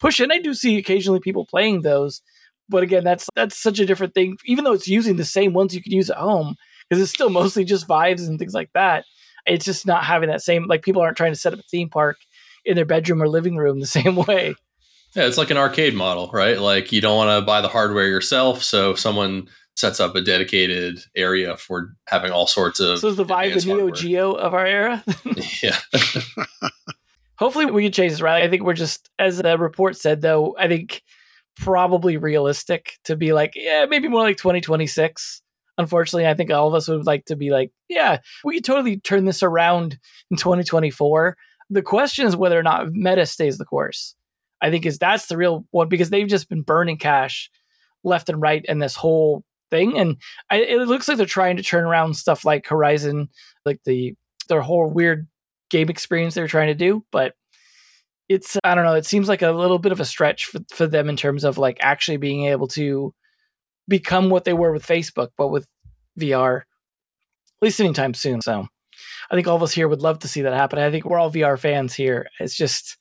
push 0.00 0.20
it. 0.20 0.24
And 0.24 0.32
I 0.32 0.38
do 0.38 0.52
see 0.52 0.76
occasionally 0.76 1.20
people 1.20 1.46
playing 1.46 1.82
those, 1.82 2.20
but 2.68 2.82
again, 2.82 3.04
that's 3.04 3.28
that's 3.36 3.56
such 3.56 3.78
a 3.78 3.86
different 3.86 4.14
thing. 4.14 4.36
Even 4.44 4.64
though 4.64 4.72
it's 4.72 4.88
using 4.88 5.16
the 5.16 5.24
same 5.24 5.52
ones 5.52 5.74
you 5.74 5.82
could 5.82 5.92
use 5.92 6.10
at 6.10 6.16
home, 6.16 6.56
because 6.88 7.02
it's 7.02 7.12
still 7.12 7.30
mostly 7.30 7.64
just 7.64 7.88
vibes 7.88 8.26
and 8.26 8.38
things 8.38 8.54
like 8.54 8.70
that. 8.74 9.04
It's 9.46 9.64
just 9.64 9.86
not 9.86 10.04
having 10.04 10.28
that 10.28 10.42
same 10.42 10.66
like 10.66 10.82
people 10.82 11.02
aren't 11.02 11.16
trying 11.16 11.32
to 11.32 11.38
set 11.38 11.52
up 11.52 11.58
a 11.58 11.62
theme 11.62 11.88
park 11.88 12.16
in 12.64 12.76
their 12.76 12.84
bedroom 12.84 13.22
or 13.22 13.28
living 13.28 13.56
room 13.56 13.80
the 13.80 13.86
same 14.00 14.16
way. 14.16 14.54
Yeah, 15.14 15.26
it's 15.26 15.36
like 15.36 15.50
an 15.50 15.58
arcade 15.58 15.94
model, 15.94 16.30
right? 16.32 16.58
Like 16.58 16.90
you 16.90 17.00
don't 17.00 17.16
want 17.16 17.38
to 17.38 17.44
buy 17.44 17.60
the 17.60 17.68
hardware 17.68 18.08
yourself, 18.08 18.62
so 18.62 18.94
someone 18.94 19.48
sets 19.76 20.00
up 20.00 20.14
a 20.14 20.20
dedicated 20.20 21.00
area 21.16 21.56
for 21.56 21.94
having 22.06 22.30
all 22.30 22.46
sorts 22.46 22.80
of. 22.80 22.98
So 22.98 23.08
is 23.08 23.16
the 23.16 23.24
Vive 23.24 23.54
the 23.54 23.66
Neo 23.66 23.76
hardware. 23.76 23.92
Geo 23.92 24.32
of 24.32 24.54
our 24.54 24.66
era? 24.66 25.04
yeah. 25.62 25.78
Hopefully 27.38 27.66
we 27.66 27.84
can 27.84 27.92
change 27.92 28.12
this, 28.12 28.20
right? 28.20 28.42
I 28.42 28.48
think 28.48 28.62
we're 28.62 28.74
just, 28.74 29.10
as 29.18 29.38
the 29.38 29.58
report 29.58 29.96
said, 29.96 30.20
though. 30.20 30.54
I 30.58 30.68
think 30.68 31.02
probably 31.56 32.16
realistic 32.16 32.98
to 33.04 33.16
be 33.16 33.32
like, 33.32 33.52
yeah, 33.54 33.86
maybe 33.86 34.08
more 34.08 34.22
like 34.22 34.36
2026. 34.36 35.42
Unfortunately, 35.78 36.26
I 36.26 36.34
think 36.34 36.50
all 36.50 36.68
of 36.68 36.74
us 36.74 36.88
would 36.88 37.06
like 37.06 37.24
to 37.26 37.36
be 37.36 37.50
like, 37.50 37.72
yeah, 37.88 38.18
we 38.44 38.56
could 38.56 38.64
totally 38.64 39.00
turn 39.00 39.24
this 39.24 39.42
around 39.42 39.98
in 40.30 40.36
2024. 40.36 41.36
The 41.70 41.82
question 41.82 42.26
is 42.26 42.36
whether 42.36 42.58
or 42.58 42.62
not 42.62 42.92
Meta 42.92 43.26
stays 43.26 43.58
the 43.58 43.64
course. 43.64 44.14
I 44.60 44.70
think 44.70 44.86
is 44.86 44.98
that's 44.98 45.26
the 45.26 45.36
real 45.36 45.66
one 45.70 45.88
because 45.88 46.10
they've 46.10 46.28
just 46.28 46.48
been 46.48 46.62
burning 46.62 46.98
cash 46.98 47.50
left 48.04 48.28
and 48.28 48.40
right 48.40 48.64
in 48.66 48.78
this 48.78 48.94
whole 48.94 49.44
thing. 49.72 49.98
And 49.98 50.18
I, 50.50 50.58
it 50.58 50.86
looks 50.86 51.08
like 51.08 51.16
they're 51.16 51.26
trying 51.26 51.56
to 51.56 51.62
turn 51.62 51.84
around 51.84 52.14
stuff 52.14 52.44
like 52.44 52.68
Horizon, 52.68 53.28
like 53.66 53.80
the 53.84 54.14
their 54.48 54.60
whole 54.60 54.88
weird 54.88 55.26
game 55.70 55.88
experience 55.88 56.34
they're 56.34 56.46
trying 56.46 56.68
to 56.68 56.74
do. 56.74 57.04
But 57.10 57.32
it's 58.28 58.56
I 58.62 58.74
don't 58.74 58.84
know. 58.84 58.94
It 58.94 59.06
seems 59.06 59.28
like 59.28 59.42
a 59.42 59.50
little 59.50 59.78
bit 59.78 59.92
of 59.92 60.00
a 60.00 60.04
stretch 60.04 60.46
for, 60.46 60.60
for 60.70 60.86
them 60.86 61.08
in 61.08 61.16
terms 61.16 61.42
of 61.42 61.58
like 61.58 61.78
actually 61.80 62.18
being 62.18 62.46
able 62.46 62.68
to 62.68 63.12
become 63.88 64.30
what 64.30 64.44
they 64.44 64.52
were 64.52 64.72
with 64.72 64.86
Facebook, 64.86 65.30
but 65.36 65.48
with 65.48 65.66
VR, 66.20 66.58
at 66.58 66.64
least 67.62 67.80
anytime 67.80 68.14
soon. 68.14 68.40
So 68.42 68.66
I 69.30 69.34
think 69.34 69.48
all 69.48 69.56
of 69.56 69.62
us 69.62 69.72
here 69.72 69.88
would 69.88 70.02
love 70.02 70.20
to 70.20 70.28
see 70.28 70.42
that 70.42 70.52
happen. 70.52 70.78
I 70.78 70.90
think 70.90 71.04
we're 71.04 71.18
all 71.18 71.32
VR 71.32 71.58
fans 71.58 71.94
here. 71.94 72.28
It's 72.38 72.54
just 72.54 72.98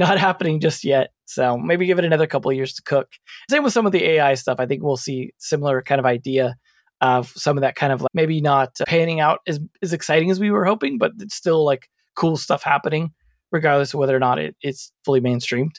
not 0.00 0.18
happening 0.28 0.58
just 0.58 0.82
yet. 0.84 1.10
So 1.26 1.56
maybe 1.56 1.86
give 1.86 2.00
it 2.00 2.04
another 2.04 2.26
couple 2.26 2.50
of 2.50 2.56
years 2.56 2.74
to 2.74 2.82
cook. 2.82 3.12
Same 3.48 3.62
with 3.62 3.72
some 3.72 3.86
of 3.86 3.92
the 3.92 4.02
AI 4.04 4.34
stuff. 4.34 4.58
I 4.58 4.66
think 4.66 4.82
we'll 4.82 4.96
see 4.96 5.32
similar 5.38 5.80
kind 5.80 6.00
of 6.00 6.06
idea 6.06 6.56
of 7.00 7.28
some 7.36 7.56
of 7.56 7.62
that 7.62 7.76
kind 7.76 7.92
of 7.92 8.02
like 8.02 8.10
maybe 8.12 8.40
not 8.40 8.76
panning 8.86 9.20
out 9.20 9.40
as, 9.46 9.60
as 9.80 9.92
exciting 9.92 10.30
as 10.30 10.40
we 10.40 10.50
were 10.50 10.64
hoping, 10.64 10.98
but 10.98 11.12
it's 11.20 11.36
still 11.36 11.64
like 11.64 11.88
cool 12.16 12.36
stuff 12.36 12.62
happening, 12.62 13.12
regardless 13.52 13.94
of 13.94 14.00
whether 14.00 14.14
or 14.14 14.18
not 14.18 14.38
it, 14.38 14.56
it's 14.60 14.92
fully 15.04 15.20
mainstreamed. 15.20 15.76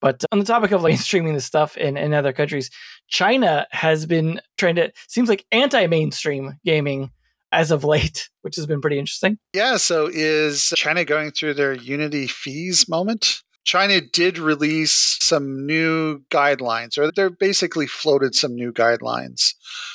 But 0.00 0.22
on 0.32 0.38
the 0.38 0.44
topic 0.44 0.70
of 0.70 0.82
mainstreaming 0.82 1.34
this 1.34 1.44
stuff 1.44 1.76
in, 1.76 1.96
in 1.96 2.14
other 2.14 2.32
countries, 2.32 2.70
China 3.08 3.66
has 3.70 4.06
been 4.06 4.40
trying 4.56 4.76
to 4.76 4.92
seems 5.08 5.28
like 5.28 5.44
anti-mainstream 5.50 6.58
gaming 6.64 7.10
as 7.54 7.70
of 7.70 7.84
late, 7.84 8.28
which 8.42 8.56
has 8.56 8.66
been 8.66 8.80
pretty 8.80 8.98
interesting. 8.98 9.38
Yeah. 9.52 9.76
So 9.76 10.08
is 10.12 10.72
China 10.76 11.04
going 11.04 11.30
through 11.30 11.54
their 11.54 11.72
Unity 11.72 12.26
fees 12.26 12.88
moment? 12.88 13.42
China 13.64 13.98
did 14.02 14.36
release 14.36 15.16
some 15.22 15.64
new 15.64 16.18
guidelines, 16.30 16.98
or 16.98 17.10
they're 17.10 17.30
basically 17.30 17.86
floated 17.86 18.34
some 18.34 18.54
new 18.54 18.72
guidelines 18.72 19.54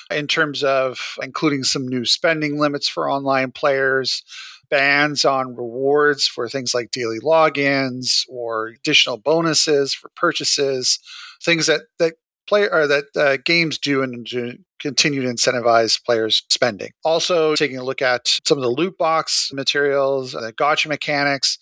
in 0.09 0.25
terms 0.25 0.63
of 0.63 0.97
including 1.21 1.63
some 1.63 1.87
new 1.87 2.03
spending 2.03 2.59
limits 2.59 2.87
for 2.89 3.07
online 3.07 3.51
players, 3.51 4.23
bans 4.71 5.23
on 5.23 5.55
rewards 5.55 6.25
for 6.27 6.49
things 6.49 6.73
like 6.73 6.89
daily 6.89 7.19
logins 7.19 8.23
or 8.27 8.69
additional 8.69 9.17
bonuses 9.17 9.93
for 9.93 10.09
purchases, 10.15 10.97
things 11.43 11.67
that 11.67 11.81
that 11.99 12.15
player 12.47 12.69
or 12.71 12.87
that 12.87 13.05
uh, 13.15 13.37
games 13.45 13.77
do 13.77 14.01
to 14.25 14.57
continue 14.79 15.21
to 15.21 15.27
incentivize 15.27 16.03
players 16.03 16.43
spending. 16.49 16.91
Also, 17.03 17.55
taking 17.55 17.77
a 17.77 17.83
look 17.83 18.01
at 18.01 18.27
some 18.45 18.57
of 18.57 18.61
the 18.61 18.69
loot 18.69 18.97
box 18.97 19.51
materials, 19.53 20.35
uh, 20.35 20.51
gacha 20.57 20.87
mechanics, 20.87 21.57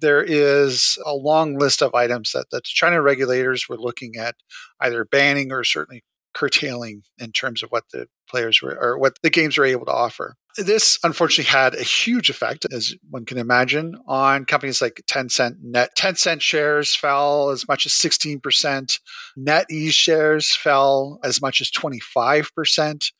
there 0.00 0.22
is 0.22 0.98
a 1.04 1.14
long 1.14 1.58
list 1.58 1.82
of 1.82 1.94
items 1.94 2.32
that, 2.32 2.46
that 2.50 2.64
the 2.64 2.70
China 2.72 3.02
regulators 3.02 3.68
were 3.68 3.76
looking 3.76 4.16
at 4.16 4.36
either 4.80 5.04
banning 5.04 5.52
or 5.52 5.64
certainly 5.64 6.02
curtailing 6.34 7.02
in 7.18 7.32
terms 7.32 7.62
of 7.62 7.70
what 7.70 7.84
the 7.92 8.06
players 8.28 8.62
were 8.62 8.76
or 8.80 8.98
what 8.98 9.16
the 9.22 9.30
games 9.30 9.58
were 9.58 9.64
able 9.64 9.86
to 9.86 9.92
offer. 9.92 10.36
This 10.58 10.98
unfortunately 11.02 11.50
had 11.50 11.74
a 11.74 11.82
huge 11.82 12.28
effect, 12.28 12.66
as 12.70 12.94
one 13.08 13.24
can 13.24 13.38
imagine, 13.38 13.94
on 14.06 14.44
companies 14.44 14.82
like 14.82 15.02
Tencent 15.10 15.56
Net. 15.62 15.90
Tencent 15.96 16.42
shares 16.42 16.94
fell 16.94 17.50
as 17.50 17.66
much 17.66 17.86
as 17.86 17.92
16%. 17.92 18.98
NetEase 19.38 19.92
shares 19.92 20.54
fell 20.54 21.18
as 21.24 21.40
much 21.40 21.62
as 21.62 21.70
25%. 21.70 23.12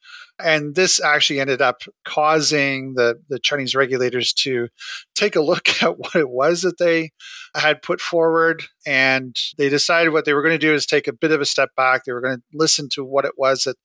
And 0.44 0.74
this 0.74 1.02
actually 1.02 1.40
ended 1.40 1.62
up 1.62 1.82
causing 2.04 2.94
the, 2.94 3.20
the 3.28 3.38
Chinese 3.38 3.74
regulators 3.74 4.32
to 4.34 4.68
take 5.14 5.36
a 5.36 5.40
look 5.40 5.82
at 5.82 5.98
what 5.98 6.16
it 6.16 6.28
was 6.28 6.62
that 6.62 6.78
they 6.78 7.10
had 7.54 7.82
put 7.82 8.00
forward. 8.00 8.64
And 8.86 9.36
they 9.58 9.68
decided 9.68 10.12
what 10.12 10.24
they 10.24 10.34
were 10.34 10.42
going 10.42 10.58
to 10.58 10.66
do 10.66 10.74
is 10.74 10.86
take 10.86 11.08
a 11.08 11.12
bit 11.12 11.30
of 11.30 11.40
a 11.40 11.46
step 11.46 11.70
back. 11.76 12.04
They 12.04 12.12
were 12.12 12.20
going 12.20 12.38
to 12.38 12.42
listen 12.52 12.88
to 12.92 13.04
what 13.04 13.24
it 13.24 13.34
was 13.36 13.64
that 13.64 13.76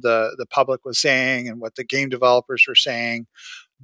the, 0.00 0.34
the 0.38 0.46
public 0.46 0.84
was 0.84 0.98
saying 0.98 1.48
and 1.48 1.60
what 1.60 1.76
the 1.76 1.84
game 1.84 2.08
developers 2.08 2.64
were 2.66 2.74
saying. 2.74 3.26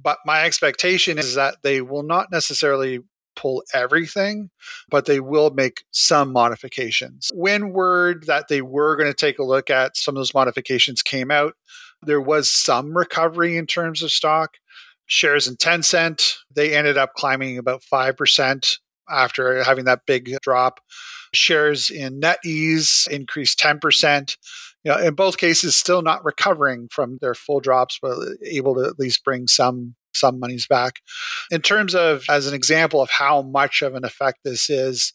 But 0.01 0.17
my 0.25 0.43
expectation 0.43 1.19
is 1.19 1.35
that 1.35 1.57
they 1.61 1.81
will 1.81 2.03
not 2.03 2.31
necessarily 2.31 2.99
pull 3.35 3.63
everything, 3.73 4.49
but 4.89 5.05
they 5.05 5.19
will 5.19 5.51
make 5.51 5.83
some 5.91 6.31
modifications. 6.31 7.31
When 7.33 7.73
word 7.73 8.25
that 8.27 8.47
they 8.47 8.61
were 8.61 8.95
going 8.95 9.09
to 9.09 9.13
take 9.13 9.39
a 9.39 9.43
look 9.43 9.69
at 9.69 9.97
some 9.97 10.15
of 10.15 10.19
those 10.19 10.33
modifications 10.33 11.01
came 11.01 11.31
out, 11.31 11.53
there 12.05 12.21
was 12.21 12.49
some 12.49 12.95
recovery 12.95 13.57
in 13.57 13.67
terms 13.67 14.01
of 14.03 14.11
stock. 14.11 14.55
Shares 15.05 15.47
in 15.47 15.57
Tencent, 15.57 16.35
they 16.53 16.75
ended 16.75 16.97
up 16.97 17.13
climbing 17.15 17.57
about 17.57 17.83
5% 17.83 18.77
after 19.09 19.63
having 19.63 19.85
that 19.85 20.05
big 20.07 20.35
drop. 20.41 20.79
Shares 21.33 21.89
in 21.89 22.21
NetEase 22.21 23.07
increased 23.09 23.59
10%. 23.59 24.37
You 24.83 24.91
know, 24.91 24.97
in 24.97 25.13
both 25.15 25.37
cases, 25.37 25.75
still 25.75 26.01
not 26.01 26.23
recovering 26.23 26.89
from 26.91 27.17
their 27.21 27.35
full 27.35 27.59
drops, 27.59 27.99
but 28.01 28.17
able 28.45 28.75
to 28.75 28.83
at 28.83 28.99
least 28.99 29.23
bring 29.23 29.47
some 29.47 29.95
some 30.15 30.39
monies 30.39 30.67
back. 30.67 30.99
In 31.49 31.61
terms 31.61 31.95
of, 31.95 32.23
as 32.29 32.45
an 32.45 32.53
example 32.53 33.01
of 33.01 33.09
how 33.09 33.41
much 33.41 33.81
of 33.81 33.95
an 33.95 34.05
effect 34.05 34.39
this 34.43 34.69
is, 34.69 35.11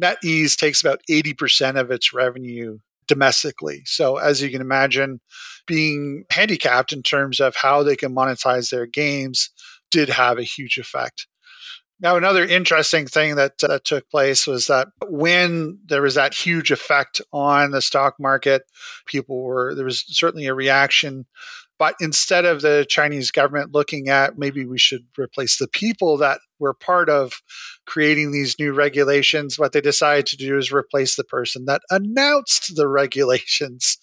NetEase 0.00 0.56
takes 0.56 0.80
about 0.80 1.00
80% 1.10 1.80
of 1.80 1.90
its 1.90 2.12
revenue 2.12 2.78
domestically. 3.06 3.82
So, 3.84 4.16
as 4.16 4.42
you 4.42 4.50
can 4.50 4.60
imagine, 4.60 5.20
being 5.66 6.24
handicapped 6.30 6.92
in 6.92 7.02
terms 7.02 7.40
of 7.40 7.56
how 7.56 7.82
they 7.82 7.96
can 7.96 8.14
monetize 8.14 8.70
their 8.70 8.86
games 8.86 9.50
did 9.90 10.08
have 10.08 10.38
a 10.38 10.42
huge 10.42 10.78
effect. 10.78 11.26
Now, 11.98 12.16
another 12.16 12.44
interesting 12.44 13.06
thing 13.06 13.36
that 13.36 13.54
uh, 13.64 13.78
took 13.82 14.10
place 14.10 14.46
was 14.46 14.66
that 14.66 14.88
when 15.08 15.78
there 15.86 16.02
was 16.02 16.14
that 16.16 16.34
huge 16.34 16.70
effect 16.70 17.22
on 17.32 17.70
the 17.70 17.80
stock 17.80 18.16
market, 18.20 18.62
people 19.06 19.42
were, 19.42 19.74
there 19.74 19.86
was 19.86 20.04
certainly 20.06 20.46
a 20.46 20.54
reaction 20.54 21.24
but 21.78 21.94
instead 22.00 22.44
of 22.44 22.62
the 22.62 22.86
Chinese 22.88 23.30
government 23.30 23.72
looking 23.72 24.08
at 24.08 24.38
maybe 24.38 24.64
we 24.64 24.78
should 24.78 25.06
replace 25.18 25.58
the 25.58 25.68
people 25.68 26.16
that 26.18 26.40
were 26.58 26.74
part 26.74 27.08
of 27.08 27.42
creating 27.86 28.32
these 28.32 28.58
new 28.58 28.72
regulations, 28.72 29.58
what 29.58 29.72
they 29.72 29.80
decided 29.80 30.26
to 30.26 30.36
do 30.36 30.56
is 30.56 30.72
replace 30.72 31.16
the 31.16 31.24
person 31.24 31.66
that 31.66 31.82
announced 31.90 32.74
the 32.76 32.88
regulations. 32.88 33.98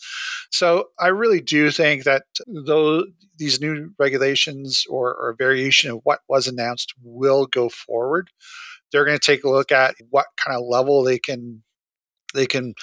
So 0.51 0.89
I 0.99 1.07
really 1.07 1.41
do 1.41 1.71
think 1.71 2.03
that 2.03 2.23
though 2.47 3.05
these 3.37 3.59
new 3.59 3.91
regulations 3.97 4.85
or, 4.89 5.13
or 5.15 5.35
variation 5.37 5.89
of 5.91 6.01
what 6.03 6.19
was 6.29 6.47
announced 6.47 6.93
will 7.03 7.47
go 7.47 7.69
forward, 7.69 8.29
they're 8.91 9.05
going 9.05 9.17
to 9.17 9.25
take 9.25 9.43
a 9.43 9.49
look 9.49 9.71
at 9.71 9.95
what 10.11 10.27
kind 10.37 10.55
of 10.55 10.63
level 10.67 11.03
they 11.03 11.17
can 11.17 11.63
they 12.33 12.45
can 12.45 12.73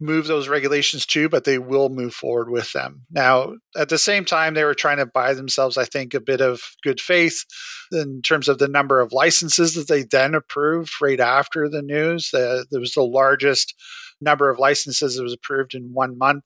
move 0.00 0.26
those 0.26 0.48
regulations 0.48 1.06
too, 1.06 1.28
but 1.28 1.44
they 1.44 1.58
will 1.58 1.88
move 1.88 2.14
forward 2.14 2.50
with 2.50 2.72
them. 2.72 3.02
Now, 3.10 3.54
at 3.76 3.88
the 3.88 3.98
same 3.98 4.24
time, 4.24 4.54
they 4.54 4.64
were 4.64 4.74
trying 4.74 4.98
to 4.98 5.06
buy 5.06 5.34
themselves, 5.34 5.76
I 5.76 5.84
think, 5.84 6.14
a 6.14 6.20
bit 6.20 6.40
of 6.40 6.62
good 6.82 7.00
faith 7.00 7.44
in 7.92 8.22
terms 8.22 8.48
of 8.48 8.58
the 8.58 8.68
number 8.68 9.00
of 9.00 9.12
licenses 9.12 9.74
that 9.74 9.88
they 9.88 10.02
then 10.02 10.34
approved 10.34 10.92
right 11.00 11.20
after 11.20 11.68
the 11.68 11.82
news. 11.82 12.30
The, 12.32 12.66
there 12.70 12.80
was 12.80 12.92
the 12.92 13.02
largest 13.02 13.74
number 14.20 14.50
of 14.50 14.58
licenses 14.58 15.16
that 15.16 15.22
was 15.22 15.32
approved 15.32 15.74
in 15.74 15.90
one 15.92 16.18
month 16.18 16.44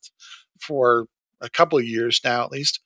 for 0.61 1.07
a 1.41 1.51
couple 1.51 1.79
of 1.79 1.85
years 1.85 2.21
now, 2.25 2.45
at 2.45 2.53
least. 2.53 2.81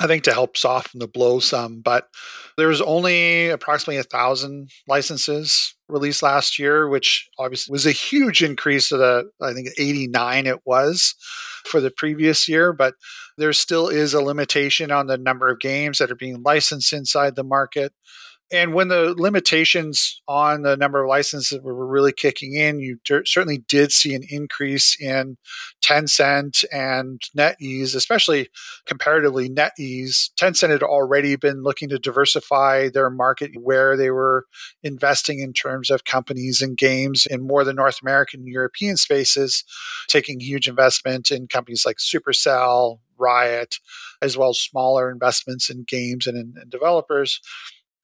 I 0.00 0.06
think 0.06 0.24
to 0.24 0.32
help 0.32 0.56
soften 0.56 0.98
the 0.98 1.06
blow 1.06 1.40
some, 1.40 1.82
but 1.82 2.08
there 2.56 2.68
was 2.68 2.80
only 2.80 3.50
approximately 3.50 3.98
a 3.98 4.02
thousand 4.02 4.70
licenses 4.88 5.74
released 5.88 6.22
last 6.22 6.58
year, 6.58 6.88
which 6.88 7.28
obviously 7.38 7.70
was 7.70 7.84
a 7.84 7.92
huge 7.92 8.42
increase 8.42 8.88
to 8.88 8.96
the 8.96 9.30
I 9.42 9.52
think 9.52 9.68
89 9.78 10.46
it 10.46 10.60
was 10.64 11.14
for 11.66 11.82
the 11.82 11.90
previous 11.90 12.48
year, 12.48 12.72
but 12.72 12.94
there 13.36 13.52
still 13.52 13.88
is 13.88 14.14
a 14.14 14.22
limitation 14.22 14.90
on 14.90 15.06
the 15.06 15.18
number 15.18 15.50
of 15.50 15.60
games 15.60 15.98
that 15.98 16.10
are 16.10 16.16
being 16.16 16.42
licensed 16.42 16.94
inside 16.94 17.36
the 17.36 17.44
market. 17.44 17.92
And 18.52 18.74
when 18.74 18.88
the 18.88 19.14
limitations 19.16 20.20
on 20.26 20.62
the 20.62 20.76
number 20.76 21.02
of 21.02 21.08
licenses 21.08 21.60
were 21.62 21.86
really 21.86 22.12
kicking 22.12 22.54
in, 22.54 22.80
you 22.80 22.98
certainly 23.24 23.58
did 23.58 23.92
see 23.92 24.12
an 24.14 24.22
increase 24.28 25.00
in 25.00 25.36
Tencent 25.80 26.64
and 26.72 27.20
NetEase, 27.36 27.94
especially 27.94 28.48
comparatively 28.86 29.48
NetEase. 29.48 30.30
Tencent 30.40 30.70
had 30.70 30.82
already 30.82 31.36
been 31.36 31.62
looking 31.62 31.88
to 31.90 31.98
diversify 31.98 32.88
their 32.88 33.08
market 33.08 33.52
where 33.60 33.96
they 33.96 34.10
were 34.10 34.46
investing 34.82 35.38
in 35.38 35.52
terms 35.52 35.88
of 35.88 36.04
companies 36.04 36.60
and 36.60 36.76
games 36.76 37.26
in 37.26 37.46
more 37.46 37.62
the 37.62 37.72
North 37.72 38.02
American 38.02 38.40
and 38.40 38.48
European 38.48 38.96
spaces, 38.96 39.62
taking 40.08 40.40
huge 40.40 40.66
investment 40.66 41.30
in 41.30 41.46
companies 41.46 41.86
like 41.86 41.98
Supercell, 41.98 42.98
Riot, 43.16 43.76
as 44.22 44.36
well 44.36 44.50
as 44.50 44.58
smaller 44.58 45.10
investments 45.10 45.70
in 45.70 45.84
games 45.86 46.26
and 46.26 46.36
in, 46.36 46.54
in 46.60 46.68
developers. 46.68 47.40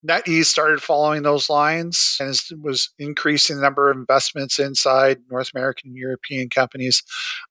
NetEase 0.07 0.47
started 0.47 0.83
following 0.83 1.23
those 1.23 1.51
lines 1.51 2.17
and 2.21 2.35
was 2.63 2.91
increasing 2.99 3.57
the 3.57 3.63
number 3.63 3.91
of 3.91 3.97
investments 3.97 4.59
inside 4.59 5.19
North 5.31 5.51
American 5.55 5.91
and 5.91 5.97
European 5.97 6.49
companies. 6.49 7.03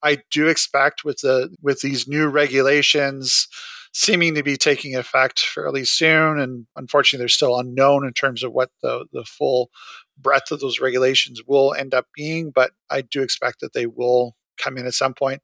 I 0.03 0.19
do 0.31 0.47
expect 0.47 1.03
with 1.03 1.19
the 1.19 1.55
with 1.61 1.81
these 1.81 2.07
new 2.07 2.27
regulations 2.27 3.47
seeming 3.93 4.35
to 4.35 4.43
be 4.43 4.57
taking 4.57 4.95
effect 4.95 5.39
fairly 5.39 5.85
soon, 5.85 6.39
and 6.39 6.67
unfortunately, 6.75 7.21
they're 7.21 7.29
still 7.29 7.57
unknown 7.57 8.05
in 8.05 8.13
terms 8.13 8.43
of 8.43 8.51
what 8.51 8.69
the 8.81 9.05
the 9.11 9.25
full 9.25 9.69
breadth 10.17 10.51
of 10.51 10.59
those 10.59 10.79
regulations 10.79 11.41
will 11.45 11.73
end 11.73 11.93
up 11.93 12.07
being. 12.15 12.51
But 12.51 12.71
I 12.89 13.01
do 13.01 13.21
expect 13.21 13.59
that 13.61 13.73
they 13.73 13.85
will 13.85 14.35
come 14.57 14.77
in 14.77 14.85
at 14.85 14.93
some 14.93 15.13
point. 15.13 15.41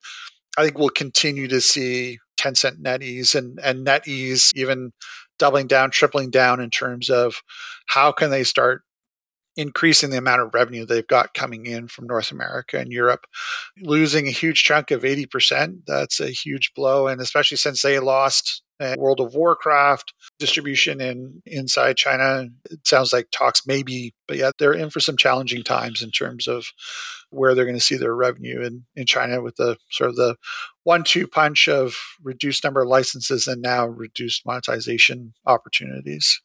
I 0.57 0.63
think 0.63 0.77
we'll 0.77 0.89
continue 0.89 1.47
to 1.47 1.61
see 1.61 2.19
Tencent 2.37 2.81
NetEase 2.81 3.35
and, 3.35 3.59
and 3.63 3.85
NetEase 3.85 4.51
even 4.55 4.91
doubling 5.41 5.65
down, 5.65 5.89
tripling 5.89 6.29
down 6.29 6.61
in 6.61 6.69
terms 6.69 7.09
of 7.09 7.41
how 7.87 8.11
can 8.11 8.29
they 8.29 8.43
start 8.43 8.83
increasing 9.55 10.09
the 10.09 10.17
amount 10.17 10.41
of 10.41 10.53
revenue 10.53 10.85
they've 10.85 11.07
got 11.07 11.33
coming 11.33 11.65
in 11.65 11.87
from 11.87 12.07
North 12.07 12.31
America 12.31 12.77
and 12.77 12.91
Europe. 12.91 13.25
Losing 13.81 14.27
a 14.27 14.31
huge 14.31 14.63
chunk 14.63 14.91
of 14.91 15.03
80%, 15.03 15.81
that's 15.85 16.19
a 16.19 16.29
huge 16.29 16.73
blow. 16.73 17.07
And 17.07 17.19
especially 17.19 17.57
since 17.57 17.81
they 17.81 17.99
lost 17.99 18.63
uh, 18.79 18.95
World 18.97 19.19
of 19.19 19.35
Warcraft 19.35 20.13
distribution 20.39 20.99
in 20.99 21.41
inside 21.45 21.97
China, 21.97 22.47
it 22.69 22.87
sounds 22.87 23.13
like 23.13 23.27
talks 23.31 23.67
maybe, 23.67 24.15
but 24.27 24.37
yeah, 24.37 24.51
they're 24.57 24.73
in 24.73 24.89
for 24.89 24.99
some 24.99 25.17
challenging 25.17 25.63
times 25.63 26.01
in 26.01 26.09
terms 26.09 26.47
of 26.47 26.65
where 27.29 27.53
they're 27.53 27.65
going 27.65 27.77
to 27.77 27.83
see 27.83 27.95
their 27.95 28.15
revenue 28.15 28.61
in, 28.61 28.85
in 28.95 29.05
China 29.05 29.41
with 29.41 29.55
the 29.57 29.77
sort 29.91 30.09
of 30.09 30.15
the 30.15 30.35
one 30.83 31.03
two 31.03 31.27
punch 31.27 31.67
of 31.67 31.95
reduced 32.23 32.63
number 32.63 32.81
of 32.81 32.87
licenses 32.87 33.47
and 33.47 33.61
now 33.61 33.85
reduced 33.85 34.45
monetization 34.47 35.33
opportunities. 35.45 36.41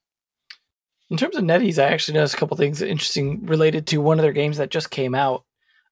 In 1.11 1.17
terms 1.17 1.37
of 1.37 1.45
NetEase, 1.45 1.79
I 1.79 1.87
actually 1.87 2.15
noticed 2.15 2.35
a 2.35 2.37
couple 2.37 2.57
things 2.57 2.83
interesting 2.83 3.47
related 3.47 3.87
to 3.89 3.99
one 3.99 4.19
of 4.19 4.23
their 4.23 4.33
games 4.33 4.57
that 4.57 4.71
just 4.71 4.91
came 4.91 5.15
out 5.15 5.45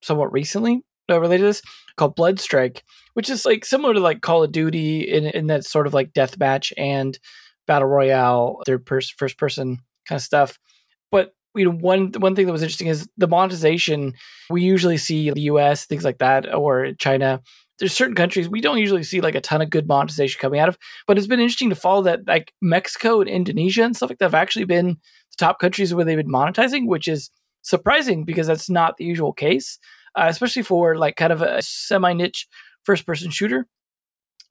somewhat 0.03 0.33
recently. 0.33 0.83
Uh, 1.11 1.21
related 1.21 1.43
to 1.43 1.49
this 1.49 1.63
called 1.97 2.17
Bloodstrike, 2.17 2.81
which 3.13 3.29
is 3.29 3.45
like 3.45 3.67
similar 3.67 3.93
to 3.93 4.01
like 4.01 4.23
Call 4.23 4.43
of 4.43 4.53
Duty 4.53 5.03
in 5.03 5.27
in 5.27 5.49
that 5.49 5.67
sort 5.67 5.87
of 5.87 5.93
like 5.93 6.15
deathmatch 6.15 6.73
and 6.79 7.19
battle 7.67 7.89
royale, 7.89 8.63
third 8.65 8.87
person, 8.87 9.15
first 9.19 9.37
person 9.37 9.79
kind 10.09 10.17
of 10.17 10.23
stuff. 10.23 10.59
But 11.13 11.35
you 11.55 11.67
know 11.67 11.77
one 11.77 12.11
one 12.19 12.35
thing 12.35 12.47
that 12.47 12.53
was 12.53 12.63
interesting 12.63 12.89
is 12.89 13.09
the 13.17 13.29
monetization 13.29 14.15
we 14.51 14.63
usually 14.63 14.97
see 14.97 15.31
the 15.31 15.43
US 15.43 15.87
things 15.87 16.05
like 16.05 16.19
that 16.19 16.53
or 16.53 16.93
China 16.95 17.41
there's 17.79 17.93
certain 17.93 18.15
countries 18.15 18.49
we 18.49 18.61
don't 18.61 18.79
usually 18.79 19.03
see 19.03 19.21
like 19.21 19.35
a 19.35 19.41
ton 19.41 19.63
of 19.63 19.71
good 19.71 19.89
monetization 19.89 20.39
coming 20.41 20.61
out 20.61 20.69
of 20.69 20.79
but 21.07 21.19
it's 21.19 21.27
been 21.27 21.41
interesting 21.41 21.71
to 21.71 21.77
follow 21.77 22.03
that 22.03 22.21
like 22.27 22.53
Mexico 22.63 23.21
and 23.21 23.31
Indonesia 23.31 23.83
and 23.83 23.97
stuff 23.97 24.11
like 24.11 24.19
that 24.19 24.27
have 24.27 24.35
actually 24.35 24.65
been 24.65 24.89
the 24.89 25.37
top 25.39 25.59
countries 25.59 25.95
where 25.95 26.05
they've 26.05 26.17
been 26.17 26.29
monetizing 26.29 26.87
which 26.87 27.09
is 27.09 27.31
surprising 27.63 28.25
because 28.25 28.47
that's 28.47 28.71
not 28.71 28.97
the 28.97 29.05
usual 29.05 29.33
case 29.33 29.79
uh, 30.17 30.27
especially 30.29 30.63
for 30.63 30.97
like 30.97 31.17
kind 31.17 31.33
of 31.33 31.43
a 31.43 31.61
semi 31.63 32.13
niche 32.13 32.47
first 32.85 33.07
person 33.07 33.31
shooter 33.31 33.67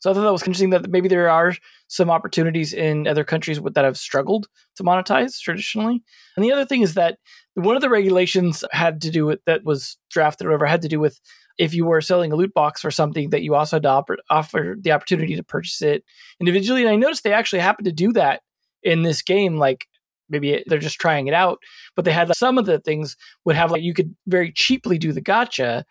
so 0.03 0.11
I 0.11 0.13
thought 0.13 0.23
that 0.23 0.33
was 0.33 0.41
interesting 0.41 0.71
that 0.71 0.89
maybe 0.89 1.07
there 1.07 1.29
are 1.29 1.55
some 1.87 2.11
opportunities 2.11 2.73
in 2.73 3.07
other 3.07 3.23
countries 3.23 3.61
that 3.61 3.85
have 3.85 3.97
struggled 3.97 4.49
to 4.75 4.83
monetize 4.83 5.39
traditionally. 5.39 6.03
And 6.35 6.43
the 6.43 6.51
other 6.51 6.65
thing 6.65 6.81
is 6.81 6.95
that 6.95 7.19
one 7.53 7.77
of 7.77 7.81
the 7.81 7.89
regulations 7.89 8.65
had 8.73 8.99
to 9.03 9.09
do 9.09 9.25
with 9.25 9.39
that 9.45 9.63
was 9.63 9.95
drafted 10.11 10.45
or 10.45 10.49
whatever 10.49 10.65
had 10.65 10.81
to 10.81 10.89
do 10.89 10.99
with 10.99 11.21
if 11.57 11.73
you 11.73 11.85
were 11.85 12.01
selling 12.01 12.31
a 12.31 12.35
loot 12.35 12.53
box 12.53 12.81
for 12.81 12.91
something 12.91 13.29
that 13.29 13.43
you 13.43 13.55
also 13.55 13.75
had 13.75 13.83
to 13.83 13.89
offer, 13.89 14.17
offer 14.29 14.75
the 14.79 14.91
opportunity 14.91 15.35
to 15.35 15.43
purchase 15.43 15.81
it 15.81 16.03
individually. 16.39 16.81
And 16.81 16.89
I 16.89 16.95
noticed 16.95 17.23
they 17.23 17.33
actually 17.33 17.59
happened 17.59 17.85
to 17.85 17.91
do 17.91 18.11
that 18.13 18.41
in 18.81 19.03
this 19.03 19.21
game. 19.21 19.57
Like 19.57 19.85
maybe 20.29 20.63
they're 20.67 20.79
just 20.79 20.99
trying 20.99 21.27
it 21.27 21.33
out, 21.33 21.59
but 21.95 22.05
they 22.05 22.11
had 22.11 22.29
like, 22.29 22.37
some 22.37 22.57
of 22.57 22.65
the 22.65 22.79
things 22.79 23.15
would 23.45 23.55
have 23.55 23.71
like 23.71 23.83
you 23.83 23.93
could 23.93 24.15
very 24.27 24.51
cheaply 24.51 24.97
do 24.97 25.11
the 25.11 25.21
gacha 25.21 25.83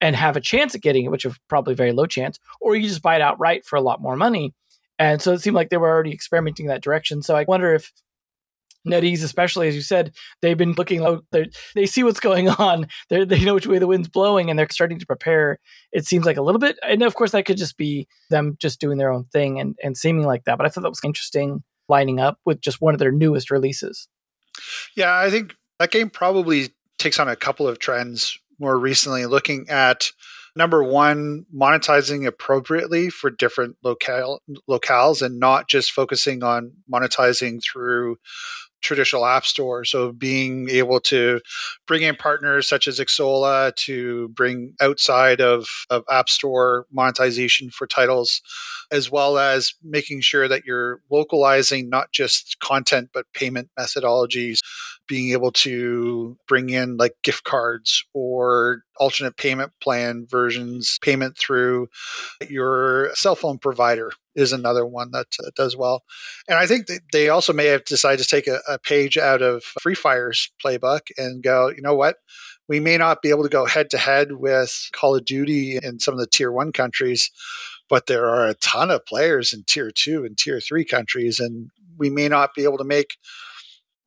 and 0.00 0.14
have 0.14 0.36
a 0.36 0.40
chance 0.40 0.74
at 0.74 0.82
getting 0.82 1.04
it, 1.04 1.10
which 1.10 1.24
is 1.24 1.36
probably 1.48 1.74
very 1.74 1.92
low 1.92 2.06
chance, 2.06 2.38
or 2.60 2.76
you 2.76 2.86
just 2.86 3.02
buy 3.02 3.16
it 3.16 3.22
outright 3.22 3.66
for 3.66 3.76
a 3.76 3.82
lot 3.82 4.00
more 4.00 4.16
money. 4.16 4.54
And 5.00 5.20
so 5.20 5.32
it 5.32 5.40
seemed 5.40 5.56
like 5.56 5.70
they 5.70 5.76
were 5.76 5.88
already 5.88 6.12
experimenting 6.12 6.66
that 6.66 6.82
direction. 6.82 7.22
So 7.22 7.34
I 7.34 7.44
wonder 7.48 7.74
if 7.74 7.92
NetEase, 8.88 9.22
especially 9.22 9.68
as 9.68 9.74
you 9.74 9.82
said, 9.82 10.14
they've 10.42 10.56
been 10.56 10.72
looking 10.72 11.00
low. 11.00 11.20
They 11.74 11.86
see 11.86 12.02
what's 12.02 12.20
going 12.20 12.48
on. 12.58 12.88
They're, 13.08 13.24
they 13.24 13.44
know 13.44 13.54
which 13.54 13.66
way 13.66 13.78
the 13.78 13.86
wind's 13.86 14.08
blowing, 14.08 14.50
and 14.50 14.58
they're 14.58 14.68
starting 14.70 14.98
to 14.98 15.06
prepare. 15.06 15.58
It 15.92 16.06
seems 16.06 16.26
like 16.26 16.36
a 16.36 16.42
little 16.42 16.58
bit, 16.58 16.78
and 16.82 17.02
of 17.02 17.14
course 17.14 17.32
that 17.32 17.44
could 17.44 17.56
just 17.56 17.76
be 17.76 18.08
them 18.30 18.56
just 18.60 18.80
doing 18.80 18.98
their 18.98 19.12
own 19.12 19.24
thing 19.32 19.60
and 19.60 19.76
and 19.82 19.96
seeming 19.96 20.26
like 20.26 20.44
that. 20.44 20.58
But 20.58 20.66
I 20.66 20.70
thought 20.70 20.82
that 20.82 20.90
was 20.90 21.00
interesting, 21.04 21.62
lining 21.88 22.20
up 22.20 22.38
with 22.44 22.60
just 22.60 22.80
one 22.80 22.94
of 22.94 22.98
their 22.98 23.12
newest 23.12 23.50
releases. 23.50 24.08
Yeah, 24.96 25.16
I 25.16 25.30
think 25.30 25.54
that 25.78 25.90
game 25.90 26.10
probably 26.10 26.70
takes 26.98 27.18
on 27.18 27.28
a 27.28 27.36
couple 27.36 27.68
of 27.68 27.78
trends 27.78 28.38
more 28.58 28.78
recently, 28.78 29.26
looking 29.26 29.68
at 29.68 30.10
number 30.56 30.82
one, 30.82 31.46
monetizing 31.54 32.26
appropriately 32.26 33.08
for 33.08 33.30
different 33.30 33.76
locale 33.82 34.40
locales 34.68 35.22
and 35.22 35.38
not 35.38 35.68
just 35.68 35.92
focusing 35.92 36.42
on 36.42 36.72
monetizing 36.92 37.62
through 37.62 38.16
traditional 38.80 39.26
app 39.26 39.44
store. 39.44 39.84
So 39.84 40.12
being 40.12 40.68
able 40.70 41.00
to 41.00 41.40
bring 41.86 42.02
in 42.02 42.16
partners 42.16 42.68
such 42.68 42.86
as 42.86 42.98
Xsolla 42.98 43.74
to 43.76 44.28
bring 44.28 44.74
outside 44.80 45.40
of, 45.40 45.66
of 45.90 46.04
app 46.10 46.28
store 46.28 46.86
monetization 46.92 47.70
for 47.70 47.86
titles, 47.86 48.40
as 48.90 49.10
well 49.10 49.38
as 49.38 49.74
making 49.82 50.20
sure 50.20 50.48
that 50.48 50.64
you're 50.64 51.00
localizing 51.10 51.88
not 51.88 52.12
just 52.12 52.58
content 52.60 53.10
but 53.12 53.26
payment 53.34 53.68
methodologies, 53.78 54.60
being 55.08 55.32
able 55.32 55.50
to 55.50 56.36
bring 56.46 56.70
in 56.70 56.96
like 56.96 57.14
gift 57.24 57.44
cards 57.44 58.04
or 58.14 58.82
alternate 58.98 59.36
payment 59.36 59.72
plan 59.82 60.26
versions, 60.30 60.98
payment 61.02 61.36
through 61.36 61.88
your 62.48 63.10
cell 63.14 63.34
phone 63.34 63.58
provider 63.58 64.12
is 64.36 64.52
another 64.52 64.86
one 64.86 65.10
that 65.10 65.26
uh, 65.42 65.50
does 65.56 65.76
well. 65.76 66.02
And 66.48 66.58
I 66.58 66.66
think 66.66 66.86
they 67.12 67.28
also 67.28 67.52
may 67.52 67.66
have 67.66 67.84
decided 67.84 68.22
to 68.22 68.28
take 68.28 68.46
a, 68.46 68.60
a 68.68 68.78
page 68.78 69.18
out 69.18 69.42
of 69.42 69.64
Free 69.82 69.94
Fire's 69.94 70.52
playbook 70.64 71.08
and 71.16 71.42
go, 71.42 71.70
you 71.70 71.82
know 71.82 71.94
what? 71.94 72.16
We 72.68 72.80
may 72.80 72.98
not 72.98 73.22
be 73.22 73.30
able 73.30 73.44
to 73.44 73.48
go 73.48 73.64
head 73.64 73.90
to 73.90 73.98
head 73.98 74.32
with 74.32 74.90
Call 74.92 75.16
of 75.16 75.24
Duty 75.24 75.78
in 75.82 75.98
some 75.98 76.14
of 76.14 76.20
the 76.20 76.26
tier 76.26 76.52
one 76.52 76.72
countries, 76.72 77.30
but 77.88 78.06
there 78.06 78.28
are 78.28 78.46
a 78.46 78.54
ton 78.54 78.90
of 78.90 79.06
players 79.06 79.52
in 79.52 79.64
tier 79.66 79.90
two 79.90 80.24
and 80.24 80.36
tier 80.36 80.60
three 80.60 80.84
countries. 80.84 81.40
And 81.40 81.70
we 81.96 82.10
may 82.10 82.28
not 82.28 82.54
be 82.54 82.64
able 82.64 82.78
to 82.78 82.84
make 82.84 83.16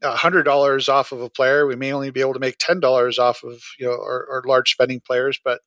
hundred 0.03 0.43
dollars 0.43 0.89
off 0.89 1.11
of 1.11 1.21
a 1.21 1.29
player. 1.29 1.65
We 1.65 1.75
may 1.75 1.93
only 1.93 2.11
be 2.11 2.21
able 2.21 2.33
to 2.33 2.39
make 2.39 2.57
ten 2.57 2.79
dollars 2.79 3.19
off 3.19 3.43
of 3.43 3.61
you 3.79 3.85
know 3.85 3.93
our, 3.93 4.27
our, 4.31 4.43
large 4.45 4.71
spending 4.71 4.99
players, 4.99 5.39
but 5.43 5.61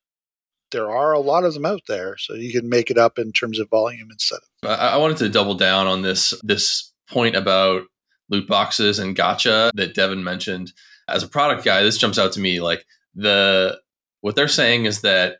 there 0.71 0.89
are 0.89 1.13
a 1.13 1.19
lot 1.19 1.43
of 1.43 1.53
them 1.53 1.65
out 1.65 1.81
there, 1.87 2.17
so 2.17 2.33
you 2.33 2.51
can 2.51 2.67
make 2.69 2.89
it 2.89 2.97
up 2.97 3.17
in 3.17 3.31
terms 3.31 3.59
of 3.59 3.69
volume 3.69 4.09
instead 4.11 4.39
of. 4.63 4.69
I 4.69 4.97
wanted 4.97 5.17
to 5.17 5.29
double 5.29 5.55
down 5.55 5.87
on 5.87 6.01
this 6.01 6.33
this 6.43 6.91
point 7.09 7.35
about 7.35 7.83
loot 8.29 8.47
boxes 8.47 8.99
and 8.99 9.15
gacha 9.15 9.71
that 9.75 9.93
Devin 9.93 10.23
mentioned. 10.23 10.73
As 11.07 11.21
a 11.21 11.27
product 11.27 11.63
guy, 11.63 11.83
this 11.83 11.97
jumps 11.97 12.17
out 12.17 12.31
to 12.33 12.39
me 12.39 12.59
like 12.59 12.85
the 13.13 13.79
What 14.21 14.35
they're 14.35 14.47
saying 14.47 14.85
is 14.85 15.01
that 15.01 15.37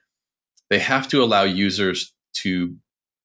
they 0.70 0.80
have 0.80 1.08
to 1.10 1.24
allow 1.24 1.44
users 1.44 2.14
to 2.42 2.76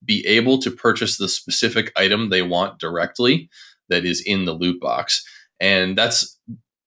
be 0.05 0.27
able 0.27 0.59
to 0.59 0.71
purchase 0.71 1.19
the 1.19 1.29
specific 1.29 1.93
item 1.97 2.31
they 2.31 2.43
want 2.43 2.79
directly 2.79 3.51
that 3.89 4.05
is 4.05 4.23
in 4.25 4.47
the 4.47 4.53
loot 4.53 4.81
box. 4.81 5.25
And 5.61 5.97
that's 5.97 6.39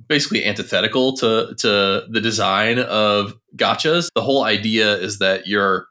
basically 0.07 0.45
antithetical 0.45 1.15
to 1.17 1.55
to 1.59 2.05
the 2.09 2.21
design 2.21 2.79
of 2.79 3.35
gachas. 3.55 4.09
The 4.15 4.21
whole 4.21 4.43
idea 4.43 4.95
is 4.97 5.19
that 5.19 5.47
you're 5.47 5.87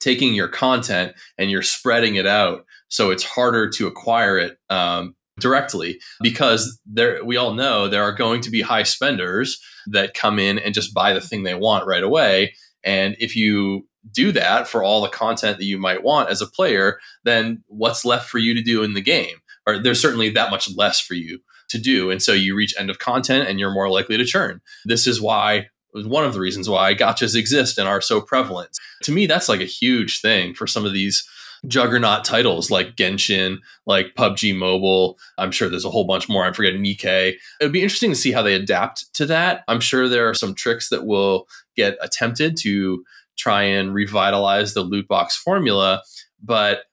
taking 0.00 0.34
your 0.34 0.48
content 0.48 1.12
and 1.38 1.50
you're 1.50 1.62
spreading 1.62 2.16
it 2.16 2.26
out 2.26 2.64
so 2.88 3.10
it's 3.10 3.24
harder 3.24 3.70
to 3.70 3.86
acquire 3.86 4.36
it 4.36 4.58
um, 4.68 5.14
directly 5.40 5.98
because 6.20 6.78
there 6.84 7.24
we 7.24 7.38
all 7.38 7.54
know 7.54 7.88
there 7.88 8.02
are 8.02 8.12
going 8.12 8.42
to 8.42 8.50
be 8.50 8.60
high 8.60 8.82
spenders 8.82 9.58
that 9.86 10.12
come 10.12 10.38
in 10.38 10.58
and 10.58 10.74
just 10.74 10.92
buy 10.92 11.14
the 11.14 11.20
thing 11.20 11.42
they 11.42 11.54
want 11.54 11.86
right 11.86 12.02
away. 12.02 12.52
And 12.84 13.16
if 13.18 13.34
you 13.34 13.88
do 14.10 14.32
that 14.32 14.68
for 14.68 14.82
all 14.82 15.00
the 15.00 15.08
content 15.08 15.58
that 15.58 15.64
you 15.64 15.78
might 15.78 16.02
want 16.02 16.28
as 16.28 16.42
a 16.42 16.46
player 16.46 16.98
then 17.22 17.62
what's 17.68 18.04
left 18.04 18.28
for 18.28 18.38
you 18.38 18.52
to 18.52 18.62
do 18.62 18.82
in 18.82 18.94
the 18.94 19.00
game? 19.00 19.36
Or 19.66 19.78
there's 19.78 20.02
certainly 20.02 20.28
that 20.30 20.50
much 20.50 20.68
less 20.76 21.00
for 21.00 21.14
you 21.14 21.38
to 21.72 21.78
do. 21.78 22.10
And 22.10 22.22
so 22.22 22.32
you 22.32 22.54
reach 22.54 22.74
end 22.78 22.90
of 22.90 22.98
content 22.98 23.48
and 23.48 23.58
you're 23.58 23.74
more 23.74 23.90
likely 23.90 24.16
to 24.16 24.24
churn. 24.24 24.60
This 24.84 25.06
is 25.06 25.20
why 25.20 25.68
one 25.92 26.24
of 26.24 26.32
the 26.32 26.40
reasons 26.40 26.68
why 26.68 26.94
gachas 26.94 27.36
exist 27.36 27.78
and 27.78 27.88
are 27.88 28.00
so 28.00 28.20
prevalent. 28.20 28.70
To 29.02 29.12
me, 29.12 29.26
that's 29.26 29.48
like 29.48 29.60
a 29.60 29.64
huge 29.64 30.20
thing 30.20 30.54
for 30.54 30.66
some 30.66 30.86
of 30.86 30.92
these 30.92 31.28
juggernaut 31.66 32.24
titles 32.24 32.70
like 32.70 32.96
Genshin, 32.96 33.58
like 33.86 34.14
PUBG 34.14 34.56
Mobile. 34.56 35.18
I'm 35.38 35.52
sure 35.52 35.68
there's 35.68 35.84
a 35.84 35.90
whole 35.90 36.06
bunch 36.06 36.28
more. 36.28 36.44
I'm 36.44 36.54
forgetting 36.54 36.82
Nikke. 36.82 37.34
It 37.34 37.38
would 37.60 37.72
be 37.72 37.82
interesting 37.82 38.10
to 38.10 38.16
see 38.16 38.32
how 38.32 38.42
they 38.42 38.54
adapt 38.54 39.12
to 39.14 39.26
that. 39.26 39.62
I'm 39.68 39.80
sure 39.80 40.08
there 40.08 40.28
are 40.28 40.34
some 40.34 40.54
tricks 40.54 40.88
that 40.88 41.06
will 41.06 41.46
get 41.76 41.96
attempted 42.00 42.56
to 42.62 43.04
try 43.36 43.62
and 43.62 43.94
revitalize 43.94 44.74
the 44.74 44.82
loot 44.82 45.06
box 45.08 45.36
formula. 45.36 46.02
But 46.42 46.84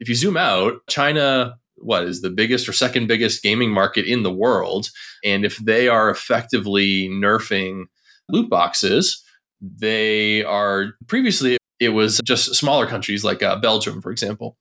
if 0.00 0.08
you 0.08 0.14
zoom 0.14 0.36
out, 0.36 0.74
China 0.88 1.58
what 1.80 2.04
is 2.04 2.20
the 2.20 2.30
biggest 2.30 2.68
or 2.68 2.72
second 2.72 3.06
biggest 3.06 3.42
gaming 3.42 3.70
market 3.70 4.06
in 4.06 4.22
the 4.22 4.32
world. 4.32 4.90
And 5.24 5.44
if 5.44 5.56
they 5.58 5.88
are 5.88 6.10
effectively 6.10 7.08
nerfing 7.08 7.84
loot 8.28 8.50
boxes, 8.50 9.22
they 9.60 10.44
are 10.44 10.92
previously 11.06 11.58
it 11.80 11.90
was 11.90 12.20
just 12.24 12.54
smaller 12.54 12.86
countries 12.86 13.24
like 13.24 13.42
uh, 13.42 13.56
Belgium, 13.56 14.02
for 14.02 14.10
example, 14.10 14.56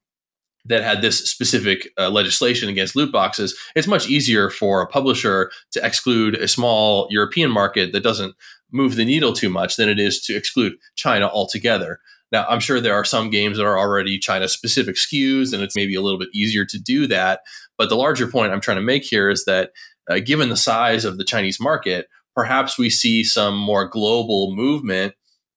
that 0.65 0.83
had 0.83 1.01
this 1.01 1.29
specific 1.29 1.89
uh, 1.97 2.09
legislation 2.09 2.69
against 2.69 2.95
loot 2.95 3.11
boxes. 3.11 3.57
It's 3.75 3.87
much 3.87 4.07
easier 4.07 4.49
for 4.49 4.81
a 4.81 4.87
publisher 4.87 5.51
to 5.71 5.85
exclude 5.85 6.35
a 6.35 6.47
small 6.47 7.07
European 7.09 7.49
market 7.49 7.91
that 7.93 8.03
doesn't 8.03 8.35
move 8.71 8.95
the 8.95 9.05
needle 9.05 9.33
too 9.33 9.49
much 9.49 9.77
than 9.77 9.89
it 9.89 9.99
is 9.99 10.21
to 10.21 10.35
exclude 10.35 10.73
China 10.95 11.27
altogether. 11.27 11.99
Now, 12.31 12.45
I'm 12.49 12.59
sure 12.59 12.79
there 12.79 12.95
are 12.95 13.05
some 13.05 13.29
games 13.29 13.57
that 13.57 13.65
are 13.65 13.79
already 13.79 14.19
China 14.19 14.47
specific 14.47 14.95
SKUs, 14.95 15.53
and 15.53 15.63
it's 15.63 15.75
maybe 15.75 15.95
a 15.95 16.01
little 16.01 16.19
bit 16.19 16.29
easier 16.33 16.65
to 16.65 16.79
do 16.79 17.07
that. 17.07 17.41
But 17.77 17.89
the 17.89 17.95
larger 17.95 18.27
point 18.27 18.51
I'm 18.51 18.61
trying 18.61 18.77
to 18.77 18.83
make 18.83 19.03
here 19.03 19.29
is 19.29 19.45
that 19.45 19.71
uh, 20.09 20.19
given 20.19 20.49
the 20.49 20.57
size 20.57 21.05
of 21.05 21.17
the 21.17 21.23
Chinese 21.23 21.59
market, 21.59 22.07
perhaps 22.35 22.77
we 22.77 22.89
see 22.89 23.23
some 23.23 23.57
more 23.57 23.87
global 23.87 24.53
movement 24.55 25.13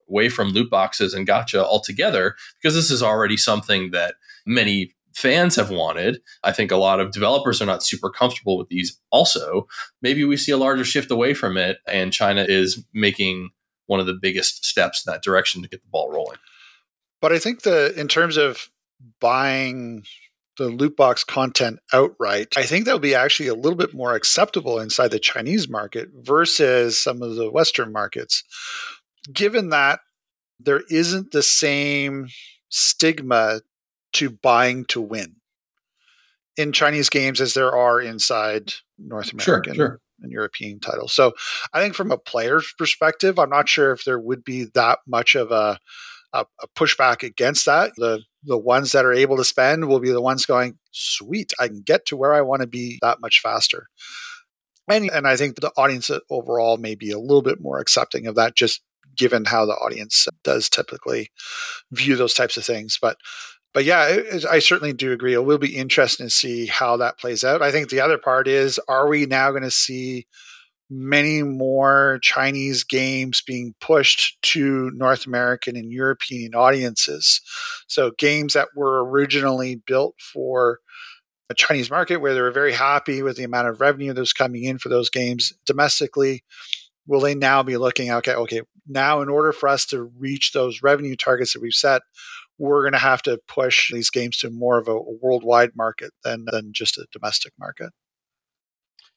away 0.09 0.29
from 0.29 0.49
loot 0.49 0.69
boxes 0.69 1.13
and 1.13 1.27
gacha 1.27 1.63
altogether, 1.63 2.35
because 2.61 2.75
this 2.75 2.91
is 2.91 3.03
already 3.03 3.37
something 3.37 3.91
that 3.91 4.15
many 4.45 4.93
fans 5.13 5.55
have 5.55 5.69
wanted. 5.69 6.21
I 6.43 6.51
think 6.51 6.71
a 6.71 6.77
lot 6.77 6.99
of 6.99 7.11
developers 7.11 7.61
are 7.61 7.65
not 7.65 7.83
super 7.83 8.09
comfortable 8.09 8.57
with 8.57 8.69
these 8.69 8.99
also. 9.09 9.67
Maybe 10.01 10.23
we 10.23 10.37
see 10.37 10.51
a 10.51 10.57
larger 10.57 10.85
shift 10.85 11.11
away 11.11 11.33
from 11.33 11.57
it, 11.57 11.77
and 11.87 12.13
China 12.13 12.45
is 12.47 12.83
making 12.93 13.49
one 13.87 13.99
of 13.99 14.05
the 14.05 14.17
biggest 14.21 14.65
steps 14.65 15.05
in 15.05 15.11
that 15.11 15.23
direction 15.23 15.61
to 15.61 15.69
get 15.69 15.81
the 15.81 15.89
ball 15.89 16.09
rolling. 16.11 16.37
But 17.21 17.31
I 17.31 17.39
think 17.39 17.61
the 17.61 17.93
in 17.99 18.07
terms 18.07 18.37
of 18.37 18.69
buying 19.19 20.03
the 20.57 20.67
loot 20.67 20.97
box 20.97 21.23
content 21.23 21.79
outright, 21.93 22.57
I 22.57 22.63
think 22.63 22.85
that 22.85 22.93
would 22.93 23.01
be 23.01 23.15
actually 23.15 23.47
a 23.47 23.55
little 23.55 23.77
bit 23.77 23.93
more 23.93 24.15
acceptable 24.15 24.79
inside 24.79 25.11
the 25.11 25.19
Chinese 25.19 25.69
market 25.69 26.09
versus 26.13 26.97
some 26.97 27.21
of 27.21 27.35
the 27.35 27.49
Western 27.49 27.91
markets. 27.91 28.43
Given 29.31 29.69
that 29.69 29.99
there 30.59 30.81
isn't 30.89 31.31
the 31.31 31.43
same 31.43 32.27
stigma 32.69 33.61
to 34.13 34.29
buying 34.29 34.85
to 34.85 35.01
win 35.01 35.35
in 36.57 36.71
Chinese 36.71 37.09
games 37.09 37.39
as 37.39 37.53
there 37.53 37.75
are 37.75 38.01
inside 38.01 38.73
North 38.97 39.31
American 39.33 39.73
sure, 39.73 39.87
sure. 39.87 40.01
and 40.21 40.31
European 40.31 40.79
titles. 40.79 41.13
So 41.13 41.33
I 41.73 41.81
think 41.81 41.95
from 41.95 42.11
a 42.11 42.17
player's 42.17 42.73
perspective, 42.77 43.39
I'm 43.39 43.49
not 43.49 43.69
sure 43.69 43.91
if 43.91 44.03
there 44.03 44.19
would 44.19 44.43
be 44.43 44.65
that 44.73 44.99
much 45.07 45.35
of 45.35 45.51
a 45.51 45.79
a, 46.33 46.45
a 46.61 46.67
pushback 46.75 47.23
against 47.23 47.65
that. 47.65 47.91
The 47.97 48.21
the 48.43 48.57
ones 48.57 48.91
that 48.91 49.05
are 49.05 49.13
able 49.13 49.37
to 49.37 49.43
spend 49.43 49.87
will 49.87 49.99
be 49.99 50.11
the 50.11 50.21
ones 50.21 50.45
going, 50.45 50.77
sweet, 50.91 51.53
I 51.59 51.67
can 51.67 51.81
get 51.81 52.05
to 52.07 52.17
where 52.17 52.33
I 52.33 52.41
want 52.41 52.61
to 52.61 52.67
be 52.67 52.97
that 53.01 53.21
much 53.21 53.39
faster. 53.39 53.87
And, 54.89 55.11
and 55.11 55.27
I 55.27 55.35
think 55.35 55.55
the 55.55 55.71
audience 55.77 56.09
overall 56.29 56.77
may 56.77 56.95
be 56.95 57.11
a 57.11 57.19
little 57.19 57.43
bit 57.43 57.61
more 57.61 57.79
accepting 57.79 58.25
of 58.25 58.35
that, 58.35 58.55
just 58.55 58.81
given 59.15 59.45
how 59.45 59.65
the 59.65 59.73
audience 59.73 60.27
does 60.43 60.69
typically 60.69 61.29
view 61.91 62.15
those 62.15 62.33
types 62.33 62.57
of 62.57 62.65
things. 62.65 62.97
But 62.99 63.17
but 63.73 63.85
yeah, 63.85 64.07
it, 64.07 64.45
I 64.45 64.59
certainly 64.59 64.93
do 64.93 65.13
agree. 65.13 65.33
It 65.33 65.45
will 65.45 65.57
be 65.57 65.77
interesting 65.77 66.25
to 66.25 66.31
see 66.31 66.65
how 66.65 66.97
that 66.97 67.19
plays 67.19 67.43
out. 67.43 67.61
I 67.61 67.71
think 67.71 67.89
the 67.89 68.01
other 68.01 68.17
part 68.17 68.47
is, 68.47 68.79
are 68.89 69.07
we 69.07 69.25
now 69.25 69.51
going 69.51 69.63
to 69.63 69.71
see 69.71 70.27
many 70.91 71.41
more 71.41 72.19
Chinese 72.21 72.83
games 72.83 73.41
being 73.41 73.73
pushed 73.79 74.39
to 74.41 74.91
North 74.93 75.25
American 75.25 75.77
and 75.77 75.89
European 75.89 76.53
audiences. 76.53 77.41
So, 77.87 78.11
games 78.17 78.53
that 78.53 78.67
were 78.75 79.03
originally 79.05 79.81
built 79.87 80.15
for 80.19 80.79
a 81.49 81.53
Chinese 81.53 81.89
market 81.89 82.17
where 82.17 82.33
they 82.33 82.41
were 82.41 82.51
very 82.51 82.73
happy 82.73 83.23
with 83.23 83.37
the 83.37 83.43
amount 83.43 83.69
of 83.69 83.79
revenue 83.79 84.13
that 84.13 84.19
was 84.19 84.33
coming 84.33 84.63
in 84.63 84.77
for 84.77 84.89
those 84.89 85.09
games 85.09 85.53
domestically. 85.65 86.43
Will 87.07 87.21
they 87.21 87.35
now 87.35 87.63
be 87.63 87.77
looking, 87.77 88.11
okay, 88.11 88.33
okay, 88.33 88.61
now 88.87 89.21
in 89.21 89.29
order 89.29 89.51
for 89.51 89.67
us 89.67 89.85
to 89.87 90.03
reach 90.17 90.51
those 90.51 90.81
revenue 90.83 91.15
targets 91.15 91.53
that 91.53 91.61
we've 91.61 91.73
set, 91.73 92.01
we're 92.57 92.83
going 92.83 92.93
to 92.93 92.99
have 92.99 93.21
to 93.23 93.39
push 93.47 93.91
these 93.91 94.09
games 94.09 94.37
to 94.37 94.49
more 94.49 94.77
of 94.77 94.87
a 94.87 94.99
worldwide 94.99 95.71
market 95.75 96.11
than, 96.23 96.45
than 96.51 96.71
just 96.73 96.97
a 96.97 97.07
domestic 97.11 97.53
market. 97.59 97.91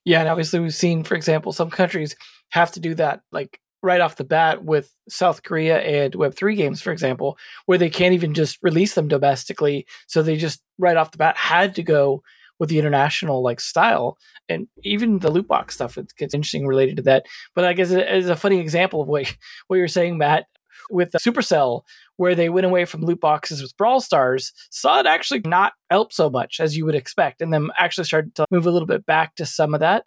Yeah, 0.05 0.21
and 0.21 0.29
obviously 0.29 0.61
we've 0.61 0.75
seen, 0.75 1.03
for 1.05 1.15
example, 1.15 1.53
some 1.53 1.71
countries 1.71 2.15
have 2.51 2.71
to 2.73 2.81
do 2.81 2.95
that, 2.97 3.23
like 3.33 3.59
right 3.83 4.01
off 4.01 4.17
the 4.17 4.25
bat 4.25 4.65
with 4.65 4.91
South 5.09 5.43
Korea 5.43 5.79
and 5.81 6.15
Web3 6.15 6.57
games, 6.57 6.81
for 6.81 6.91
example, 6.93 7.39
where 7.67 7.79
they 7.79 7.91
can't 7.91 8.15
even 8.15 8.35
just 8.35 8.59
release 8.63 8.95
them 8.95 9.09
domestically. 9.09 9.87
So 10.07 10.23
they 10.23 10.37
just 10.37 10.63
right 10.79 10.97
off 10.97 11.11
the 11.11 11.19
bat 11.19 11.37
had 11.37 11.75
to 11.77 11.83
go 11.83 12.23
with 12.59 12.69
the 12.69 12.79
international 12.79 13.43
like 13.43 13.61
style. 13.61 14.17
And 14.49 14.69
even 14.83 15.19
the 15.19 15.31
loot 15.31 15.49
box 15.49 15.75
stuff 15.75 15.99
it 15.99 16.13
gets 16.17 16.35
interesting 16.35 16.67
related 16.67 16.97
to 16.97 17.03
that. 17.03 17.27
But 17.55 17.65
I 17.65 17.73
guess 17.73 17.91
it 17.91 18.09
is 18.09 18.29
a 18.29 18.37
funny 18.37 18.59
example 18.59 19.03
of 19.03 19.09
what, 19.09 19.35
what 19.67 19.77
you're 19.77 19.89
saying, 19.89 20.19
Matt, 20.19 20.47
with 20.91 21.13
Supercell, 21.13 21.83
where 22.17 22.35
they 22.35 22.49
went 22.49 22.67
away 22.67 22.85
from 22.85 23.03
loot 23.03 23.21
boxes 23.21 23.63
with 23.63 23.77
Brawl 23.77 24.01
Stars, 24.01 24.53
saw 24.71 25.01
it 25.01 25.07
actually 25.07 25.43
not 25.45 25.73
help 25.91 26.13
so 26.13 26.31
much 26.31 26.61
as 26.61 26.77
you 26.77 26.85
would 26.85 26.95
expect, 26.95 27.43
and 27.43 27.53
then 27.53 27.69
actually 27.79 28.05
started 28.05 28.35
to 28.37 28.47
move 28.51 28.67
a 28.67 28.71
little 28.71 28.87
bit 28.87 29.07
back 29.07 29.35
to 29.37 29.47
some 29.47 29.75
of 29.75 29.81
that. 29.81 30.05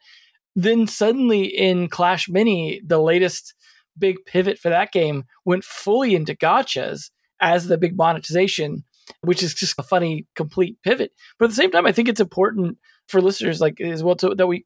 Then 0.56 0.88
suddenly 0.88 1.46
in 1.46 1.88
Clash 1.88 2.28
Mini, 2.30 2.82
the 2.86 3.00
latest 3.00 3.54
big 3.98 4.18
pivot 4.26 4.60
for 4.60 4.70
that 4.70 4.92
game 4.92 5.26
went 5.46 5.64
fully 5.64 6.16
into 6.16 6.36
gachas 6.36 7.10
as 7.40 7.68
the 7.68 7.78
big 7.78 7.96
monetization, 7.96 8.84
which 9.22 9.44
is 9.44 9.54
just 9.54 9.76
a 9.78 9.84
funny 9.84 10.26
complete 10.36 10.78
pivot. 10.84 11.12
But 11.38 11.46
at 11.46 11.50
the 11.50 11.56
same 11.56 11.72
time, 11.72 11.86
I 11.86 11.92
think 11.92 12.10
it's 12.10 12.20
important 12.20 12.78
for 13.08 13.22
listeners 13.22 13.62
like 13.62 13.80
as 13.80 14.04
well 14.04 14.16
to, 14.16 14.36
that 14.36 14.48
we 14.48 14.66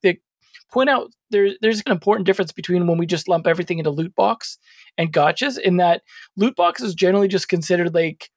point 0.71 0.89
out 0.89 1.11
there, 1.29 1.49
there's 1.61 1.81
an 1.85 1.91
important 1.91 2.25
difference 2.25 2.51
between 2.51 2.87
when 2.87 2.97
we 2.97 3.05
just 3.05 3.27
lump 3.27 3.47
everything 3.47 3.77
into 3.77 3.91
loot 3.91 4.15
box 4.15 4.57
and 4.97 5.13
gachas 5.13 5.57
in 5.57 5.77
that 5.77 6.01
loot 6.37 6.55
box 6.55 6.81
is 6.81 6.93
generally 6.93 7.27
just 7.27 7.49
considered 7.49 7.93
like 7.93 8.29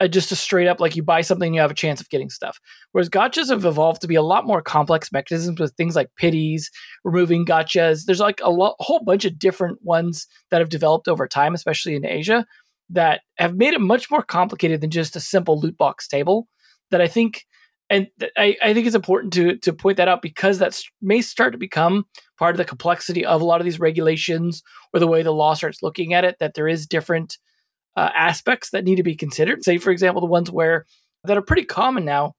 a, 0.00 0.08
just 0.08 0.30
a 0.30 0.36
straight 0.36 0.68
up 0.68 0.80
like 0.80 0.94
you 0.94 1.02
buy 1.02 1.20
something 1.20 1.52
you 1.52 1.60
have 1.60 1.70
a 1.70 1.74
chance 1.74 2.00
of 2.00 2.08
getting 2.08 2.30
stuff. 2.30 2.58
Whereas 2.92 3.08
gachas 3.08 3.50
have 3.50 3.64
evolved 3.64 4.00
to 4.02 4.08
be 4.08 4.14
a 4.14 4.22
lot 4.22 4.46
more 4.46 4.62
complex 4.62 5.10
mechanisms 5.10 5.58
with 5.58 5.74
things 5.74 5.96
like 5.96 6.10
pities 6.16 6.70
removing 7.04 7.44
gachas. 7.44 8.04
There's 8.04 8.20
like 8.20 8.40
a, 8.42 8.50
lo- 8.50 8.76
a 8.78 8.84
whole 8.84 9.02
bunch 9.04 9.24
of 9.24 9.38
different 9.38 9.78
ones 9.82 10.26
that 10.50 10.60
have 10.60 10.68
developed 10.68 11.08
over 11.08 11.26
time 11.26 11.54
especially 11.54 11.94
in 11.94 12.06
asia 12.06 12.46
that 12.90 13.20
have 13.36 13.56
made 13.56 13.74
it 13.74 13.80
much 13.80 14.10
more 14.10 14.22
complicated 14.22 14.80
than 14.80 14.90
just 14.90 15.16
a 15.16 15.20
simple 15.20 15.60
loot 15.60 15.76
box 15.76 16.08
table 16.08 16.48
that 16.90 17.00
i 17.00 17.06
think 17.06 17.44
and 17.90 18.08
I, 18.36 18.56
I 18.62 18.74
think 18.74 18.86
it's 18.86 18.96
important 18.96 19.32
to 19.34 19.56
to 19.58 19.72
point 19.72 19.96
that 19.96 20.08
out 20.08 20.22
because 20.22 20.58
that 20.58 20.80
may 21.00 21.20
start 21.20 21.52
to 21.52 21.58
become 21.58 22.04
part 22.38 22.54
of 22.54 22.58
the 22.58 22.64
complexity 22.64 23.24
of 23.24 23.40
a 23.40 23.44
lot 23.44 23.60
of 23.60 23.64
these 23.64 23.80
regulations 23.80 24.62
or 24.92 25.00
the 25.00 25.06
way 25.06 25.22
the 25.22 25.32
law 25.32 25.54
starts 25.54 25.82
looking 25.82 26.14
at 26.14 26.24
it. 26.24 26.36
That 26.38 26.54
there 26.54 26.68
is 26.68 26.86
different 26.86 27.38
uh, 27.96 28.10
aspects 28.14 28.70
that 28.70 28.84
need 28.84 28.96
to 28.96 29.02
be 29.02 29.16
considered. 29.16 29.64
Say, 29.64 29.78
for 29.78 29.90
example, 29.90 30.20
the 30.20 30.26
ones 30.26 30.50
where 30.50 30.86
that 31.24 31.36
are 31.36 31.42
pretty 31.42 31.64
common 31.64 32.04
now 32.04 32.34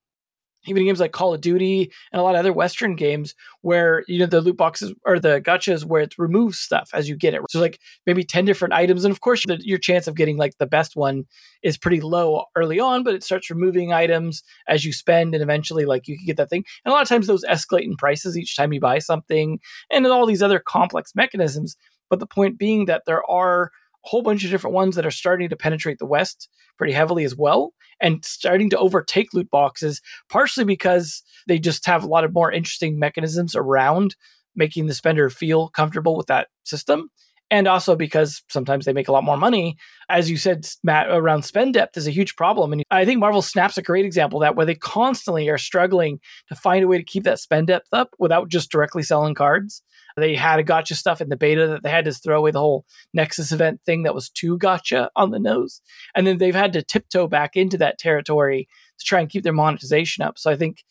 even 0.66 0.86
games 0.86 1.00
like 1.00 1.12
Call 1.12 1.34
of 1.34 1.42
Duty 1.42 1.92
and 2.12 2.20
a 2.20 2.24
lot 2.24 2.36
of 2.36 2.40
other 2.40 2.54
Western 2.54 2.96
games 2.96 3.34
where 3.62 4.04
you 4.08 4.20
know 4.20 4.26
the 4.26 4.42
loot 4.42 4.58
boxes 4.58 4.94
or 5.06 5.20
the 5.20 5.42
gachas 5.42 5.86
where 5.86 6.02
it 6.02 6.18
removes 6.18 6.60
stuff 6.60 6.90
as 6.94 7.08
you 7.08 7.16
get 7.16 7.34
it. 7.34 7.42
So 7.50 7.60
like 7.60 7.80
maybe 8.06 8.24
ten 8.24 8.46
different 8.46 8.74
items, 8.74 9.06
and 9.06 9.12
of 9.12 9.22
course 9.22 9.46
the, 9.46 9.58
your 9.62 9.78
chance 9.78 10.08
of 10.08 10.16
getting 10.16 10.38
like 10.38 10.58
the 10.58 10.68
best 10.68 10.96
one 10.96 11.26
is 11.64 11.78
pretty 11.78 12.02
low 12.02 12.46
early 12.56 12.80
on, 12.80 13.04
but 13.04 13.16
it 13.16 13.24
starts 13.24 13.50
removing 13.50 13.94
items 13.94 14.44
as 14.68 14.86
you 14.86 14.94
spend, 14.94 15.34
and 15.34 15.44
eventually 15.44 15.86
like 15.86 16.08
you 16.08 16.18
can 16.18 16.26
get 16.26 16.38
that 16.38 16.50
thing. 16.50 16.64
And 16.84 16.92
a 16.92 16.96
lot 16.96 17.02
of 17.02 17.10
times 17.10 17.28
those 17.28 17.46
escalate 17.46 17.84
in 17.84 17.96
prices 17.96 18.38
each 18.38 18.56
time 18.56 18.74
you 18.74 18.80
buy 18.80 19.00
something, 19.00 19.60
and 19.90 20.06
all 20.08 20.26
these 20.26 20.44
other 20.44 20.60
complex 20.60 21.14
mechanisms. 21.16 21.78
But 22.10 22.20
the 22.20 22.28
point 22.28 22.58
being 22.58 22.86
that 22.86 23.04
there 23.06 23.30
are 23.30 23.72
whole 24.02 24.22
bunch 24.22 24.44
of 24.44 24.52
different 24.52 24.74
ones 24.74 24.96
that 24.96 25.06
are 25.06 25.12
starting 25.12 25.50
to 25.50 25.56
penetrate 25.56 26.00
the 26.00 26.06
West 26.06 26.50
pretty 26.78 26.94
heavily 26.94 27.24
as 27.24 27.36
well 27.36 27.74
and 28.02 28.24
starting 28.24 28.70
to 28.70 28.78
overtake 28.78 29.34
loot 29.34 29.50
boxes, 29.50 30.02
partially 30.30 30.64
because 30.64 31.22
they 31.48 31.60
just 31.60 31.86
have 31.86 32.04
a 32.04 32.08
lot 32.08 32.24
of 32.24 32.34
more 32.34 32.52
interesting 32.52 32.98
mechanisms 32.98 33.56
around 33.56 34.16
making 34.56 34.88
the 34.88 34.94
spender 34.94 35.30
feel 35.30 35.70
comfortable 35.70 36.16
with 36.16 36.28
that 36.28 36.48
system. 36.64 37.10
And 37.52 37.68
also 37.68 37.96
because 37.96 38.44
sometimes 38.50 38.86
they 38.86 38.94
make 38.94 39.08
a 39.08 39.12
lot 39.12 39.24
more 39.24 39.38
money. 39.38 39.76
As 40.08 40.30
you 40.30 40.38
said, 40.38 40.68
Matt, 40.84 41.08
around 41.10 41.44
spend 41.44 41.74
depth 41.74 41.98
is 41.98 42.06
a 42.06 42.12
huge 42.12 42.36
problem. 42.36 42.72
And 42.72 42.84
I 42.92 43.06
think 43.06 43.20
Marvel 43.20 43.42
Snap's 43.42 43.78
a 43.78 43.82
great 43.82 44.06
example 44.06 44.40
that, 44.42 44.56
where 44.56 44.68
they 44.68 44.76
constantly 44.76 45.50
are 45.50 45.58
struggling 45.58 46.20
to 46.50 46.56
find 46.56 46.84
a 46.84 46.88
way 46.88 46.98
to 46.98 47.04
keep 47.04 47.24
that 47.24 47.40
spend 47.40 47.68
depth 47.68 47.88
up 47.92 48.12
without 48.20 48.50
just 48.50 48.70
directly 48.70 49.02
selling 49.02 49.34
cards. 49.34 49.82
They 50.20 50.36
had 50.36 50.60
a 50.60 50.64
gacha 50.64 50.96
stuff 50.96 51.22
in 51.22 51.30
the 51.30 51.38
beta 51.38 51.68
that 51.68 51.84
they 51.84 51.90
had 51.90 52.06
to 52.06 52.14
throw 52.14 52.38
away 52.38 52.52
the 52.52 52.60
whole 52.60 52.86
Nexus 53.14 53.52
event 53.52 53.82
thing 53.86 54.04
that 54.04 54.16
was 54.16 54.30
too 54.30 54.58
gacha 54.58 55.10
on 55.16 55.32
the 55.32 55.40
nose. 55.40 55.82
And 56.16 56.28
then 56.28 56.38
they've 56.38 56.56
had 56.56 56.74
to 56.74 56.84
tiptoe 56.84 57.28
back 57.28 57.56
into 57.56 57.78
that 57.78 57.98
territory 57.98 58.68
to 58.98 59.06
try 59.06 59.20
and 59.20 59.30
keep 59.30 59.44
their 59.44 59.54
monetization 59.54 60.24
up. 60.24 60.38
So 60.38 60.52
I 60.52 60.56
think 60.56 60.84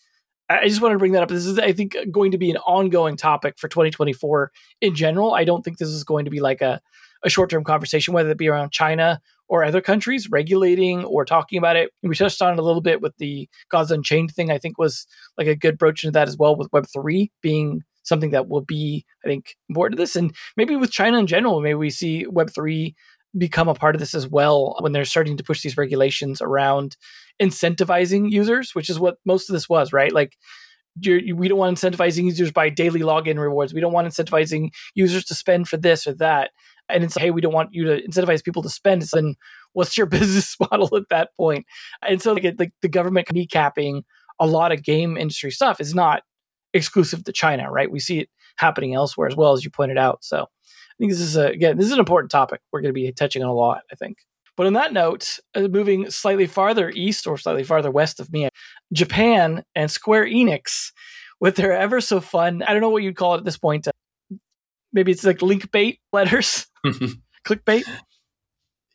I 0.51 0.67
just 0.67 0.81
wanted 0.81 0.95
to 0.95 0.99
bring 0.99 1.13
that 1.13 1.23
up. 1.23 1.29
This 1.29 1.45
is, 1.45 1.59
I 1.59 1.73
think, 1.73 1.95
going 2.11 2.31
to 2.31 2.39
be 2.39 2.51
an 2.51 2.57
ongoing 2.59 3.17
topic 3.17 3.59
for 3.59 3.69
2024 3.69 4.51
in 4.81 4.95
general. 4.95 5.35
I 5.35 5.45
don't 5.45 5.63
think 5.63 5.77
this 5.77 5.89
is 5.89 6.05
going 6.05 6.25
to 6.25 6.31
be 6.31 6.41
like 6.41 6.63
a, 6.63 6.81
a 7.23 7.29
short 7.29 7.51
term 7.51 7.65
conversation, 7.65 8.15
whether 8.15 8.31
it 8.31 8.39
be 8.39 8.49
around 8.49 8.73
China 8.73 9.21
or 9.49 9.63
other 9.65 9.83
countries 9.83 10.31
regulating 10.31 11.05
or 11.05 11.25
talking 11.25 11.59
about 11.59 11.77
it. 11.77 11.91
We 12.03 12.15
touched 12.15 12.41
on 12.41 12.55
it 12.55 12.59
a 12.59 12.63
little 12.63 12.81
bit 12.81 13.03
with 13.03 13.17
the 13.19 13.49
Gods 13.71 13.91
Unchained 13.91 14.31
thing, 14.31 14.51
I 14.51 14.59
think 14.59 14.79
was 14.79 15.07
like 15.37 15.47
a 15.47 15.57
good 15.57 15.77
broach 15.77 16.03
into 16.03 16.13
that 16.13 16.29
as 16.29 16.39
well, 16.39 16.57
with 16.57 16.71
Web3 16.71 17.31
being 17.43 17.83
something 18.09 18.31
that 18.31 18.49
will 18.49 18.63
be, 18.63 19.05
I 19.25 19.29
think, 19.29 19.57
important 19.69 19.99
to 19.99 20.03
this. 20.03 20.17
And 20.17 20.35
maybe 20.57 20.77
with 20.77 20.91
China 20.91 21.19
in 21.19 21.27
general, 21.27 21.61
maybe 21.61 21.75
we 21.75 21.91
see 21.91 22.27
Web3 22.27 22.95
become 23.37 23.69
a 23.69 23.75
part 23.75 23.95
of 23.95 24.01
this 24.01 24.15
as 24.15 24.27
well 24.27 24.77
when 24.81 24.93
they're 24.93 25.05
starting 25.05 25.37
to 25.37 25.45
push 25.45 25.63
these 25.63 25.77
regulations 25.77 26.41
around 26.41 26.97
incentivizing 27.41 28.31
users, 28.31 28.75
which 28.75 28.89
is 28.89 28.99
what 28.99 29.17
most 29.25 29.49
of 29.49 29.53
this 29.53 29.69
was, 29.69 29.93
right? 29.93 30.13
Like, 30.13 30.37
we 31.07 31.49
don't 31.49 31.59
want 31.59 31.79
incentivizing 31.79 32.25
users 32.25 32.51
by 32.51 32.71
daily 32.71 33.01
login 33.01 33.39
rewards. 33.39 33.73
We 33.73 33.81
don't 33.81 33.93
want 33.93 34.09
incentivizing 34.09 34.71
users 34.95 35.25
to 35.27 35.35
spend 35.35 35.69
for 35.69 35.77
this 35.77 36.07
or 36.07 36.15
that. 36.15 36.51
And 36.89 37.05
it's 37.05 37.17
hey, 37.17 37.31
we 37.31 37.41
don't 37.41 37.53
want 37.53 37.71
you 37.73 37.85
to 37.85 38.03
incentivize 38.03 38.43
people 38.43 38.63
to 38.63 38.71
spend. 38.71 39.07
So 39.07 39.19
then, 39.19 39.35
what's 39.75 39.97
your 39.97 40.07
business 40.19 40.57
model 40.59 40.97
at 40.97 41.09
that 41.11 41.31
point? 41.37 41.67
And 42.07 42.21
so, 42.21 42.33
like, 42.33 42.55
like 42.59 42.73
the 42.83 42.89
government 42.89 43.29
kneecapping 43.29 44.03
a 44.41 44.47
lot 44.47 44.73
of 44.73 44.83
game 44.83 45.17
industry 45.17 45.51
stuff 45.51 45.81
is 45.81 45.95
not 45.95 46.23
exclusive 46.75 47.25
to 47.25 47.33
China, 47.33 47.71
right? 47.71 47.91
We 47.91 48.01
see 48.01 48.21
it 48.21 48.29
happening 48.57 48.95
elsewhere 48.95 49.29
as 49.29 49.37
well, 49.37 49.53
as 49.53 49.65
you 49.65 49.71
pointed 49.71 49.99
out. 49.99 50.25
So 50.25 50.43
I 50.43 50.95
think 50.99 51.13
this 51.13 51.21
is 51.21 51.37
a, 51.37 51.47
again, 51.47 51.77
this 51.77 51.87
is 51.87 51.93
an 51.93 51.99
important 51.99 52.31
topic. 52.31 52.61
We're 52.73 52.81
going 52.81 52.95
to 52.95 53.01
be 53.01 53.11
touching 53.13 53.43
on 53.43 53.49
a 53.49 53.55
lot, 53.55 53.83
I 53.93 53.95
think. 53.95 54.19
But 54.57 54.67
on 54.67 54.73
that 54.73 54.93
note, 54.93 55.39
uh, 55.55 55.69
moving 55.69 56.11
slightly 56.11 56.49
farther 56.49 56.91
east 56.91 57.29
or 57.29 57.39
slightly 57.39 57.63
farther 57.63 57.93
west 57.93 58.19
of 58.19 58.33
me, 58.33 58.49
Japan 58.93 59.63
and 59.77 59.89
Square 59.89 60.27
Enix 60.27 60.91
with 61.41 61.55
their 61.55 61.73
ever 61.73 62.01
so 62.01 62.21
fun, 62.21 62.65
I 62.65 62.73
don't 62.73 62.83
know 62.83 62.91
what 62.91 63.05
you'd 63.05 63.15
call 63.15 63.35
it 63.35 63.39
at 63.39 63.45
this 63.45 63.57
point. 63.57 63.87
Uh, 63.87 64.37
maybe 64.93 65.13
it's 65.13 65.23
like 65.23 65.43
link 65.43 65.71
bait 65.71 66.01
letters, 66.13 66.67
clickbait. 67.47 67.85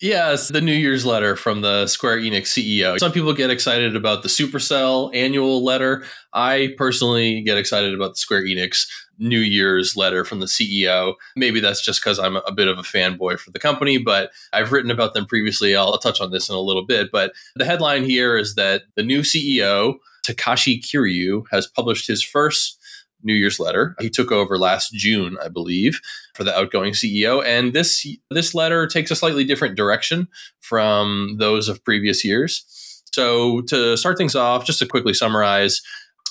Yes, 0.03 0.49
the 0.49 0.59
New 0.59 0.73
Year's 0.73 1.05
letter 1.05 1.37
from 1.37 1.61
the 1.61 1.87
Square 1.87 2.17
Enix 2.17 2.47
CEO. 2.47 2.99
Some 2.99 3.13
people 3.13 3.31
get 3.31 3.49
excited 3.49 3.95
about 3.95 4.21
the 4.21 4.27
Supercell 4.27 5.09
annual 5.15 5.63
letter. 5.63 6.03
I 6.33 6.73
personally 6.77 7.39
get 7.39 7.57
excited 7.57 7.93
about 7.93 8.09
the 8.09 8.17
Square 8.17 8.43
Enix 8.43 8.85
New 9.17 9.39
Year's 9.39 9.95
letter 9.95 10.25
from 10.25 10.41
the 10.41 10.45
CEO. 10.45 11.13
Maybe 11.37 11.61
that's 11.61 11.81
just 11.81 12.01
because 12.01 12.19
I'm 12.19 12.35
a 12.35 12.51
bit 12.51 12.67
of 12.67 12.77
a 12.77 12.81
fanboy 12.81 13.39
for 13.39 13.51
the 13.51 13.59
company, 13.59 13.97
but 13.97 14.31
I've 14.51 14.73
written 14.73 14.91
about 14.91 15.13
them 15.13 15.25
previously. 15.25 15.73
I'll, 15.73 15.93
I'll 15.93 15.99
touch 15.99 16.19
on 16.19 16.31
this 16.31 16.49
in 16.49 16.55
a 16.55 16.59
little 16.59 16.85
bit. 16.85 17.09
But 17.09 17.31
the 17.55 17.63
headline 17.63 18.03
here 18.03 18.37
is 18.37 18.55
that 18.55 18.81
the 18.95 19.03
new 19.03 19.21
CEO, 19.21 19.99
Takashi 20.27 20.81
Kiryu, 20.81 21.45
has 21.49 21.65
published 21.65 22.07
his 22.09 22.21
first 22.21 22.77
New 23.23 23.33
Year's 23.33 23.59
letter. 23.59 23.95
He 23.99 24.09
took 24.09 24.31
over 24.31 24.57
last 24.57 24.93
June, 24.93 25.37
I 25.43 25.49
believe, 25.49 25.99
for 26.33 26.43
the 26.43 26.57
outgoing 26.57 26.93
CEO, 26.93 27.43
and 27.45 27.73
this 27.73 28.05
this 28.29 28.53
letter 28.53 28.87
takes 28.87 29.11
a 29.11 29.15
slightly 29.15 29.43
different 29.43 29.75
direction 29.75 30.27
from 30.59 31.37
those 31.39 31.67
of 31.67 31.83
previous 31.83 32.23
years. 32.23 32.65
So 33.13 33.61
to 33.61 33.95
start 33.95 34.17
things 34.17 34.35
off, 34.35 34.65
just 34.65 34.79
to 34.79 34.87
quickly 34.87 35.13
summarize, 35.13 35.81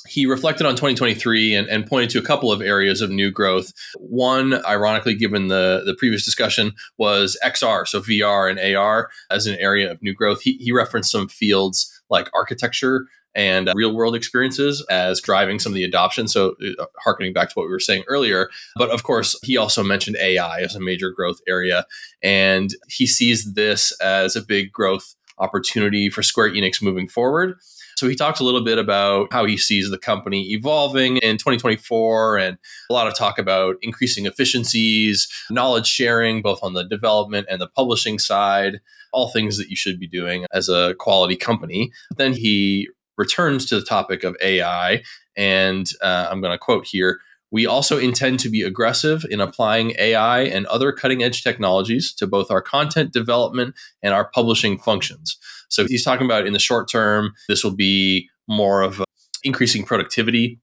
he 0.09 0.27
reflected 0.27 0.67
on 0.67 0.75
2023 0.75 1.55
and, 1.55 1.69
and, 1.69 1.87
pointed 1.87 2.11
to 2.11 2.19
a 2.19 2.23
couple 2.23 2.51
of 2.51 2.61
areas 2.61 3.01
of 3.01 3.11
new 3.11 3.31
growth. 3.31 3.73
One, 3.99 4.65
ironically, 4.67 5.15
given 5.15 5.49
the, 5.49 5.83
the 5.87 5.95
previous 5.95 6.25
discussion, 6.25 6.73
was 6.99 7.39
XR, 7.45 7.87
so 7.87 8.01
VR 8.01 8.51
and 8.51 8.77
AR 8.77 9.11
as 9.31 9.47
an 9.47 9.57
area 9.61 9.91
of 9.91 10.03
new 10.03 10.13
growth. 10.13 10.41
He, 10.43 10.55
he 10.55 10.73
referenced 10.73 11.13
some 11.13 11.29
fields 11.29 12.03
like 12.11 12.29
architecture 12.35 13.07
and 13.35 13.69
uh, 13.69 13.73
real 13.75 13.95
world 13.95 14.15
experiences 14.15 14.85
as 14.91 15.21
driving 15.21 15.59
some 15.59 15.73
of 15.73 15.75
the 15.75 15.85
adoption. 15.85 16.29
So, 16.29 16.55
uh, 16.79 16.87
harkening 16.99 17.33
back 17.33 17.49
to 17.49 17.55
what 17.55 17.67
we 17.67 17.73
were 17.73 17.81
saying 17.81 18.05
earlier. 18.09 18.51
But 18.77 18.91
of 18.91 19.03
course, 19.03 19.39
he 19.43 19.57
also 19.57 19.83
mentioned 19.83 20.17
AI 20.21 20.61
as 20.61 20.75
a 20.75 20.81
major 20.81 21.11
growth 21.11 21.41
area. 21.49 21.87
And 22.23 22.75
he 22.89 23.07
sees 23.07 23.55
this 23.55 23.93
as 24.01 24.37
a 24.37 24.43
big 24.43 24.73
growth 24.73 25.15
opportunity 25.39 26.09
for 26.09 26.23
Square 26.23 26.51
Enix 26.51 26.83
moving 26.83 27.09
forward. 27.09 27.57
So 27.97 28.09
he 28.09 28.17
talks 28.17 28.41
a 28.41 28.45
little 28.45 28.65
bit 28.65 28.79
about 28.79 29.33
how 29.33 29.45
he 29.45 29.57
sees 29.57 29.91
the 29.91 29.99
company 29.99 30.51
evolving 30.53 31.19
in 31.19 31.37
2024 31.37 32.37
and 32.37 32.59
a 32.91 32.93
lot 32.93 33.07
of 33.07 33.15
talk 33.15 33.39
about 33.39 33.77
increasing 33.81 34.27
efficiencies, 34.27 35.29
knowledge 35.51 35.87
sharing, 35.87 36.43
both 36.43 36.59
on 36.63 36.73
the 36.75 36.83
development 36.83 37.47
and 37.49 37.61
the 37.61 37.69
publishing 37.69 38.19
side, 38.19 38.81
all 39.13 39.29
things 39.29 39.57
that 39.59 39.69
you 39.69 39.77
should 39.77 40.01
be 40.01 40.09
doing 40.09 40.47
as 40.53 40.69
a 40.69 40.95
quality 40.99 41.37
company. 41.37 41.93
Then 42.17 42.33
he 42.33 42.89
returns 43.17 43.67
to 43.67 43.79
the 43.79 43.85
topic 43.85 44.25
of 44.25 44.37
AI. 44.43 45.03
And 45.37 45.89
uh, 46.03 46.29
I'm 46.31 46.41
going 46.41 46.53
to 46.53 46.59
quote 46.59 46.87
here 46.87 47.21
We 47.51 47.67
also 47.67 47.99
intend 47.99 48.41
to 48.41 48.51
be 48.51 48.63
aggressive 48.63 49.25
in 49.31 49.41
applying 49.41 49.95
AI 49.99 50.43
and 50.43 50.67
other 50.67 50.93
cutting 50.93 51.23
edge 51.23 51.43
technologies 51.43 52.13
to 52.15 52.27
both 52.27 52.51
our 52.51 52.63
content 52.63 53.13
development 53.13 53.75
and 54.03 54.15
our 54.15 54.31
publishing 54.31 54.79
functions. 54.79 55.37
So 55.69 55.87
he's 55.87 56.05
talking 56.05 56.27
about 56.27 56.47
in 56.47 56.53
the 56.53 56.59
short 56.59 56.91
term, 56.91 57.33
this 57.49 57.65
will 57.65 57.77
be 57.77 58.29
more 58.49 58.83
of 58.83 59.03
increasing 59.45 59.85
productivity 59.85 60.61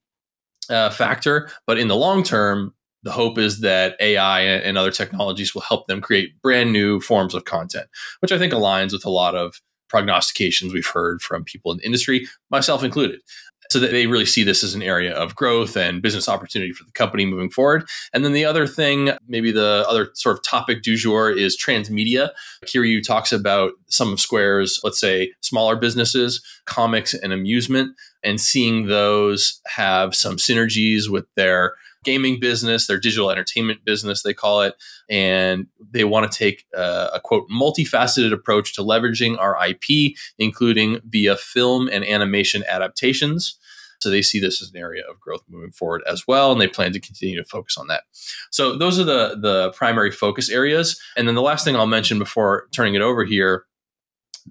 uh, 0.69 0.89
factor. 0.89 1.49
But 1.65 1.79
in 1.79 1.87
the 1.87 1.95
long 1.95 2.23
term, 2.23 2.73
the 3.03 3.11
hope 3.11 3.37
is 3.37 3.61
that 3.61 3.95
AI 3.99 4.41
and 4.41 4.77
other 4.77 4.91
technologies 4.91 5.55
will 5.55 5.61
help 5.61 5.87
them 5.87 6.01
create 6.01 6.41
brand 6.41 6.73
new 6.73 6.99
forms 6.99 7.33
of 7.33 7.45
content, 7.45 7.87
which 8.19 8.31
I 8.31 8.37
think 8.37 8.53
aligns 8.53 8.91
with 8.91 9.05
a 9.05 9.09
lot 9.09 9.35
of 9.35 9.61
prognostications 9.89 10.73
we've 10.73 10.87
heard 10.87 11.21
from 11.21 11.43
people 11.43 11.71
in 11.71 11.79
the 11.79 11.85
industry, 11.85 12.27
myself 12.49 12.83
included. 12.83 13.19
So 13.71 13.79
that 13.79 13.91
they 13.91 14.07
really 14.07 14.25
see 14.25 14.43
this 14.43 14.63
as 14.63 14.73
an 14.73 14.81
area 14.81 15.13
of 15.13 15.35
growth 15.35 15.77
and 15.77 16.01
business 16.01 16.27
opportunity 16.27 16.71
for 16.71 16.85
the 16.85 16.91
company 16.93 17.27
moving 17.27 17.51
forward. 17.51 17.87
And 18.13 18.25
then 18.25 18.33
the 18.33 18.43
other 18.43 18.65
thing, 18.65 19.11
maybe 19.27 19.51
the 19.51 19.85
other 19.87 20.09
sort 20.15 20.35
of 20.35 20.43
topic 20.43 20.81
du 20.81 20.95
jour 20.95 21.29
is 21.29 21.55
transmedia. 21.55 22.31
Kiryu 22.65 23.05
talks 23.05 23.31
about 23.31 23.73
some 23.87 24.11
of 24.11 24.19
Square's, 24.19 24.79
let's 24.83 24.99
say, 24.99 25.33
smaller 25.41 25.75
businesses, 25.75 26.43
comics 26.65 27.13
and 27.13 27.31
amusement, 27.31 27.95
and 28.23 28.41
seeing 28.41 28.87
those 28.87 29.61
have 29.67 30.15
some 30.15 30.37
synergies 30.37 31.07
with 31.07 31.25
their 31.35 31.73
gaming 32.03 32.39
business, 32.39 32.87
their 32.87 32.99
digital 32.99 33.31
entertainment 33.31 33.83
business, 33.85 34.23
they 34.23 34.33
call 34.33 34.61
it. 34.61 34.75
And 35.09 35.67
they 35.91 36.03
want 36.03 36.31
to 36.31 36.37
take 36.37 36.65
a, 36.73 37.09
a 37.15 37.21
quote, 37.23 37.47
multifaceted 37.49 38.33
approach 38.33 38.73
to 38.75 38.81
leveraging 38.81 39.37
our 39.39 39.57
IP, 39.65 40.15
including 40.37 40.99
via 41.07 41.35
film 41.35 41.89
and 41.89 42.05
animation 42.05 42.63
adaptations. 42.67 43.57
So 43.99 44.09
they 44.09 44.21
see 44.21 44.39
this 44.39 44.61
as 44.61 44.71
an 44.71 44.77
area 44.77 45.03
of 45.09 45.19
growth 45.19 45.43
moving 45.49 45.71
forward 45.71 46.03
as 46.07 46.25
well, 46.25 46.51
and 46.51 46.61
they 46.61 46.67
plan 46.67 46.93
to 46.93 47.01
continue 47.01 47.35
to 47.35 47.43
focus 47.43 47.77
on 47.77 47.87
that. 47.87 48.03
So 48.49 48.77
those 48.77 48.97
are 48.97 49.03
the 49.03 49.37
the 49.39 49.73
primary 49.75 50.11
focus 50.11 50.49
areas. 50.49 50.99
And 51.17 51.27
then 51.27 51.35
the 51.35 51.41
last 51.41 51.65
thing 51.65 51.75
I'll 51.75 51.85
mention 51.85 52.17
before 52.17 52.67
turning 52.71 52.95
it 52.95 53.01
over 53.01 53.25
here 53.25 53.65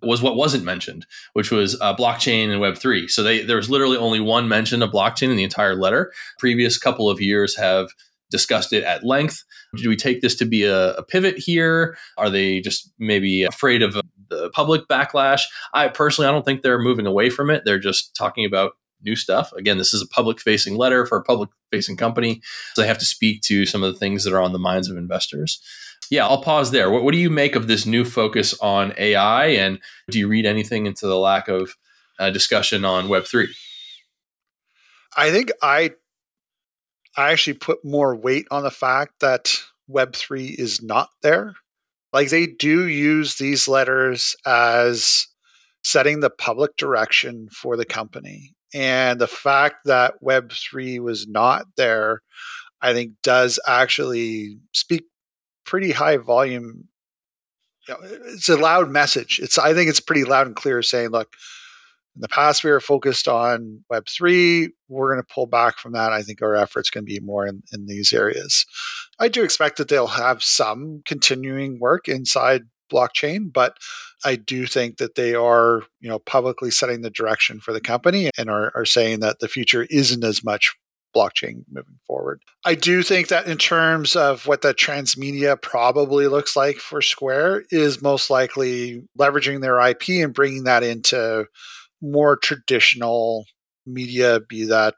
was 0.03 0.23
what 0.23 0.37
wasn't 0.37 0.65
mentioned, 0.65 1.07
which 1.33 1.51
was 1.51 1.81
uh, 1.81 1.95
blockchain 1.95 2.51
and 2.51 2.61
Web 2.61 2.77
three. 2.77 3.09
So 3.09 3.23
they, 3.23 3.43
there 3.43 3.57
was 3.57 3.71
literally 3.71 3.97
only 3.97 4.21
one 4.21 4.49
mention 4.49 4.83
of 4.83 4.91
blockchain 4.91 5.31
in 5.31 5.37
the 5.37 5.45
entire 5.45 5.75
letter. 5.75 6.13
Previous 6.39 6.79
couple 6.79 7.11
of 7.11 7.21
years 7.21 7.57
have 7.57 7.89
discussed 8.31 8.73
it 8.73 8.85
at 8.85 9.05
length. 9.05 9.43
Do 9.77 9.89
we 9.89 9.97
take 9.97 10.21
this 10.21 10.35
to 10.37 10.45
be 10.45 10.65
a, 10.65 10.95
a 10.95 11.03
pivot 11.03 11.39
here? 11.39 11.97
Are 12.17 12.31
they 12.31 12.61
just 12.61 12.93
maybe 12.99 13.45
afraid 13.45 13.83
of 13.83 13.97
the 14.29 14.51
public 14.51 14.87
backlash? 14.89 15.43
I 15.73 15.89
personally, 15.89 16.29
I 16.29 16.33
don't 16.33 16.45
think 16.45 16.63
they're 16.63 16.79
moving 16.79 17.07
away 17.07 17.31
from 17.31 17.51
it. 17.51 17.63
They're 17.65 17.79
just 17.79 18.15
talking 18.15 18.45
about 18.45 18.73
new 19.03 19.17
stuff. 19.17 19.53
Again, 19.53 19.79
this 19.79 19.95
is 19.95 20.03
a 20.03 20.09
public 20.09 20.41
facing 20.41 20.77
letter 20.77 21.07
for 21.07 21.17
a 21.17 21.23
public 21.23 21.51
facing 21.71 21.97
company. 21.97 22.43
So 22.75 22.83
they 22.83 22.89
have 22.89 22.99
to 22.99 23.05
speak 23.05 23.43
to 23.43 23.65
some 23.65 23.83
of 23.83 23.93
the 23.93 23.99
things 23.99 24.25
that 24.25 24.35
are 24.35 24.43
on 24.43 24.53
the 24.53 24.59
minds 24.59 24.91
of 24.91 24.97
investors. 24.97 25.63
Yeah, 26.11 26.27
I'll 26.27 26.43
pause 26.43 26.71
there. 26.71 26.91
What, 26.91 27.05
what 27.05 27.13
do 27.13 27.19
you 27.19 27.31
make 27.31 27.55
of 27.55 27.67
this 27.67 27.85
new 27.85 28.05
focus 28.05 28.55
on 28.61 28.95
AI? 28.97 29.47
And 29.47 29.79
do 30.11 30.19
you 30.19 30.29
read 30.29 30.47
anything 30.47 30.87
into 30.87 31.07
the 31.07 31.19
lack 31.19 31.49
of 31.49 31.77
uh, 32.19 32.31
discussion 32.31 32.85
on 32.85 33.09
Web3? 33.09 33.49
I 35.17 35.31
think 35.31 35.51
I 35.63 35.93
I 37.17 37.33
actually 37.33 37.55
put 37.55 37.85
more 37.85 38.15
weight 38.15 38.47
on 38.51 38.63
the 38.63 38.71
fact 38.71 39.15
that 39.21 39.61
Web3 39.91 40.55
is 40.57 40.81
not 40.81 41.09
there. 41.23 41.55
Like 42.13 42.31
they 42.31 42.47
do 42.47 42.87
use 42.87 43.37
these 43.37 43.67
letters 43.67 44.37
as 44.47 45.27
setting 45.83 46.21
the 46.21 46.31
public 46.31 46.77
direction 46.77 47.49
for 47.51 47.77
the 47.77 47.85
company. 47.85 48.55
And 48.75 49.21
the 49.21 49.27
fact 49.27 49.87
that 49.87 50.23
Web3 50.23 51.01
was 51.01 51.27
not 51.27 51.67
there, 51.77 52.23
I 52.81 52.93
think, 52.93 53.13
does 53.23 53.59
actually 53.67 54.59
speak 54.73 55.05
pretty 55.69 55.93
high 55.93 56.17
volume. 56.17 56.89
You 57.87 57.95
know, 57.95 58.01
it's 58.03 58.49
a 58.49 58.57
loud 58.57 58.91
message. 58.91 59.39
It's 59.43 59.59
I 59.59 59.75
think 59.75 59.91
it's 59.91 60.01
pretty 60.01 60.25
loud 60.25 60.47
and 60.47 60.57
clear 60.57 60.83
saying, 60.83 61.11
look, 61.11 61.35
in 62.17 62.23
the 62.23 62.29
past, 62.29 62.65
we 62.65 62.71
were 62.71 62.81
focused 62.81 63.29
on 63.29 63.85
Web3. 63.93 64.69
We're 64.89 65.13
going 65.13 65.23
to 65.23 65.33
pull 65.33 65.47
back 65.47 65.79
from 65.79 65.93
that. 65.93 66.13
I 66.13 66.23
think 66.23 66.43
our 66.43 66.57
efforts 66.57 66.91
can 66.91 67.05
be 67.05 67.21
more 67.21 67.47
in, 67.47 67.63
in 67.73 67.87
these 67.87 68.13
areas. 68.13 68.67
I 69.21 69.29
do 69.29 69.45
expect 69.45 69.77
that 69.77 69.89
they'll 69.89 70.09
have 70.09 70.43
some 70.43 71.03
continuing 71.05 71.79
work 71.79 72.09
inside 72.09 72.63
blockchain, 72.93 73.53
but 73.53 73.77
I 74.25 74.37
do 74.37 74.67
think 74.67 74.97
that 74.97 75.15
they 75.15 75.35
are, 75.35 75.83
you 76.01 76.09
know, 76.09 76.19
publicly 76.19 76.71
setting 76.71 77.03
the 77.03 77.11
direction 77.11 77.61
for 77.61 77.73
the 77.73 77.81
company 77.81 78.31
and 78.37 78.51
are, 78.51 78.73
are 78.75 78.87
saying 78.87 79.21
that 79.21 79.39
the 79.39 79.49
future 79.49 79.87
isn't 79.91 80.25
as 80.25 80.43
much 80.43 80.75
blockchain 81.19 81.65
moving 81.71 81.99
forward. 82.07 82.41
I 82.65 82.75
do 82.75 83.03
think 83.03 83.29
that 83.29 83.47
in 83.47 83.59
terms 83.59 84.15
of 84.15 84.47
what 84.47 84.63
the 84.63 84.75
transmedia 84.75 85.61
probably 85.61 86.29
looks 86.29 86.57
like 86.57 86.77
for 86.77 87.03
Square 87.03 87.65
is 87.71 88.03
most 88.03 88.31
likely 88.31 89.03
leveraging 89.19 89.61
their 89.61 89.81
IP 89.81 90.25
and 90.25 90.35
bringing 90.35 90.65
that 90.65 90.83
into 90.83 91.47
more 92.01 92.37
traditional 92.37 93.47
media, 93.87 94.41
be 94.49 94.65
that 94.67 94.95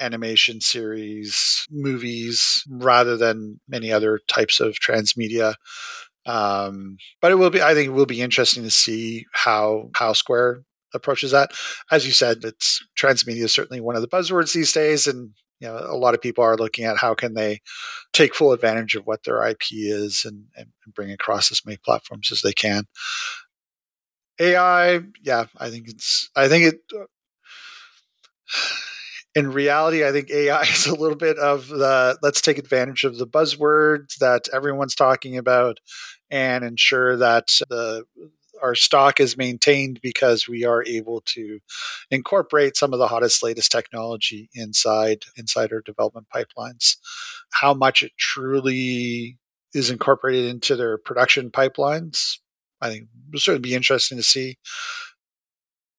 animation 0.00 0.60
series, 0.60 1.66
movies, 1.70 2.64
rather 2.68 3.16
than 3.16 3.60
many 3.68 3.92
other 3.92 4.20
types 4.28 4.58
of 4.58 4.74
transmedia. 4.74 5.54
Um, 6.26 6.96
but 7.20 7.30
it 7.30 7.36
will 7.36 7.50
be, 7.50 7.62
I 7.62 7.74
think, 7.74 7.88
it 7.88 7.92
will 7.92 8.06
be 8.06 8.22
interesting 8.22 8.62
to 8.64 8.70
see 8.70 9.26
how 9.32 9.90
how 9.94 10.12
Square 10.12 10.62
approaches 10.94 11.30
that. 11.32 11.50
As 11.90 12.06
you 12.06 12.12
said, 12.12 12.38
it's 12.44 12.80
transmedia 12.98 13.44
is 13.44 13.54
certainly 13.54 13.80
one 13.80 13.96
of 13.96 14.02
the 14.02 14.08
buzzwords 14.08 14.52
these 14.52 14.72
days, 14.72 15.06
and 15.06 15.30
you 15.62 15.68
know 15.68 15.76
a 15.76 15.96
lot 15.96 16.14
of 16.14 16.20
people 16.20 16.42
are 16.42 16.56
looking 16.56 16.84
at 16.84 16.98
how 16.98 17.14
can 17.14 17.34
they 17.34 17.60
take 18.12 18.34
full 18.34 18.52
advantage 18.52 18.96
of 18.96 19.06
what 19.06 19.22
their 19.22 19.46
IP 19.46 19.62
is 19.70 20.24
and, 20.24 20.46
and 20.56 20.66
bring 20.92 21.12
across 21.12 21.52
as 21.52 21.64
many 21.64 21.78
platforms 21.84 22.32
as 22.32 22.42
they 22.42 22.52
can. 22.52 22.84
AI, 24.40 25.00
yeah, 25.22 25.46
I 25.58 25.70
think 25.70 25.88
it's, 25.88 26.28
I 26.34 26.48
think 26.48 26.64
it, 26.64 26.80
uh, 26.92 27.04
in 29.36 29.52
reality, 29.52 30.04
I 30.04 30.10
think 30.10 30.30
AI 30.30 30.62
is 30.72 30.86
a 30.86 30.96
little 30.96 31.16
bit 31.16 31.38
of 31.38 31.68
the 31.68 32.18
let's 32.22 32.40
take 32.40 32.58
advantage 32.58 33.04
of 33.04 33.18
the 33.18 33.26
buzzwords 33.26 34.16
that 34.16 34.48
everyone's 34.52 34.96
talking 34.96 35.36
about 35.36 35.78
and 36.28 36.64
ensure 36.64 37.16
that 37.18 37.48
the 37.68 38.04
our 38.62 38.74
stock 38.74 39.20
is 39.20 39.36
maintained 39.36 40.00
because 40.02 40.48
we 40.48 40.64
are 40.64 40.84
able 40.84 41.22
to 41.26 41.58
incorporate 42.10 42.76
some 42.76 42.92
of 42.92 42.98
the 42.98 43.08
hottest 43.08 43.42
latest 43.42 43.72
technology 43.72 44.48
inside 44.54 45.24
inside 45.36 45.72
our 45.72 45.82
development 45.82 46.26
pipelines 46.34 46.96
how 47.52 47.74
much 47.74 48.02
it 48.02 48.12
truly 48.18 49.38
is 49.74 49.90
incorporated 49.90 50.46
into 50.46 50.76
their 50.76 50.98
production 50.98 51.50
pipelines 51.50 52.38
I 52.82 52.90
think 52.90 53.08
it'll 53.28 53.40
certainly 53.40 53.68
be 53.68 53.74
interesting 53.74 54.18
to 54.18 54.22
see. 54.22 54.58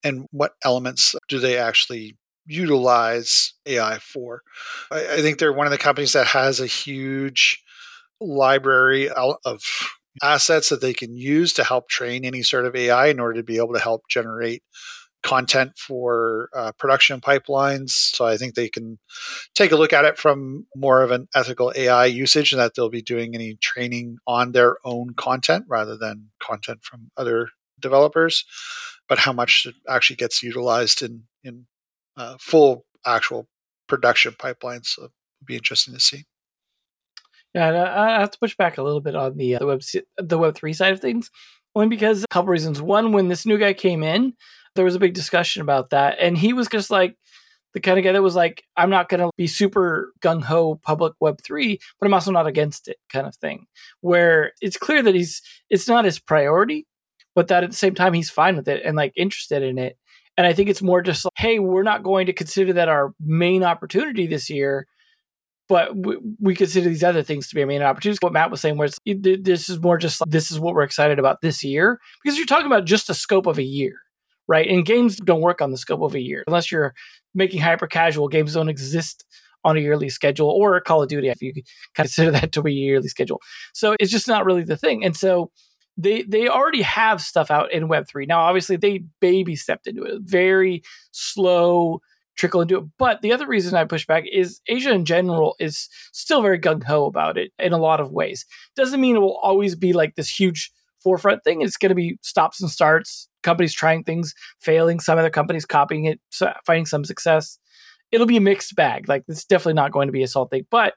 And 0.03 0.27
what 0.31 0.55
elements 0.63 1.15
do 1.29 1.39
they 1.39 1.57
actually 1.57 2.17
utilize 2.45 3.53
AI 3.65 3.99
for? 3.99 4.41
I, 4.91 5.13
I 5.13 5.21
think 5.21 5.39
they're 5.39 5.53
one 5.53 5.65
of 5.65 5.71
the 5.71 5.77
companies 5.77 6.13
that 6.13 6.27
has 6.27 6.59
a 6.59 6.67
huge 6.67 7.63
library 8.19 9.09
of 9.09 9.63
assets 10.21 10.69
that 10.69 10.81
they 10.81 10.93
can 10.93 11.15
use 11.15 11.53
to 11.53 11.63
help 11.63 11.89
train 11.89 12.25
any 12.25 12.43
sort 12.43 12.65
of 12.65 12.75
AI 12.75 13.07
in 13.07 13.19
order 13.19 13.39
to 13.39 13.43
be 13.43 13.57
able 13.57 13.73
to 13.73 13.79
help 13.79 14.03
generate 14.09 14.63
content 15.23 15.71
for 15.77 16.49
uh, 16.53 16.71
production 16.77 17.21
pipelines. 17.21 17.91
So 17.91 18.25
I 18.25 18.37
think 18.37 18.53
they 18.53 18.69
can 18.69 18.99
take 19.55 19.71
a 19.71 19.77
look 19.77 19.93
at 19.93 20.05
it 20.05 20.17
from 20.17 20.67
more 20.75 21.01
of 21.01 21.11
an 21.11 21.27
ethical 21.33 21.71
AI 21.75 22.05
usage 22.05 22.51
and 22.51 22.59
that 22.59 22.73
they'll 22.75 22.89
be 22.89 23.01
doing 23.01 23.33
any 23.33 23.55
training 23.55 24.17
on 24.27 24.51
their 24.51 24.75
own 24.83 25.13
content 25.15 25.65
rather 25.67 25.97
than 25.97 26.29
content 26.41 26.83
from 26.83 27.09
other 27.17 27.47
developers. 27.79 28.45
But 29.07 29.19
how 29.19 29.33
much 29.33 29.65
actually 29.89 30.17
gets 30.17 30.43
utilized 30.43 31.01
in, 31.01 31.23
in 31.43 31.65
uh, 32.17 32.35
full 32.39 32.85
actual 33.05 33.47
production 33.87 34.33
pipelines 34.33 34.97
it'll 34.97 35.11
be 35.45 35.55
interesting 35.55 35.93
to 35.93 35.99
see. 35.99 36.25
Yeah, 37.53 37.93
I 37.95 38.19
have 38.19 38.31
to 38.31 38.39
push 38.39 38.55
back 38.55 38.77
a 38.77 38.83
little 38.83 39.01
bit 39.01 39.15
on 39.15 39.37
the 39.37 39.55
uh, 39.55 39.59
the 39.59 39.65
web 39.67 39.81
the 40.17 40.37
Web 40.37 40.55
three 40.55 40.73
side 40.73 40.93
of 40.93 40.99
things, 40.99 41.29
only 41.75 41.87
because 41.87 42.23
a 42.23 42.27
couple 42.29 42.49
reasons. 42.49 42.81
One, 42.81 43.11
when 43.11 43.27
this 43.27 43.45
new 43.45 43.57
guy 43.57 43.73
came 43.73 44.03
in, 44.03 44.33
there 44.75 44.85
was 44.85 44.95
a 44.95 44.99
big 44.99 45.13
discussion 45.13 45.61
about 45.61 45.89
that. 45.91 46.17
And 46.19 46.37
he 46.37 46.53
was 46.53 46.67
just 46.67 46.89
like 46.89 47.15
the 47.73 47.79
kind 47.79 47.97
of 47.97 48.03
guy 48.03 48.11
that 48.11 48.21
was 48.21 48.35
like, 48.35 48.63
I'm 48.77 48.89
not 48.89 49.09
going 49.09 49.19
to 49.19 49.29
be 49.37 49.47
super 49.47 50.13
gung 50.21 50.43
ho 50.43 50.75
public 50.83 51.13
Web3, 51.21 51.79
but 51.99 52.05
I'm 52.05 52.13
also 52.13 52.31
not 52.31 52.47
against 52.47 52.87
it 52.87 52.97
kind 53.11 53.27
of 53.27 53.35
thing. 53.35 53.65
Where 54.01 54.53
it's 54.61 54.77
clear 54.77 55.01
that 55.01 55.15
he's, 55.15 55.41
it's 55.69 55.87
not 55.87 56.05
his 56.05 56.19
priority, 56.19 56.85
but 57.35 57.47
that 57.47 57.63
at 57.63 57.71
the 57.71 57.75
same 57.75 57.95
time, 57.95 58.13
he's 58.13 58.29
fine 58.29 58.55
with 58.55 58.67
it 58.67 58.83
and 58.85 58.95
like 58.95 59.13
interested 59.15 59.63
in 59.63 59.77
it. 59.77 59.97
And 60.37 60.47
I 60.47 60.53
think 60.53 60.69
it's 60.69 60.81
more 60.81 61.01
just 61.01 61.25
like, 61.25 61.33
hey, 61.37 61.59
we're 61.59 61.83
not 61.83 62.03
going 62.03 62.25
to 62.25 62.33
consider 62.33 62.73
that 62.73 62.89
our 62.89 63.13
main 63.19 63.63
opportunity 63.63 64.25
this 64.25 64.49
year, 64.49 64.87
but 65.69 65.95
we, 65.95 66.17
we 66.39 66.55
consider 66.55 66.89
these 66.89 67.03
other 67.03 67.23
things 67.23 67.47
to 67.47 67.55
be 67.55 67.61
a 67.61 67.67
main 67.67 67.81
opportunity. 67.81 68.17
What 68.21 68.33
Matt 68.33 68.51
was 68.51 68.61
saying 68.61 68.77
was 68.77 68.97
this 69.05 69.69
is 69.69 69.79
more 69.79 69.97
just 69.97 70.21
like, 70.21 70.29
this 70.29 70.51
is 70.51 70.59
what 70.59 70.73
we're 70.73 70.83
excited 70.83 71.19
about 71.19 71.41
this 71.41 71.63
year 71.63 71.99
because 72.23 72.37
you're 72.37 72.45
talking 72.45 72.67
about 72.67 72.85
just 72.85 73.07
the 73.07 73.13
scope 73.13 73.47
of 73.47 73.57
a 73.57 73.63
year 73.63 73.95
right? 74.47 74.67
And 74.67 74.85
games 74.85 75.15
don't 75.17 75.41
work 75.41 75.61
on 75.61 75.71
the 75.71 75.77
scope 75.77 76.01
of 76.01 76.15
a 76.15 76.19
year 76.19 76.43
unless 76.47 76.71
you're 76.71 76.93
making 77.33 77.61
hyper 77.61 77.87
casual. 77.87 78.27
Games 78.27 78.53
don't 78.53 78.69
exist 78.69 79.25
on 79.63 79.77
a 79.77 79.79
yearly 79.79 80.09
schedule 80.09 80.49
or 80.49 80.79
Call 80.81 81.01
of 81.01 81.09
Duty 81.09 81.29
if 81.29 81.41
you 81.41 81.53
consider 81.95 82.31
that 82.31 82.51
to 82.51 82.61
be 82.61 82.71
a 82.71 82.73
yearly 82.73 83.07
schedule. 83.07 83.41
So 83.73 83.95
it's 83.99 84.11
just 84.11 84.27
not 84.27 84.45
really 84.45 84.63
the 84.63 84.77
thing. 84.77 85.03
And 85.03 85.15
so 85.15 85.51
they 85.95 86.23
they 86.23 86.47
already 86.47 86.81
have 86.81 87.21
stuff 87.21 87.51
out 87.51 87.71
in 87.71 87.87
Web 87.87 88.07
three 88.07 88.25
now. 88.25 88.41
Obviously, 88.41 88.77
they 88.77 89.03
baby 89.21 89.55
stepped 89.55 89.85
into 89.85 90.03
it, 90.03 90.21
very 90.23 90.81
slow 91.11 92.01
trickle 92.35 92.61
into 92.61 92.77
it. 92.77 92.85
But 92.97 93.21
the 93.21 93.31
other 93.31 93.47
reason 93.47 93.75
I 93.75 93.85
push 93.85 94.05
back 94.05 94.23
is 94.31 94.61
Asia 94.67 94.91
in 94.91 95.05
general 95.05 95.55
is 95.59 95.89
still 96.11 96.41
very 96.41 96.59
gung 96.59 96.83
ho 96.83 97.05
about 97.05 97.37
it 97.37 97.51
in 97.59 97.73
a 97.73 97.77
lot 97.77 97.99
of 97.99 98.11
ways. 98.11 98.45
Doesn't 98.75 99.01
mean 99.01 99.15
it 99.15 99.19
will 99.19 99.39
always 99.41 99.75
be 99.75 99.93
like 99.93 100.15
this 100.15 100.29
huge 100.29 100.71
forefront 100.99 101.43
thing. 101.43 101.61
It's 101.61 101.77
going 101.77 101.89
to 101.89 101.95
be 101.95 102.17
stops 102.21 102.61
and 102.61 102.71
starts, 102.71 103.27
companies 103.43 103.73
trying 103.73 104.03
things, 104.03 104.33
failing, 104.59 104.99
some 104.99 105.19
other 105.19 105.29
companies 105.29 105.65
copying 105.65 106.05
it, 106.05 106.19
finding 106.65 106.85
some 106.85 107.05
success. 107.05 107.59
It'll 108.11 108.27
be 108.27 108.37
a 108.37 108.41
mixed 108.41 108.75
bag. 108.75 109.09
Like 109.09 109.23
it's 109.27 109.45
definitely 109.45 109.73
not 109.73 109.91
going 109.91 110.07
to 110.07 110.13
be 110.13 110.23
a 110.23 110.27
salt 110.27 110.49
thing, 110.49 110.65
but 110.69 110.93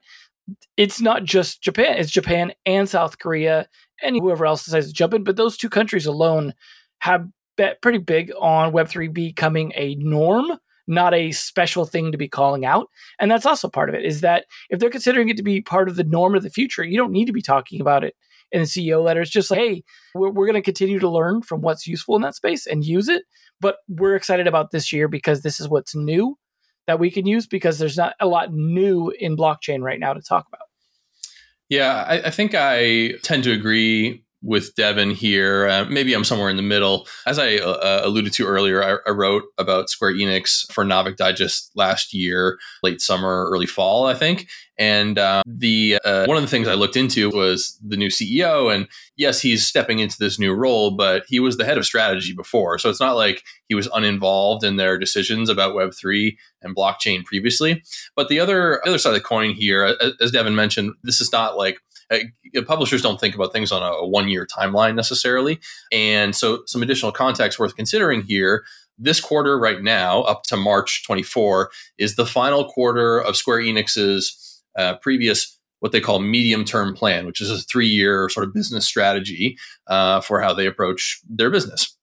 it's 0.77 1.01
not 1.01 1.25
just 1.25 1.63
Japan. 1.63 1.97
It's 1.99 2.11
Japan 2.11 2.53
and 2.65 2.89
South 2.89 3.19
Korea 3.19 3.69
and 4.03 4.17
whoever 4.17 4.47
else 4.47 4.65
decides 4.65 4.87
to 4.89 4.93
jump 4.93 5.15
in. 5.15 5.25
But 5.25 5.37
those 5.37 5.57
two 5.57 5.69
countries 5.69 6.07
alone 6.07 6.55
have 6.99 7.27
bet 7.57 7.83
pretty 7.83 7.99
big 7.99 8.31
on 8.39 8.73
Web3 8.73 9.13
becoming 9.13 9.73
a 9.75 9.97
norm, 9.97 10.59
not 10.87 11.15
a 11.15 11.33
special 11.33 11.85
thing 11.85 12.13
to 12.13 12.19
be 12.19 12.29
calling 12.29 12.65
out. 12.65 12.89
And 13.19 13.31
that's 13.31 13.47
also 13.47 13.69
part 13.69 13.89
of 13.89 13.95
it 13.95 14.05
is 14.05 14.21
that 14.21 14.47
if 14.71 14.79
they're 14.79 14.91
considering 14.91 15.29
it 15.29 15.37
to 15.37 15.43
be 15.43 15.61
part 15.61 15.89
of 15.89 15.97
the 15.97 16.05
norm 16.05 16.35
of 16.35 16.43
the 16.43 16.51
future, 16.51 16.85
you 16.85 16.97
don't 16.97 17.13
need 17.13 17.27
to 17.27 17.33
be 17.33 17.43
talking 17.43 17.81
about 17.81 18.05
it 18.05 18.15
in 18.53 18.61
the 18.61 18.67
CEO 18.67 19.03
letter. 19.03 19.21
It's 19.21 19.31
just 19.31 19.51
like, 19.51 19.61
hey, 19.61 19.85
we're, 20.15 20.31
we're 20.31 20.47
going 20.47 20.55
to 20.55 20.63
continue 20.63 20.99
to 20.99 21.09
learn 21.09 21.43
from 21.43 21.61
what's 21.61 21.87
useful 21.87 22.17
in 22.17 22.23
that 22.23 22.35
space 22.35 22.67
and 22.67 22.85
use 22.85 23.09
it. 23.09 23.25
But 23.61 23.77
we're 23.89 24.17
excited 24.17 24.47
about 24.47 24.71
this 24.71 24.93
year 24.93 25.09
because 25.09 25.43
this 25.43 25.61
is 25.61 25.69
what's 25.69 25.95
new 25.95 26.39
that 26.87 27.01
we 27.01 27.11
can 27.11 27.27
use 27.27 27.47
because 27.47 27.79
there's 27.79 27.97
not 27.97 28.15
a 28.21 28.27
lot 28.27 28.53
new 28.53 29.13
in 29.19 29.37
blockchain 29.37 29.81
right 29.81 29.99
now 29.99 30.13
to 30.13 30.23
talk 30.23 30.47
about. 30.47 30.67
Yeah, 31.69 32.05
I, 32.07 32.27
I 32.27 32.31
think 32.31 32.55
I 32.55 33.15
tend 33.23 33.45
to 33.45 33.53
agree 33.53 34.25
with 34.47 34.75
Devin 34.77 35.11
here. 35.11 35.67
Uh, 35.67 35.85
maybe 35.87 36.15
I'm 36.15 36.25
somewhere 36.25 36.49
in 36.49 36.57
the 36.57 36.63
middle. 36.63 37.09
As 37.27 37.39
I 37.39 37.57
uh, 37.57 37.73
uh, 37.73 38.01
alluded 38.05 38.33
to 38.35 38.47
earlier, 38.47 38.83
I, 38.83 39.11
I, 39.11 39.13
wrote 39.13 39.43
about 39.59 39.91
Square 39.91 40.15
Enix 40.15 40.71
for 40.73 40.85
Naavik 40.85 41.17
Digest 41.17 41.73
last 41.75 42.15
year, 42.15 42.59
late 42.83 43.01
summer, 43.01 43.49
early 43.51 43.67
fall, 43.67 44.07
I 44.07 44.15
think. 44.15 44.47
And 44.79 45.19
uh, 45.19 45.43
the 45.47 45.99
one 46.05 46.37
of 46.37 46.43
the 46.43 46.49
things 46.49 46.69
I 46.69 46.75
looked 46.75 46.97
into 46.97 47.31
was 47.31 47.79
the 47.85 47.97
new 47.97 48.09
CEO. 48.09 48.73
And 48.73 48.87
yes, 49.17 49.41
he's 49.41 49.67
stepping 49.67 49.99
into 49.99 50.19
this 50.19 50.39
new 50.39 50.53
role, 50.53 50.93
but 50.93 51.25
he 51.27 51.41
was 51.41 51.57
the 51.57 51.65
head 51.65 51.79
of 51.79 51.87
strategy 51.87 52.35
before, 52.35 52.79
so 52.79 52.91
it's 52.91 53.01
not 53.01 53.17
like 53.17 53.43
he 53.69 53.75
was 53.75 53.89
uninvolved 53.89 54.65
in 54.65 54.77
their 54.77 54.99
decisions 54.99 55.49
about 55.49 55.75
Web3 55.75 56.37
and 56.63 56.77
blockchain 56.77 57.25
previously. 57.25 57.83
But 58.15 58.29
the 58.29 58.39
other 58.39 58.87
other 58.87 58.99
side 58.99 59.11
of 59.11 59.15
the 59.15 59.21
coin 59.23 59.55
here, 59.55 59.97
as 60.21 60.31
Devin 60.31 60.55
mentioned, 60.55 60.93
this 61.03 61.23
is 61.23 61.33
not 61.33 61.57
like 61.57 61.79
uh, 62.11 62.63
publishers 62.67 63.03
don't 63.03 63.21
think 63.21 63.35
about 63.35 63.53
things 63.53 63.73
on 63.73 63.83
a 63.83 64.07
one 64.07 64.29
year 64.29 64.47
timeline 64.47 64.95
necessarily. 64.95 65.59
And 65.93 66.35
so, 66.35 66.63
some 66.67 66.83
additional 66.83 67.13
context 67.13 67.59
worth 67.59 67.77
considering 67.77 68.23
here 68.23 68.65
this 68.99 69.21
quarter 69.21 69.59
right 69.59 69.83
now, 69.83 70.23
up 70.23 70.45
to 70.45 70.57
March 70.57 71.05
24, 71.05 71.71
is 71.99 72.17
the 72.17 72.27
final 72.27 72.65
quarter 72.65 73.21
of 73.21 73.37
Square 73.37 73.61
Enix's 73.61 74.63
uh, 74.77 74.95
previous 74.97 75.59
what 75.81 75.93
they 75.93 76.01
call 76.01 76.19
medium 76.21 76.65
term 76.65 76.95
plan, 76.95 77.27
which 77.27 77.41
is 77.41 77.51
a 77.51 77.59
three 77.59 77.87
year 77.87 78.29
sort 78.29 78.47
of 78.47 78.55
business 78.55 78.87
strategy 78.87 79.59
uh, 79.87 80.21
for 80.21 80.41
how 80.41 80.55
they 80.55 80.67
approach 80.67 81.21
their 81.29 81.51
business. 81.51 81.97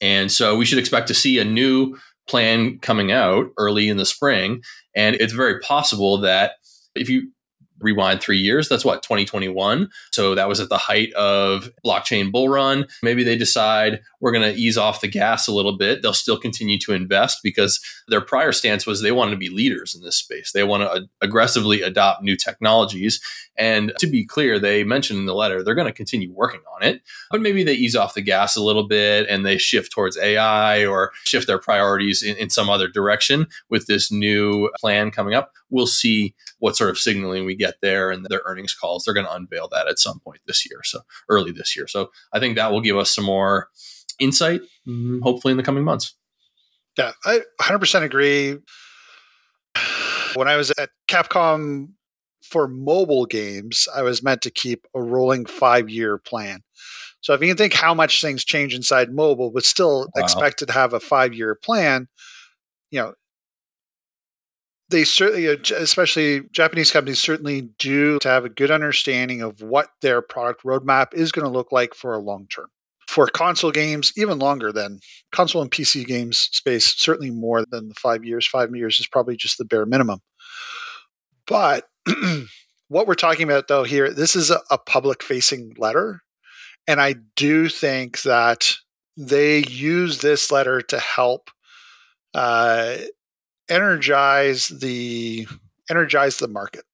And 0.00 0.32
so 0.32 0.56
we 0.56 0.64
should 0.64 0.78
expect 0.78 1.08
to 1.08 1.14
see 1.14 1.38
a 1.38 1.44
new 1.44 1.96
plan 2.26 2.78
coming 2.78 3.12
out 3.12 3.50
early 3.58 3.88
in 3.88 3.96
the 3.98 4.06
spring. 4.06 4.62
And 4.94 5.16
it's 5.16 5.32
very 5.32 5.60
possible 5.60 6.18
that 6.18 6.52
if 6.94 7.08
you 7.08 7.30
rewind 7.84 8.20
three 8.20 8.38
years, 8.38 8.68
that's 8.68 8.84
what, 8.84 9.02
2021. 9.02 9.88
So 10.10 10.34
that 10.34 10.48
was 10.48 10.58
at 10.58 10.70
the 10.70 10.78
height 10.78 11.12
of 11.12 11.70
blockchain 11.84 12.32
bull 12.32 12.48
run. 12.48 12.86
Maybe 13.02 13.22
they 13.22 13.36
decide 13.36 14.00
we're 14.20 14.32
going 14.32 14.50
to 14.50 14.58
ease 14.58 14.78
off 14.78 15.02
the 15.02 15.08
gas 15.08 15.46
a 15.46 15.52
little 15.52 15.76
bit. 15.76 16.00
They'll 16.00 16.14
still 16.14 16.38
continue 16.38 16.78
to 16.80 16.92
invest 16.92 17.40
because 17.44 17.78
their 18.08 18.22
prior 18.22 18.52
stance 18.52 18.86
was 18.86 19.02
they 19.02 19.12
wanted 19.12 19.32
to 19.32 19.36
be 19.36 19.50
leaders 19.50 19.94
in 19.94 20.02
this 20.02 20.16
space. 20.16 20.52
They 20.52 20.64
want 20.64 20.82
to 20.82 21.06
aggressively 21.20 21.82
adopt 21.82 22.22
new 22.22 22.36
technologies. 22.36 23.20
And 23.56 23.92
to 23.98 24.06
be 24.06 24.24
clear, 24.24 24.58
they 24.58 24.82
mentioned 24.82 25.18
in 25.18 25.26
the 25.26 25.34
letter 25.34 25.62
they're 25.62 25.74
going 25.74 25.86
to 25.86 25.92
continue 25.92 26.32
working 26.32 26.62
on 26.74 26.82
it, 26.82 27.02
but 27.30 27.40
maybe 27.40 27.62
they 27.62 27.74
ease 27.74 27.94
off 27.94 28.14
the 28.14 28.22
gas 28.22 28.56
a 28.56 28.62
little 28.62 28.88
bit 28.88 29.26
and 29.28 29.44
they 29.44 29.58
shift 29.58 29.92
towards 29.92 30.16
AI 30.16 30.86
or 30.86 31.12
shift 31.24 31.46
their 31.46 31.58
priorities 31.58 32.22
in, 32.22 32.36
in 32.36 32.50
some 32.50 32.70
other 32.70 32.88
direction 32.88 33.46
with 33.68 33.86
this 33.86 34.10
new 34.10 34.70
plan 34.80 35.10
coming 35.10 35.34
up. 35.34 35.52
We'll 35.74 35.88
see 35.88 36.34
what 36.60 36.76
sort 36.76 36.90
of 36.90 36.98
signaling 36.98 37.44
we 37.44 37.56
get 37.56 37.74
there 37.82 38.12
and 38.12 38.24
their 38.24 38.42
earnings 38.46 38.74
calls. 38.74 39.04
They're 39.04 39.14
going 39.14 39.26
to 39.26 39.34
unveil 39.34 39.66
that 39.72 39.88
at 39.88 39.98
some 39.98 40.20
point 40.20 40.40
this 40.46 40.64
year, 40.70 40.80
so 40.84 41.00
early 41.28 41.50
this 41.50 41.76
year. 41.76 41.88
So 41.88 42.10
I 42.32 42.38
think 42.38 42.54
that 42.54 42.70
will 42.70 42.80
give 42.80 42.96
us 42.96 43.12
some 43.12 43.24
more 43.24 43.70
insight, 44.20 44.60
mm-hmm. 44.86 45.20
hopefully 45.22 45.50
in 45.50 45.56
the 45.56 45.64
coming 45.64 45.82
months. 45.82 46.14
Yeah, 46.96 47.10
I 47.24 47.40
100% 47.60 48.02
agree. 48.02 48.56
When 50.34 50.46
I 50.46 50.56
was 50.56 50.70
at 50.78 50.90
Capcom 51.08 51.88
for 52.42 52.68
mobile 52.68 53.26
games, 53.26 53.88
I 53.92 54.02
was 54.02 54.22
meant 54.22 54.42
to 54.42 54.50
keep 54.50 54.86
a 54.94 55.02
rolling 55.02 55.44
five 55.44 55.90
year 55.90 56.18
plan. 56.18 56.62
So 57.20 57.32
if 57.32 57.40
you 57.40 57.48
can 57.48 57.56
think 57.56 57.72
how 57.72 57.94
much 57.94 58.20
things 58.20 58.44
change 58.44 58.74
inside 58.74 59.12
mobile, 59.12 59.50
but 59.50 59.64
still 59.64 60.00
wow. 60.14 60.22
expected 60.22 60.66
to 60.66 60.72
have 60.72 60.92
a 60.92 61.00
five 61.00 61.32
year 61.32 61.54
plan, 61.54 62.06
you 62.90 63.00
know, 63.00 63.14
they 64.90 65.04
certainly, 65.04 65.46
especially 65.46 66.42
Japanese 66.52 66.90
companies, 66.90 67.20
certainly 67.20 67.70
do 67.78 68.18
to 68.20 68.28
have 68.28 68.44
a 68.44 68.50
good 68.50 68.70
understanding 68.70 69.40
of 69.40 69.62
what 69.62 69.88
their 70.02 70.20
product 70.20 70.62
roadmap 70.62 71.14
is 71.14 71.32
going 71.32 71.44
to 71.44 71.50
look 71.50 71.72
like 71.72 71.94
for 71.94 72.14
a 72.14 72.18
long 72.18 72.46
term 72.48 72.68
for 73.08 73.26
console 73.26 73.70
games, 73.70 74.12
even 74.16 74.38
longer 74.38 74.72
than 74.72 75.00
console 75.32 75.62
and 75.62 75.70
PC 75.70 76.06
games 76.06 76.48
space, 76.52 76.86
certainly 76.96 77.30
more 77.30 77.64
than 77.64 77.88
the 77.88 77.94
five 77.94 78.24
years. 78.24 78.46
Five 78.46 78.74
years 78.74 78.98
is 78.98 79.06
probably 79.06 79.36
just 79.36 79.58
the 79.58 79.64
bare 79.64 79.86
minimum. 79.86 80.20
But 81.46 81.86
what 82.88 83.06
we're 83.06 83.14
talking 83.14 83.44
about, 83.44 83.68
though, 83.68 83.84
here, 83.84 84.10
this 84.10 84.34
is 84.34 84.50
a, 84.50 84.60
a 84.70 84.78
public 84.78 85.22
facing 85.22 85.74
letter. 85.76 86.22
And 86.86 87.00
I 87.00 87.14
do 87.36 87.68
think 87.68 88.22
that 88.22 88.74
they 89.16 89.64
use 89.68 90.18
this 90.18 90.50
letter 90.50 90.80
to 90.82 90.98
help 90.98 91.50
uh, 92.34 92.96
energize 93.68 94.68
the 94.68 95.46
energize 95.90 96.38
the 96.38 96.48
market. 96.48 96.84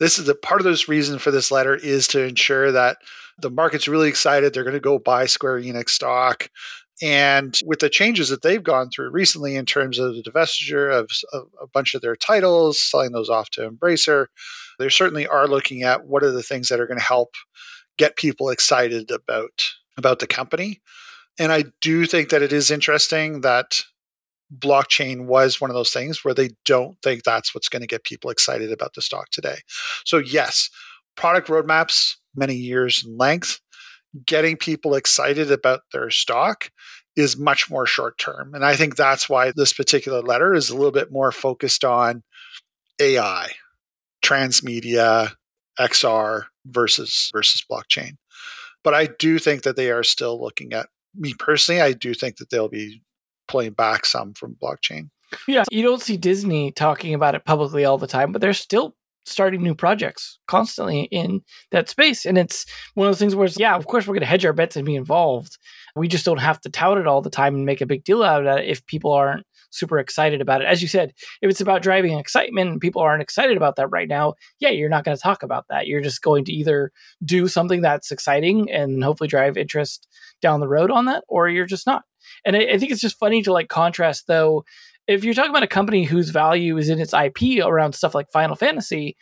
This 0.00 0.18
is 0.18 0.26
the 0.26 0.34
part 0.34 0.60
of 0.60 0.64
this 0.64 0.88
reason 0.88 1.18
for 1.18 1.30
this 1.30 1.50
letter 1.50 1.76
is 1.76 2.08
to 2.08 2.24
ensure 2.24 2.72
that 2.72 2.98
the 3.38 3.50
market's 3.50 3.88
really 3.88 4.08
excited. 4.08 4.52
They're 4.52 4.64
going 4.64 4.74
to 4.74 4.80
go 4.80 4.98
buy 4.98 5.26
Square 5.26 5.60
Enix 5.60 5.90
stock. 5.90 6.48
And 7.00 7.58
with 7.64 7.80
the 7.80 7.88
changes 7.88 8.28
that 8.28 8.42
they've 8.42 8.62
gone 8.62 8.90
through 8.90 9.10
recently 9.10 9.56
in 9.56 9.66
terms 9.66 9.98
of 9.98 10.14
the 10.14 10.22
divestiture 10.22 10.92
of, 10.92 11.10
a 11.60 11.66
bunch 11.66 11.94
of 11.94 12.02
their 12.02 12.14
titles, 12.14 12.80
selling 12.80 13.12
those 13.12 13.28
off 13.28 13.50
to 13.50 13.68
Embracer, 13.68 14.26
they 14.78 14.88
certainly 14.88 15.26
are 15.26 15.48
looking 15.48 15.82
at 15.82 16.06
what 16.06 16.22
are 16.22 16.30
the 16.30 16.42
things 16.42 16.68
that 16.68 16.80
are 16.80 16.86
going 16.86 16.98
to 16.98 17.04
help 17.04 17.34
get 17.98 18.16
people 18.16 18.50
excited 18.50 19.10
about 19.10 19.72
about 19.98 20.20
the 20.20 20.26
company. 20.26 20.80
And 21.38 21.52
I 21.52 21.64
do 21.80 22.06
think 22.06 22.30
that 22.30 22.42
it 22.42 22.52
is 22.52 22.70
interesting 22.70 23.42
that 23.42 23.82
blockchain 24.58 25.26
was 25.26 25.60
one 25.60 25.70
of 25.70 25.74
those 25.74 25.90
things 25.90 26.24
where 26.24 26.34
they 26.34 26.50
don't 26.64 26.96
think 27.02 27.22
that's 27.22 27.54
what's 27.54 27.68
going 27.68 27.82
to 27.82 27.86
get 27.86 28.04
people 28.04 28.30
excited 28.30 28.70
about 28.70 28.94
the 28.94 29.02
stock 29.02 29.30
today. 29.30 29.58
So 30.04 30.18
yes, 30.18 30.68
product 31.16 31.48
roadmaps 31.48 32.14
many 32.34 32.54
years 32.54 33.04
in 33.06 33.16
length, 33.16 33.60
getting 34.26 34.56
people 34.56 34.94
excited 34.94 35.50
about 35.50 35.80
their 35.92 36.10
stock 36.10 36.70
is 37.16 37.36
much 37.36 37.70
more 37.70 37.86
short 37.86 38.18
term. 38.18 38.54
And 38.54 38.64
I 38.64 38.74
think 38.74 38.96
that's 38.96 39.28
why 39.28 39.52
this 39.54 39.72
particular 39.72 40.22
letter 40.22 40.54
is 40.54 40.70
a 40.70 40.76
little 40.76 40.92
bit 40.92 41.12
more 41.12 41.32
focused 41.32 41.84
on 41.84 42.22
AI, 43.00 43.50
transmedia, 44.24 45.32
XR 45.78 46.44
versus 46.66 47.30
versus 47.32 47.64
blockchain. 47.70 48.16
But 48.84 48.94
I 48.94 49.08
do 49.18 49.38
think 49.38 49.62
that 49.62 49.76
they 49.76 49.90
are 49.90 50.02
still 50.02 50.40
looking 50.40 50.72
at 50.72 50.88
me 51.14 51.34
personally, 51.38 51.80
I 51.80 51.92
do 51.92 52.14
think 52.14 52.36
that 52.36 52.50
they'll 52.50 52.68
be 52.68 53.02
pulling 53.48 53.72
back 53.72 54.06
some 54.06 54.34
from 54.34 54.56
blockchain. 54.62 55.10
Yeah, 55.48 55.64
you 55.70 55.82
don't 55.82 56.02
see 56.02 56.16
Disney 56.16 56.72
talking 56.72 57.14
about 57.14 57.34
it 57.34 57.44
publicly 57.44 57.84
all 57.84 57.98
the 57.98 58.06
time, 58.06 58.32
but 58.32 58.40
they're 58.40 58.52
still 58.52 58.94
starting 59.24 59.62
new 59.62 59.74
projects 59.74 60.38
constantly 60.48 61.02
in 61.04 61.40
that 61.70 61.88
space. 61.88 62.26
And 62.26 62.36
it's 62.36 62.66
one 62.94 63.06
of 63.06 63.12
those 63.12 63.18
things 63.18 63.36
where, 63.36 63.46
it's, 63.46 63.58
yeah, 63.58 63.76
of 63.76 63.86
course, 63.86 64.06
we're 64.06 64.14
going 64.14 64.22
to 64.22 64.26
hedge 64.26 64.44
our 64.44 64.52
bets 64.52 64.76
and 64.76 64.84
be 64.84 64.96
involved. 64.96 65.58
We 65.94 66.08
just 66.08 66.24
don't 66.24 66.40
have 66.40 66.60
to 66.62 66.70
tout 66.70 66.98
it 66.98 67.06
all 67.06 67.22
the 67.22 67.30
time 67.30 67.54
and 67.54 67.64
make 67.64 67.80
a 67.80 67.86
big 67.86 68.04
deal 68.04 68.22
out 68.22 68.44
of 68.44 68.58
it 68.58 68.68
if 68.68 68.84
people 68.86 69.12
aren't 69.12 69.46
super 69.72 69.98
excited 69.98 70.40
about 70.40 70.62
it. 70.62 70.66
As 70.66 70.82
you 70.82 70.88
said, 70.88 71.12
if 71.40 71.50
it's 71.50 71.60
about 71.60 71.82
driving 71.82 72.18
excitement 72.18 72.70
and 72.70 72.80
people 72.80 73.02
aren't 73.02 73.22
excited 73.22 73.56
about 73.56 73.76
that 73.76 73.88
right 73.88 74.08
now, 74.08 74.34
yeah, 74.60 74.70
you're 74.70 74.88
not 74.88 75.04
going 75.04 75.16
to 75.16 75.22
talk 75.22 75.42
about 75.42 75.66
that. 75.68 75.86
You're 75.86 76.00
just 76.00 76.22
going 76.22 76.44
to 76.44 76.52
either 76.52 76.92
do 77.24 77.48
something 77.48 77.82
that's 77.82 78.10
exciting 78.10 78.70
and 78.70 79.02
hopefully 79.02 79.28
drive 79.28 79.56
interest 79.56 80.06
down 80.40 80.60
the 80.60 80.68
road 80.68 80.90
on 80.90 81.06
that, 81.06 81.24
or 81.28 81.48
you're 81.48 81.66
just 81.66 81.86
not. 81.86 82.04
And 82.44 82.56
I, 82.56 82.60
I 82.60 82.78
think 82.78 82.92
it's 82.92 83.00
just 83.00 83.18
funny 83.18 83.42
to 83.42 83.52
like 83.52 83.68
contrast 83.68 84.26
though 84.26 84.64
if 85.08 85.24
you're 85.24 85.34
talking 85.34 85.50
about 85.50 85.62
a 85.62 85.68
company 85.68 86.04
whose 86.04 86.30
value 86.30 86.76
is 86.76 86.88
in 86.88 87.00
its 87.00 87.12
IP 87.12 87.64
around 87.64 87.94
stuff 87.94 88.14
like 88.14 88.30
Final 88.30 88.56
Fantasy, 88.56 89.16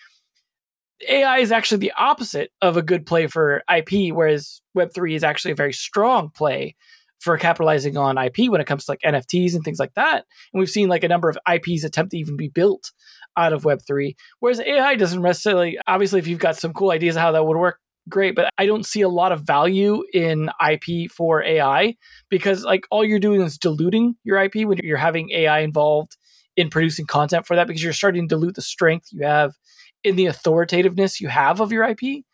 AI 1.08 1.38
is 1.38 1.52
actually 1.52 1.78
the 1.78 1.92
opposite 1.96 2.50
of 2.60 2.76
a 2.76 2.82
good 2.82 3.06
play 3.06 3.26
for 3.26 3.62
IP, 3.74 4.14
whereas 4.14 4.60
Web3 4.76 5.14
is 5.14 5.24
actually 5.24 5.52
a 5.52 5.56
very 5.56 5.72
strong 5.72 6.30
play 6.30 6.76
for 7.20 7.36
capitalizing 7.36 7.96
on 7.96 8.18
IP 8.18 8.48
when 8.48 8.60
it 8.60 8.66
comes 8.66 8.86
to 8.86 8.92
like 8.92 9.00
NFTs 9.04 9.54
and 9.54 9.62
things 9.62 9.78
like 9.78 9.94
that. 9.94 10.24
And 10.52 10.60
we've 10.60 10.70
seen 10.70 10.88
like 10.88 11.04
a 11.04 11.08
number 11.08 11.28
of 11.28 11.38
IPs 11.50 11.84
attempt 11.84 12.12
to 12.12 12.18
even 12.18 12.36
be 12.36 12.48
built 12.48 12.92
out 13.36 13.52
of 13.52 13.62
Web3. 13.62 14.14
Whereas 14.40 14.60
AI 14.60 14.96
doesn't 14.96 15.22
necessarily, 15.22 15.78
obviously, 15.86 16.18
if 16.18 16.26
you've 16.26 16.38
got 16.38 16.56
some 16.56 16.72
cool 16.72 16.90
ideas 16.90 17.16
of 17.16 17.22
how 17.22 17.32
that 17.32 17.44
would 17.44 17.56
work, 17.56 17.78
great, 18.08 18.34
but 18.34 18.50
I 18.58 18.66
don't 18.66 18.86
see 18.86 19.02
a 19.02 19.08
lot 19.08 19.32
of 19.32 19.42
value 19.42 20.02
in 20.12 20.50
IP 20.66 21.10
for 21.10 21.42
AI 21.42 21.96
because 22.30 22.64
like 22.64 22.86
all 22.90 23.04
you're 23.04 23.18
doing 23.18 23.42
is 23.42 23.58
diluting 23.58 24.16
your 24.24 24.40
IP 24.42 24.66
when 24.66 24.78
you're 24.82 24.96
having 24.96 25.30
AI 25.30 25.60
involved 25.60 26.16
in 26.56 26.70
producing 26.70 27.06
content 27.06 27.46
for 27.46 27.56
that 27.56 27.66
because 27.66 27.82
you're 27.82 27.92
starting 27.92 28.28
to 28.28 28.34
dilute 28.34 28.54
the 28.54 28.62
strength 28.62 29.08
you 29.12 29.24
have 29.24 29.54
in 30.02 30.16
the 30.16 30.26
authoritativeness 30.26 31.20
you 31.20 31.28
have 31.28 31.60
of 31.60 31.72
your 31.72 31.84
IP. 31.84 32.24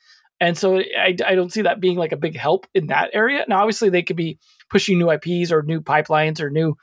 And 0.41 0.57
so 0.57 0.78
I, 0.78 1.16
I 1.24 1.34
don't 1.34 1.53
see 1.53 1.62
that 1.62 1.80
being 1.80 1.97
like 1.97 2.12
a 2.12 2.16
big 2.16 2.37
help 2.37 2.66
in 2.74 2.89
that 2.89 3.11
area. 3.12 3.45
Now, 3.49 3.61
obviously, 3.61 3.89
they 3.89 4.03
could 4.03 4.16
be 4.16 4.39
pushing 4.70 4.99
new 4.99 5.11
IPs 5.11 5.51
or 5.51 5.62
new 5.62 5.80
pipelines 5.80 6.41
or 6.41 6.51
new 6.51 6.76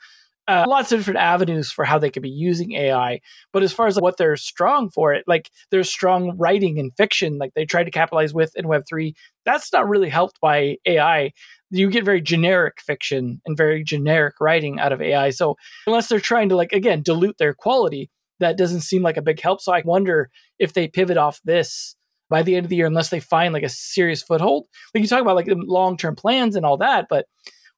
uh, 0.46 0.64
lots 0.68 0.92
of 0.92 0.98
different 0.98 1.20
avenues 1.20 1.70
for 1.70 1.84
how 1.84 1.98
they 1.98 2.10
could 2.10 2.22
be 2.22 2.30
using 2.30 2.72
AI. 2.72 3.20
But 3.52 3.62
as 3.62 3.72
far 3.72 3.86
as 3.86 3.96
like, 3.96 4.02
what 4.02 4.16
they're 4.16 4.36
strong 4.36 4.90
for 4.90 5.14
it, 5.14 5.24
like 5.26 5.50
there's 5.70 5.88
strong 5.88 6.36
writing 6.36 6.78
and 6.78 6.94
fiction, 6.94 7.38
like 7.38 7.54
they 7.54 7.64
tried 7.64 7.84
to 7.84 7.90
capitalize 7.90 8.34
with 8.34 8.54
in 8.54 8.66
Web3, 8.66 9.14
that's 9.44 9.72
not 9.72 9.88
really 9.88 10.10
helped 10.10 10.40
by 10.40 10.76
AI. 10.86 11.32
You 11.70 11.90
get 11.90 12.04
very 12.04 12.20
generic 12.20 12.80
fiction 12.80 13.40
and 13.46 13.56
very 13.56 13.82
generic 13.82 14.34
writing 14.40 14.78
out 14.78 14.92
of 14.92 15.00
AI. 15.00 15.30
So 15.30 15.56
unless 15.86 16.08
they're 16.08 16.20
trying 16.20 16.50
to, 16.50 16.56
like, 16.56 16.72
again, 16.72 17.02
dilute 17.02 17.38
their 17.38 17.54
quality, 17.54 18.10
that 18.40 18.58
doesn't 18.58 18.82
seem 18.82 19.02
like 19.02 19.16
a 19.16 19.22
big 19.22 19.40
help. 19.40 19.60
So 19.60 19.72
I 19.72 19.82
wonder 19.84 20.30
if 20.58 20.72
they 20.74 20.88
pivot 20.88 21.16
off 21.16 21.40
this 21.44 21.96
by 22.34 22.42
the 22.42 22.56
end 22.56 22.66
of 22.66 22.70
the 22.70 22.74
year, 22.74 22.86
unless 22.86 23.10
they 23.10 23.20
find 23.20 23.54
like 23.54 23.62
a 23.62 23.68
serious 23.68 24.20
foothold. 24.20 24.66
Like 24.92 25.02
you 25.02 25.08
talk 25.08 25.20
about 25.20 25.36
like 25.36 25.46
long 25.48 25.96
term 25.96 26.16
plans 26.16 26.56
and 26.56 26.66
all 26.66 26.78
that, 26.78 27.06
but 27.08 27.26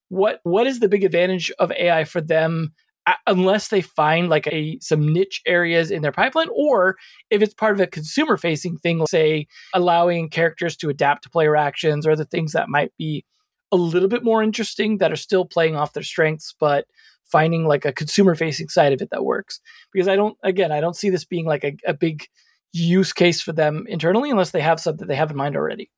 what 0.09 0.41
what 0.45 0.67
is 0.67 0.81
the 0.81 0.89
big 0.89 1.05
advantage 1.05 1.53
of 1.59 1.71
AI 1.73 2.05
for 2.05 2.23
them 2.23 2.73
uh, 3.07 3.13
unless 3.27 3.69
they 3.69 3.83
find 3.83 4.31
like 4.31 4.47
a 4.47 4.79
some 4.81 5.13
niche 5.13 5.43
areas 5.47 5.91
in 5.91 6.01
their 6.01 6.13
pipeline 6.13 6.49
or 6.55 6.97
if 7.29 7.43
it's 7.43 7.53
part 7.53 7.75
of 7.75 7.81
a 7.81 7.87
consumer 7.87 8.37
facing 8.37 8.79
thing 8.79 9.05
say 9.09 9.47
allowing 9.75 10.31
characters 10.31 10.77
to 10.77 10.89
adapt 10.89 11.25
to 11.25 11.29
player 11.29 11.57
actions 11.57 12.07
or 12.07 12.15
the 12.15 12.25
things 12.25 12.53
that 12.53 12.69
might 12.69 12.93
be 12.97 13.25
a 13.73 13.77
little 13.77 14.09
bit 14.09 14.25
more 14.25 14.43
interesting 14.43 14.99
that 14.99 15.13
are 15.13 15.17
still 15.17 15.45
playing 15.45 15.77
off 15.77 15.93
their 15.93 16.03
strengths, 16.03 16.55
but 16.59 16.87
finding 17.25 17.67
like 17.67 17.85
a 17.85 17.93
consumer 17.93 18.35
facing 18.35 18.69
side 18.69 18.93
of 18.93 19.03
it 19.03 19.11
that 19.11 19.25
works. 19.25 19.61
Because 19.93 20.09
I 20.09 20.17
don't, 20.17 20.37
again, 20.43 20.73
I 20.73 20.81
don't 20.81 20.97
see 20.97 21.11
this 21.11 21.25
being 21.25 21.47
like 21.47 21.65
a, 21.65 21.77
a 21.87 21.95
big 21.95 22.27
use 22.73 23.13
case 23.13 23.41
for 23.41 23.53
them 23.53 23.85
internally 23.89 24.31
unless 24.31 24.51
they 24.51 24.61
have 24.61 24.81
something 24.81 25.07
they 25.07 25.17
have 25.17 25.31
in 25.31 25.37
mind 25.37 25.57
already. 25.57 25.91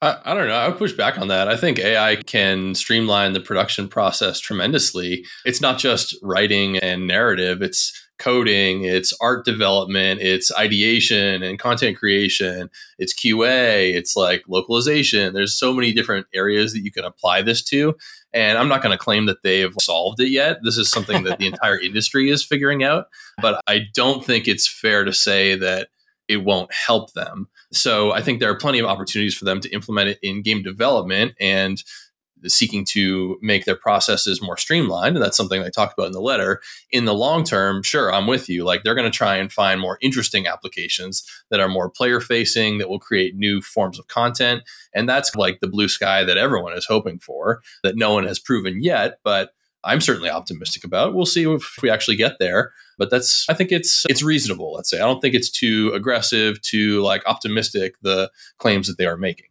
I, 0.00 0.16
I, 0.24 0.34
don't 0.34 0.46
know. 0.46 0.54
I 0.54 0.68
would 0.68 0.78
push 0.78 0.92
back 0.92 1.18
on 1.18 1.28
that. 1.28 1.48
I 1.48 1.56
think 1.56 1.78
AI 1.78 2.16
can 2.16 2.74
streamline 2.74 3.32
the 3.32 3.40
production 3.40 3.88
process 3.88 4.38
tremendously. 4.38 5.24
It's 5.44 5.60
not 5.60 5.78
just 5.78 6.16
writing 6.22 6.78
and 6.78 7.06
narrative, 7.06 7.62
it's 7.62 7.92
coding, 8.18 8.84
it's 8.84 9.12
art 9.20 9.44
development, 9.44 10.20
it's 10.20 10.52
ideation 10.56 11.42
and 11.42 11.58
content 11.58 11.96
creation, 11.96 12.70
it's 12.98 13.14
QA, 13.14 13.94
it's 13.94 14.16
like 14.16 14.42
localization. 14.48 15.32
There's 15.34 15.58
so 15.58 15.72
many 15.72 15.92
different 15.92 16.26
areas 16.34 16.72
that 16.72 16.80
you 16.80 16.90
can 16.90 17.04
apply 17.04 17.42
this 17.42 17.62
to. 17.64 17.96
And 18.32 18.58
I'm 18.58 18.68
not 18.68 18.82
going 18.82 18.96
to 18.96 19.02
claim 19.02 19.26
that 19.26 19.42
they've 19.42 19.74
solved 19.80 20.20
it 20.20 20.30
yet. 20.30 20.58
This 20.62 20.76
is 20.76 20.90
something 20.90 21.24
that 21.24 21.38
the 21.38 21.46
entire 21.52 21.80
industry 21.80 22.30
is 22.30 22.44
figuring 22.44 22.84
out. 22.84 23.06
But 23.40 23.62
I 23.66 23.86
don't 23.94 24.24
think 24.24 24.46
it's 24.46 24.68
fair 24.68 25.04
to 25.04 25.12
say 25.12 25.54
that 25.56 25.88
it 26.28 26.44
won't 26.44 26.72
help 26.72 27.14
them. 27.14 27.48
So 27.72 28.12
I 28.12 28.20
think 28.20 28.40
there 28.40 28.50
are 28.50 28.56
plenty 28.56 28.78
of 28.78 28.86
opportunities 28.86 29.34
for 29.34 29.44
them 29.44 29.60
to 29.60 29.70
implement 29.70 30.10
it 30.10 30.18
in 30.22 30.42
game 30.42 30.62
development 30.62 31.34
and 31.40 31.82
seeking 32.46 32.84
to 32.84 33.38
make 33.42 33.64
their 33.64 33.76
processes 33.76 34.42
more 34.42 34.56
streamlined. 34.56 35.16
And 35.16 35.24
that's 35.24 35.36
something 35.36 35.62
I 35.62 35.70
talked 35.70 35.98
about 35.98 36.06
in 36.06 36.12
the 36.12 36.20
letter. 36.20 36.60
In 36.90 37.04
the 37.04 37.14
long 37.14 37.44
term, 37.44 37.82
sure, 37.82 38.12
I'm 38.12 38.26
with 38.26 38.48
you. 38.48 38.64
Like 38.64 38.82
they're 38.82 38.94
going 38.94 39.10
to 39.10 39.16
try 39.16 39.36
and 39.36 39.52
find 39.52 39.80
more 39.80 39.98
interesting 40.00 40.46
applications 40.46 41.24
that 41.50 41.60
are 41.60 41.68
more 41.68 41.90
player 41.90 42.20
facing, 42.20 42.78
that 42.78 42.88
will 42.88 42.98
create 42.98 43.34
new 43.34 43.60
forms 43.60 43.98
of 43.98 44.08
content. 44.08 44.62
And 44.94 45.08
that's 45.08 45.34
like 45.34 45.60
the 45.60 45.68
blue 45.68 45.88
sky 45.88 46.24
that 46.24 46.38
everyone 46.38 46.72
is 46.74 46.86
hoping 46.86 47.18
for, 47.18 47.62
that 47.82 47.96
no 47.96 48.12
one 48.14 48.26
has 48.26 48.38
proven 48.38 48.82
yet. 48.82 49.18
But 49.24 49.52
I'm 49.84 50.00
certainly 50.00 50.30
optimistic 50.30 50.84
about. 50.84 51.14
We'll 51.14 51.26
see 51.26 51.44
if 51.44 51.78
we 51.82 51.90
actually 51.90 52.16
get 52.16 52.38
there, 52.38 52.72
but 52.98 53.10
that's 53.10 53.46
I 53.48 53.54
think 53.54 53.70
it's 53.70 54.04
it's 54.08 54.22
reasonable. 54.22 54.72
Let's 54.72 54.90
say 54.90 54.98
I 54.98 55.06
don't 55.06 55.20
think 55.20 55.34
it's 55.34 55.50
too 55.50 55.92
aggressive, 55.94 56.60
too 56.62 57.00
like 57.00 57.22
optimistic 57.26 57.94
the 58.02 58.30
claims 58.58 58.88
that 58.88 58.98
they 58.98 59.06
are 59.06 59.16
making. 59.16 59.46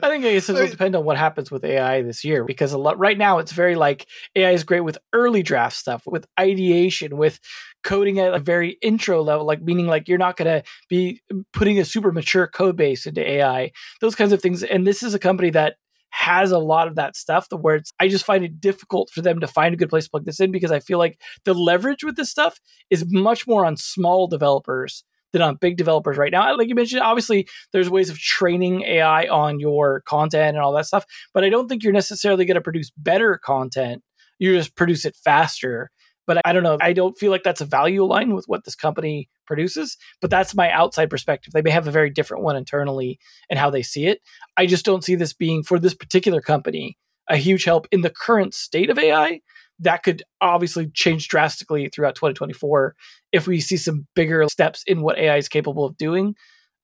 I 0.00 0.08
think 0.08 0.24
I 0.24 0.32
guess 0.32 0.48
it 0.48 0.54
will 0.54 0.66
depend 0.68 0.96
on 0.96 1.04
what 1.04 1.16
happens 1.16 1.50
with 1.50 1.64
AI 1.64 2.02
this 2.02 2.24
year 2.24 2.44
because 2.44 2.72
a 2.72 2.78
lot 2.78 2.98
right 2.98 3.16
now 3.16 3.38
it's 3.38 3.52
very 3.52 3.74
like 3.74 4.06
AI 4.34 4.50
is 4.50 4.64
great 4.64 4.80
with 4.80 4.98
early 5.12 5.42
draft 5.42 5.76
stuff, 5.76 6.02
with 6.06 6.26
ideation, 6.38 7.16
with 7.16 7.40
coding 7.82 8.18
at 8.18 8.34
a 8.34 8.38
very 8.38 8.78
intro 8.82 9.22
level, 9.22 9.46
like 9.46 9.62
meaning 9.62 9.86
like 9.86 10.08
you're 10.08 10.18
not 10.18 10.36
going 10.36 10.46
to 10.46 10.62
be 10.88 11.20
putting 11.52 11.78
a 11.78 11.84
super 11.84 12.12
mature 12.12 12.46
code 12.46 12.76
base 12.76 13.06
into 13.06 13.28
AI, 13.28 13.72
those 14.00 14.14
kinds 14.14 14.32
of 14.32 14.40
things. 14.40 14.62
And 14.62 14.86
this 14.86 15.02
is 15.02 15.14
a 15.14 15.18
company 15.18 15.50
that 15.50 15.76
has 16.10 16.52
a 16.52 16.58
lot 16.58 16.86
of 16.86 16.94
that 16.94 17.16
stuff 17.16 17.48
the 17.48 17.56
where 17.56 17.74
it's 17.74 17.92
I 17.98 18.06
just 18.06 18.24
find 18.24 18.44
it 18.44 18.60
difficult 18.60 19.10
for 19.10 19.20
them 19.20 19.40
to 19.40 19.48
find 19.48 19.74
a 19.74 19.76
good 19.76 19.90
place 19.90 20.04
to 20.04 20.10
plug 20.10 20.24
this 20.24 20.38
in 20.38 20.52
because 20.52 20.70
I 20.70 20.78
feel 20.78 20.98
like 20.98 21.20
the 21.44 21.54
leverage 21.54 22.04
with 22.04 22.14
this 22.14 22.30
stuff 22.30 22.60
is 22.88 23.04
much 23.08 23.48
more 23.48 23.64
on 23.64 23.76
small 23.76 24.28
developers 24.28 25.02
than 25.34 25.42
on 25.42 25.50
um, 25.50 25.58
big 25.60 25.76
developers 25.76 26.16
right 26.16 26.32
now. 26.32 26.56
Like 26.56 26.68
you 26.68 26.76
mentioned, 26.76 27.02
obviously 27.02 27.46
there's 27.72 27.90
ways 27.90 28.08
of 28.08 28.18
training 28.18 28.82
AI 28.82 29.24
on 29.24 29.58
your 29.58 30.00
content 30.02 30.56
and 30.56 30.64
all 30.64 30.72
that 30.72 30.86
stuff, 30.86 31.04
but 31.34 31.44
I 31.44 31.50
don't 31.50 31.68
think 31.68 31.82
you're 31.82 31.92
necessarily 31.92 32.44
going 32.46 32.54
to 32.54 32.60
produce 32.60 32.90
better 32.96 33.36
content. 33.36 34.02
You 34.38 34.56
just 34.56 34.76
produce 34.76 35.04
it 35.04 35.16
faster. 35.16 35.90
But 36.26 36.40
I 36.46 36.54
don't 36.54 36.62
know. 36.62 36.78
I 36.80 36.94
don't 36.94 37.18
feel 37.18 37.30
like 37.30 37.42
that's 37.42 37.60
a 37.60 37.66
value 37.66 38.02
line 38.04 38.32
with 38.34 38.46
what 38.46 38.64
this 38.64 38.74
company 38.74 39.28
produces, 39.46 39.98
but 40.22 40.30
that's 40.30 40.54
my 40.54 40.70
outside 40.70 41.10
perspective. 41.10 41.52
They 41.52 41.60
may 41.60 41.70
have 41.70 41.86
a 41.86 41.90
very 41.90 42.08
different 42.08 42.44
one 42.44 42.56
internally 42.56 43.18
and 43.50 43.58
how 43.58 43.68
they 43.68 43.82
see 43.82 44.06
it. 44.06 44.20
I 44.56 44.64
just 44.64 44.86
don't 44.86 45.04
see 45.04 45.16
this 45.16 45.34
being 45.34 45.62
for 45.62 45.78
this 45.78 45.92
particular 45.92 46.40
company 46.40 46.96
a 47.28 47.36
huge 47.36 47.64
help 47.64 47.86
in 47.90 48.02
the 48.02 48.10
current 48.10 48.54
state 48.54 48.88
of 48.88 48.98
AI. 48.98 49.40
That 49.80 50.02
could 50.02 50.22
obviously 50.40 50.88
change 50.88 51.28
drastically 51.28 51.88
throughout 51.88 52.14
2024 52.14 52.94
if 53.32 53.46
we 53.46 53.60
see 53.60 53.76
some 53.76 54.06
bigger 54.14 54.46
steps 54.48 54.84
in 54.86 55.02
what 55.02 55.18
AI 55.18 55.36
is 55.36 55.48
capable 55.48 55.84
of 55.84 55.96
doing 55.96 56.34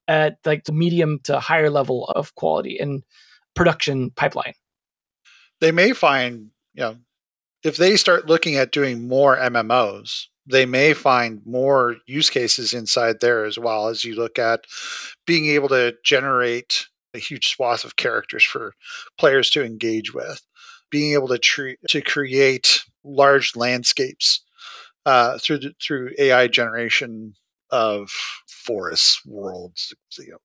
at 0.09 0.39
like 0.45 0.65
the 0.65 0.73
medium 0.73 1.21
to 1.25 1.39
higher 1.39 1.71
level 1.71 2.07
of 2.07 2.35
quality 2.35 2.79
and 2.79 3.03
production 3.55 4.11
pipeline. 4.11 4.55
They 5.61 5.73
may 5.73 5.93
find, 5.93 6.51
you 6.75 6.83
know, 6.83 6.97
if 7.63 7.77
they 7.77 7.97
start 7.97 8.27
looking 8.27 8.57
at 8.57 8.73
doing 8.73 9.07
more 9.07 9.37
MMOs, 9.37 10.27
they 10.47 10.67
may 10.67 10.95
find 10.95 11.43
more 11.45 11.97
use 12.07 12.31
cases 12.31 12.73
inside 12.75 13.21
there 13.21 13.45
as 13.45 13.59
well 13.59 13.89
as 13.89 14.05
you 14.05 14.15
look 14.15 14.39
at 14.39 14.65
being 15.27 15.47
able 15.47 15.69
to 15.69 15.95
generate 16.05 16.87
a 17.15 17.19
huge 17.19 17.49
swath 17.49 17.85
of 17.85 17.97
characters 17.97 18.45
for 18.45 18.75
players 19.19 19.51
to 19.51 19.65
engage 19.65 20.15
with, 20.15 20.41
being 20.91 21.15
able 21.15 21.29
to 21.29 21.77
to 21.89 22.01
create 22.01 22.85
large 23.05 23.57
landscapes 23.57 24.43
uh, 25.07 25.39
through 25.39 25.59
the, 25.59 25.73
through 25.83 26.11
AI 26.19 26.47
generation 26.47 27.35
of 27.71 28.11
forests, 28.49 29.21
worlds, 29.25 29.95
you 30.19 30.31
know, 30.31 30.39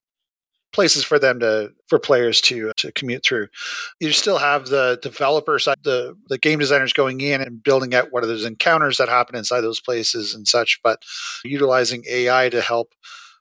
places 0.76 1.04
for 1.04 1.18
them 1.18 1.40
to 1.40 1.72
for 1.88 1.98
players 1.98 2.42
to 2.42 2.72
to 2.78 2.92
commute 2.92 3.24
through. 3.26 3.48
You 4.00 4.12
still 4.12 4.38
have 4.38 4.68
the 4.68 5.00
developer 5.02 5.58
side, 5.58 5.78
the 5.84 6.16
the 6.28 6.38
game 6.38 6.60
designers 6.60 6.94
going 6.94 7.22
in 7.22 7.42
and 7.42 7.64
building 7.64 7.96
out 7.96 8.12
what 8.12 8.24
are 8.24 8.28
those 8.28 8.46
encounters 8.46 8.98
that 8.98 9.10
happen 9.10 9.36
inside 9.36 9.62
those 9.62 9.82
places 9.82 10.36
and 10.36 10.48
such, 10.48 10.80
but 10.84 11.02
utilizing 11.44 12.04
AI 12.10 12.50
to 12.50 12.62
help 12.62 12.94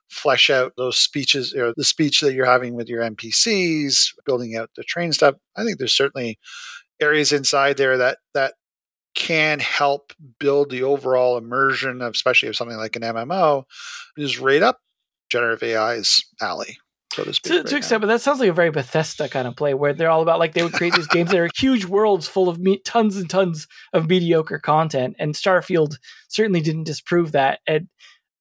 flesh 0.09 0.49
out 0.49 0.73
those 0.77 0.97
speeches 0.97 1.53
or 1.53 1.73
the 1.75 1.83
speech 1.83 2.21
that 2.21 2.33
you're 2.33 2.45
having 2.45 2.73
with 2.73 2.87
your 2.87 3.01
NPCs, 3.01 4.13
building 4.25 4.55
out 4.55 4.69
the 4.75 4.83
train 4.83 5.11
stuff. 5.11 5.35
I 5.57 5.63
think 5.63 5.77
there's 5.77 5.95
certainly 5.95 6.39
areas 7.01 7.31
inside 7.31 7.77
there 7.77 7.97
that 7.97 8.17
that 8.33 8.53
can 9.15 9.59
help 9.59 10.11
build 10.39 10.69
the 10.69 10.83
overall 10.83 11.37
immersion 11.37 12.01
of 12.01 12.13
especially 12.13 12.49
of 12.49 12.55
something 12.55 12.77
like 12.77 12.95
an 12.95 13.01
MMO 13.01 13.63
is 14.17 14.39
right 14.39 14.61
up 14.61 14.79
generative 15.29 15.63
AI's 15.63 16.23
alley 16.41 16.77
so 17.15 17.23
to 17.23 17.33
speak. 17.33 17.51
To, 17.53 17.57
right 17.59 17.67
to 17.67 17.77
extent, 17.77 18.01
but 18.01 18.07
that 18.07 18.21
sounds 18.21 18.39
like 18.39 18.49
a 18.49 18.53
very 18.53 18.71
Bethesda 18.71 19.29
kind 19.29 19.47
of 19.47 19.55
play 19.55 19.73
where 19.73 19.93
they're 19.93 20.09
all 20.09 20.21
about 20.21 20.39
like 20.39 20.53
they 20.53 20.63
would 20.63 20.73
create 20.73 20.93
these 20.93 21.07
games 21.07 21.31
that 21.31 21.39
are 21.39 21.49
huge 21.55 21.85
worlds 21.85 22.27
full 22.27 22.49
of 22.49 22.59
me- 22.59 22.79
tons 22.79 23.15
and 23.15 23.29
tons 23.29 23.67
of 23.93 24.09
mediocre 24.09 24.59
content, 24.59 25.15
and 25.17 25.33
Starfield 25.33 25.97
certainly 26.27 26.61
didn't 26.61 26.83
disprove 26.83 27.31
that. 27.31 27.59
And 27.65 27.87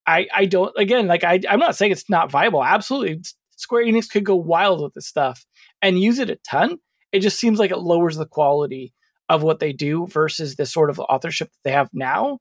I, 0.07 0.27
I 0.35 0.47
don't 0.47 0.77
again 0.77 1.07
like 1.07 1.23
I, 1.23 1.41
I'm 1.49 1.61
not 1.61 1.77
saying 1.77 1.93
it's 1.93 2.11
not 2.11 2.31
viable. 2.31 2.65
Absolutely, 2.65 3.23
Square 3.57 3.85
Enix 3.85 4.11
could 4.11 4.25
go 4.25 4.35
wild 4.35 4.83
with 4.83 4.95
this 4.95 5.07
stuff 5.07 5.47
and 5.81 6.01
use 6.01 6.19
it 6.19 6.31
a 6.31 6.37
ton. 6.37 6.79
It 7.15 7.21
just 7.21 7.39
seems 7.39 7.61
like 7.61 7.71
it 7.71 7.79
lowers 7.79 8.17
the 8.17 8.27
quality 8.27 8.93
of 9.29 9.45
what 9.45 9.61
they 9.61 9.73
do 9.73 10.09
versus 10.09 10.57
the 10.57 10.67
sort 10.67 10.91
of 10.91 10.99
authorship 10.99 11.49
that 11.49 11.61
they 11.63 11.71
have 11.71 11.89
now. 11.93 12.41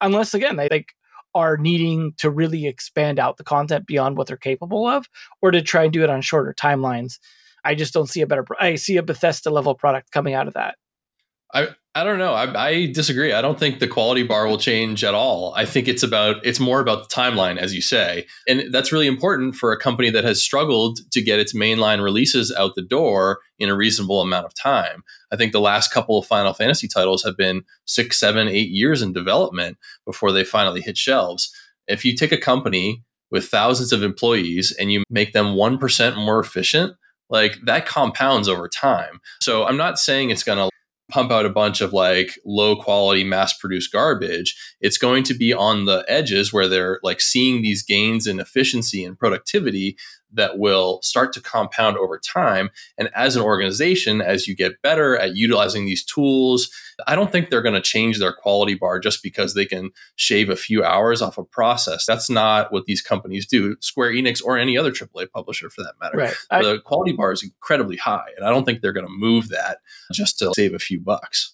Unless 0.00 0.32
again 0.32 0.56
they 0.56 0.66
like 0.70 0.94
are 1.34 1.58
needing 1.58 2.14
to 2.16 2.30
really 2.30 2.66
expand 2.66 3.18
out 3.18 3.36
the 3.36 3.44
content 3.44 3.86
beyond 3.86 4.16
what 4.16 4.26
they're 4.26 4.38
capable 4.38 4.86
of 4.86 5.06
or 5.42 5.50
to 5.50 5.60
try 5.60 5.84
and 5.84 5.92
do 5.92 6.02
it 6.02 6.08
on 6.08 6.22
shorter 6.22 6.54
timelines. 6.58 7.18
I 7.66 7.74
just 7.74 7.92
don't 7.92 8.08
see 8.08 8.22
a 8.22 8.26
better 8.26 8.46
I 8.58 8.76
see 8.76 8.96
a 8.96 9.02
Bethesda 9.02 9.50
level 9.50 9.74
product 9.74 10.10
coming 10.10 10.32
out 10.32 10.48
of 10.48 10.54
that. 10.54 10.76
I 11.54 11.68
I 11.96 12.02
don't 12.02 12.18
know. 12.18 12.34
I, 12.34 12.66
I, 12.66 12.86
disagree. 12.86 13.32
I 13.32 13.40
don't 13.40 13.56
think 13.56 13.78
the 13.78 13.86
quality 13.86 14.24
bar 14.24 14.48
will 14.48 14.58
change 14.58 15.04
at 15.04 15.14
all. 15.14 15.54
I 15.54 15.64
think 15.64 15.86
it's 15.86 16.02
about 16.02 16.44
it's 16.44 16.58
more 16.58 16.80
about 16.80 17.08
the 17.08 17.14
timeline, 17.14 17.56
as 17.56 17.72
you 17.72 17.80
say, 17.80 18.26
and 18.48 18.74
that's 18.74 18.90
really 18.90 19.06
important 19.06 19.54
for 19.54 19.70
a 19.70 19.78
company 19.78 20.10
that 20.10 20.24
has 20.24 20.42
struggled 20.42 20.98
to 21.12 21.22
get 21.22 21.38
its 21.38 21.54
mainline 21.54 22.02
releases 22.02 22.52
out 22.52 22.74
the 22.74 22.82
door 22.82 23.38
in 23.60 23.68
a 23.68 23.76
reasonable 23.76 24.20
amount 24.20 24.44
of 24.44 24.54
time. 24.54 25.04
I 25.30 25.36
think 25.36 25.52
the 25.52 25.60
last 25.60 25.92
couple 25.92 26.18
of 26.18 26.26
Final 26.26 26.52
Fantasy 26.52 26.88
titles 26.88 27.22
have 27.22 27.36
been 27.36 27.62
six, 27.84 28.18
seven, 28.18 28.48
eight 28.48 28.70
years 28.70 29.00
in 29.00 29.12
development 29.12 29.78
before 30.04 30.32
they 30.32 30.42
finally 30.42 30.80
hit 30.80 30.98
shelves. 30.98 31.54
If 31.86 32.04
you 32.04 32.16
take 32.16 32.32
a 32.32 32.38
company 32.38 33.04
with 33.30 33.46
thousands 33.46 33.92
of 33.92 34.02
employees 34.02 34.72
and 34.72 34.90
you 34.90 35.04
make 35.08 35.32
them 35.32 35.54
one 35.54 35.78
percent 35.78 36.16
more 36.16 36.40
efficient, 36.40 36.96
like 37.30 37.56
that 37.66 37.86
compounds 37.86 38.48
over 38.48 38.68
time. 38.68 39.20
So 39.40 39.64
I'm 39.64 39.76
not 39.76 40.00
saying 40.00 40.30
it's 40.30 40.42
going 40.42 40.58
to 40.58 40.73
pump 41.14 41.30
out 41.30 41.46
a 41.46 41.50
bunch 41.50 41.80
of 41.80 41.92
like 41.92 42.36
low 42.44 42.74
quality 42.74 43.22
mass 43.22 43.56
produced 43.56 43.92
garbage 43.92 44.56
it's 44.80 44.98
going 44.98 45.22
to 45.22 45.32
be 45.32 45.54
on 45.54 45.84
the 45.84 46.04
edges 46.08 46.52
where 46.52 46.66
they're 46.66 46.98
like 47.04 47.20
seeing 47.20 47.62
these 47.62 47.84
gains 47.84 48.26
in 48.26 48.40
efficiency 48.40 49.04
and 49.04 49.16
productivity 49.16 49.96
that 50.34 50.58
will 50.58 51.00
start 51.02 51.32
to 51.32 51.40
compound 51.40 51.96
over 51.96 52.18
time. 52.18 52.70
And 52.98 53.10
as 53.14 53.36
an 53.36 53.42
organization, 53.42 54.20
as 54.20 54.46
you 54.46 54.54
get 54.54 54.80
better 54.82 55.16
at 55.16 55.36
utilizing 55.36 55.86
these 55.86 56.04
tools, 56.04 56.70
I 57.06 57.14
don't 57.14 57.32
think 57.32 57.50
they're 57.50 57.62
going 57.62 57.74
to 57.74 57.80
change 57.80 58.18
their 58.18 58.32
quality 58.32 58.74
bar 58.74 58.98
just 58.98 59.22
because 59.22 59.54
they 59.54 59.66
can 59.66 59.90
shave 60.16 60.50
a 60.50 60.56
few 60.56 60.84
hours 60.84 61.22
off 61.22 61.38
a 61.38 61.44
process. 61.44 62.06
That's 62.06 62.30
not 62.30 62.72
what 62.72 62.86
these 62.86 63.02
companies 63.02 63.46
do. 63.46 63.76
Square 63.80 64.12
Enix 64.12 64.42
or 64.44 64.58
any 64.58 64.78
other 64.78 64.90
AAA 64.90 65.30
publisher 65.30 65.70
for 65.70 65.82
that 65.82 65.94
matter. 66.00 66.18
Right. 66.18 66.34
The 66.50 66.74
I, 66.74 66.78
quality 66.84 67.12
bar 67.12 67.32
is 67.32 67.42
incredibly 67.42 67.96
high. 67.96 68.28
And 68.36 68.46
I 68.46 68.50
don't 68.50 68.64
think 68.64 68.80
they're 68.80 68.92
going 68.92 69.06
to 69.06 69.12
move 69.12 69.48
that 69.48 69.78
just 70.12 70.38
to 70.38 70.52
save 70.54 70.74
a 70.74 70.78
few 70.78 71.00
bucks. 71.00 71.53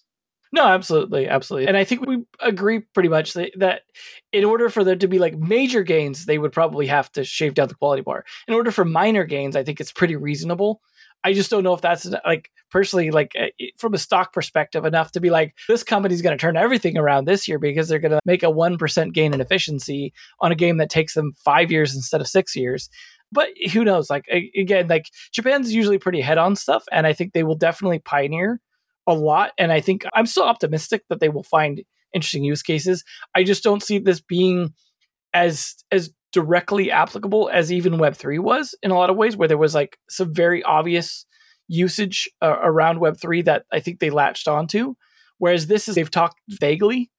No, 0.53 0.65
absolutely, 0.65 1.27
absolutely. 1.29 1.67
And 1.67 1.77
I 1.77 1.85
think 1.85 2.05
we 2.05 2.25
agree 2.41 2.81
pretty 2.81 3.07
much 3.07 3.33
that, 3.33 3.51
that 3.57 3.83
in 4.33 4.43
order 4.43 4.69
for 4.69 4.83
there 4.83 4.97
to 4.97 5.07
be 5.07 5.17
like 5.17 5.37
major 5.37 5.81
gains, 5.81 6.25
they 6.25 6.37
would 6.37 6.51
probably 6.51 6.87
have 6.87 7.09
to 7.13 7.23
shave 7.23 7.53
down 7.53 7.69
the 7.69 7.75
quality 7.75 8.01
bar. 8.01 8.25
In 8.47 8.53
order 8.53 8.71
for 8.71 8.83
minor 8.83 9.23
gains, 9.23 9.55
I 9.55 9.63
think 9.63 9.79
it's 9.79 9.93
pretty 9.93 10.17
reasonable. 10.17 10.81
I 11.23 11.33
just 11.33 11.49
don't 11.51 11.63
know 11.63 11.73
if 11.73 11.81
that's 11.81 12.09
like 12.25 12.49
personally 12.69 13.11
like 13.11 13.31
eh, 13.35 13.49
from 13.77 13.93
a 13.93 13.97
stock 13.97 14.33
perspective 14.33 14.85
enough 14.85 15.11
to 15.11 15.19
be 15.21 15.29
like 15.29 15.55
this 15.67 15.83
company's 15.83 16.21
going 16.21 16.37
to 16.37 16.41
turn 16.41 16.57
everything 16.57 16.97
around 16.97 17.25
this 17.25 17.47
year 17.47 17.59
because 17.59 17.87
they're 17.87 17.99
going 17.99 18.11
to 18.11 18.19
make 18.25 18.43
a 18.43 18.47
1% 18.47 19.13
gain 19.13 19.33
in 19.33 19.39
efficiency 19.39 20.13
on 20.39 20.51
a 20.51 20.55
game 20.55 20.77
that 20.77 20.89
takes 20.89 21.13
them 21.13 21.31
5 21.37 21.71
years 21.71 21.95
instead 21.95 22.21
of 22.21 22.27
6 22.27 22.55
years 22.55 22.89
but 23.31 23.49
who 23.71 23.83
knows 23.83 24.09
like 24.09 24.25
again 24.55 24.87
like 24.87 25.05
japan's 25.31 25.73
usually 25.73 25.97
pretty 25.97 26.21
head 26.21 26.37
on 26.37 26.55
stuff 26.55 26.83
and 26.91 27.05
i 27.07 27.13
think 27.13 27.33
they 27.33 27.43
will 27.43 27.55
definitely 27.55 27.99
pioneer 27.99 28.59
a 29.07 29.13
lot 29.13 29.51
and 29.57 29.71
i 29.71 29.79
think 29.79 30.03
i'm 30.13 30.25
still 30.25 30.43
optimistic 30.43 31.03
that 31.09 31.19
they 31.19 31.29
will 31.29 31.43
find 31.43 31.81
interesting 32.13 32.43
use 32.43 32.61
cases 32.61 33.03
i 33.35 33.43
just 33.43 33.63
don't 33.63 33.83
see 33.83 33.99
this 33.99 34.21
being 34.21 34.73
as 35.33 35.75
as 35.91 36.11
directly 36.31 36.91
applicable 36.91 37.49
as 37.51 37.71
even 37.71 37.93
web3 37.93 38.39
was 38.39 38.75
in 38.81 38.91
a 38.91 38.95
lot 38.97 39.09
of 39.09 39.17
ways 39.17 39.35
where 39.35 39.47
there 39.47 39.57
was 39.57 39.75
like 39.75 39.97
some 40.09 40.33
very 40.33 40.63
obvious 40.63 41.25
usage 41.67 42.29
uh, 42.41 42.57
around 42.61 42.99
web3 42.99 43.43
that 43.45 43.65
i 43.71 43.79
think 43.79 43.99
they 43.99 44.09
latched 44.09 44.47
onto 44.47 44.95
whereas 45.39 45.67
this 45.67 45.87
is 45.87 45.95
they've 45.95 46.11
talked 46.11 46.39
vaguely 46.47 47.09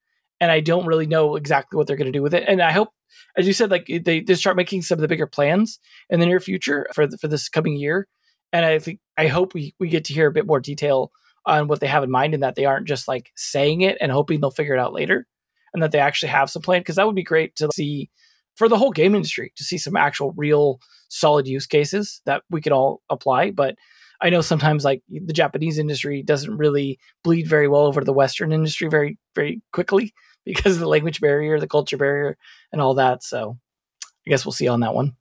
and 0.40 0.50
i 0.50 0.60
don't 0.60 0.86
really 0.86 1.06
know 1.06 1.36
exactly 1.36 1.76
what 1.76 1.86
they're 1.86 1.96
going 1.96 2.10
to 2.10 2.16
do 2.16 2.22
with 2.22 2.34
it 2.34 2.44
and 2.46 2.62
i 2.62 2.72
hope 2.72 2.90
as 3.36 3.46
you 3.46 3.52
said, 3.52 3.70
like 3.70 3.86
they, 3.86 4.20
they 4.20 4.34
start 4.34 4.56
making 4.56 4.82
some 4.82 4.98
of 4.98 5.00
the 5.00 5.08
bigger 5.08 5.26
plans 5.26 5.78
in 6.10 6.20
the 6.20 6.26
near 6.26 6.40
future 6.40 6.86
for 6.94 7.06
the, 7.06 7.16
for 7.18 7.28
this 7.28 7.48
coming 7.48 7.76
year. 7.76 8.06
And 8.52 8.64
I 8.64 8.78
think 8.78 9.00
I 9.16 9.28
hope 9.28 9.54
we 9.54 9.74
we 9.80 9.88
get 9.88 10.04
to 10.06 10.14
hear 10.14 10.26
a 10.26 10.32
bit 10.32 10.46
more 10.46 10.60
detail 10.60 11.10
on 11.46 11.68
what 11.68 11.80
they 11.80 11.86
have 11.86 12.04
in 12.04 12.10
mind, 12.10 12.34
and 12.34 12.42
that 12.42 12.54
they 12.54 12.64
aren't 12.64 12.88
just 12.88 13.08
like 13.08 13.32
saying 13.36 13.82
it 13.82 13.98
and 14.00 14.12
hoping 14.12 14.40
they'll 14.40 14.50
figure 14.50 14.74
it 14.74 14.80
out 14.80 14.92
later, 14.92 15.26
and 15.74 15.82
that 15.82 15.92
they 15.92 15.98
actually 15.98 16.30
have 16.30 16.50
some 16.50 16.62
plan. 16.62 16.80
Because 16.80 16.96
that 16.96 17.06
would 17.06 17.16
be 17.16 17.22
great 17.22 17.56
to 17.56 17.68
see 17.74 18.10
for 18.56 18.68
the 18.68 18.78
whole 18.78 18.90
game 18.90 19.14
industry 19.14 19.52
to 19.56 19.64
see 19.64 19.78
some 19.78 19.96
actual 19.96 20.32
real 20.36 20.80
solid 21.08 21.46
use 21.46 21.66
cases 21.66 22.20
that 22.26 22.42
we 22.50 22.60
could 22.60 22.72
all 22.72 23.02
apply. 23.10 23.50
But 23.50 23.76
I 24.20 24.30
know 24.30 24.40
sometimes 24.40 24.84
like 24.84 25.02
the 25.08 25.32
Japanese 25.32 25.78
industry 25.78 26.22
doesn't 26.22 26.56
really 26.56 26.98
bleed 27.24 27.48
very 27.48 27.68
well 27.68 27.82
over 27.82 28.04
the 28.04 28.12
Western 28.12 28.52
industry 28.52 28.88
very 28.88 29.18
very 29.34 29.60
quickly 29.72 30.14
because 30.44 30.74
of 30.74 30.80
the 30.80 30.88
language 30.88 31.20
barrier, 31.20 31.58
the 31.58 31.68
culture 31.68 31.96
barrier, 31.96 32.36
and 32.72 32.80
all 32.80 32.94
that. 32.94 33.22
So 33.22 33.58
I 34.26 34.30
guess 34.30 34.44
we'll 34.44 34.52
see 34.52 34.68
on 34.68 34.80
that 34.80 34.94
one. 34.94 35.16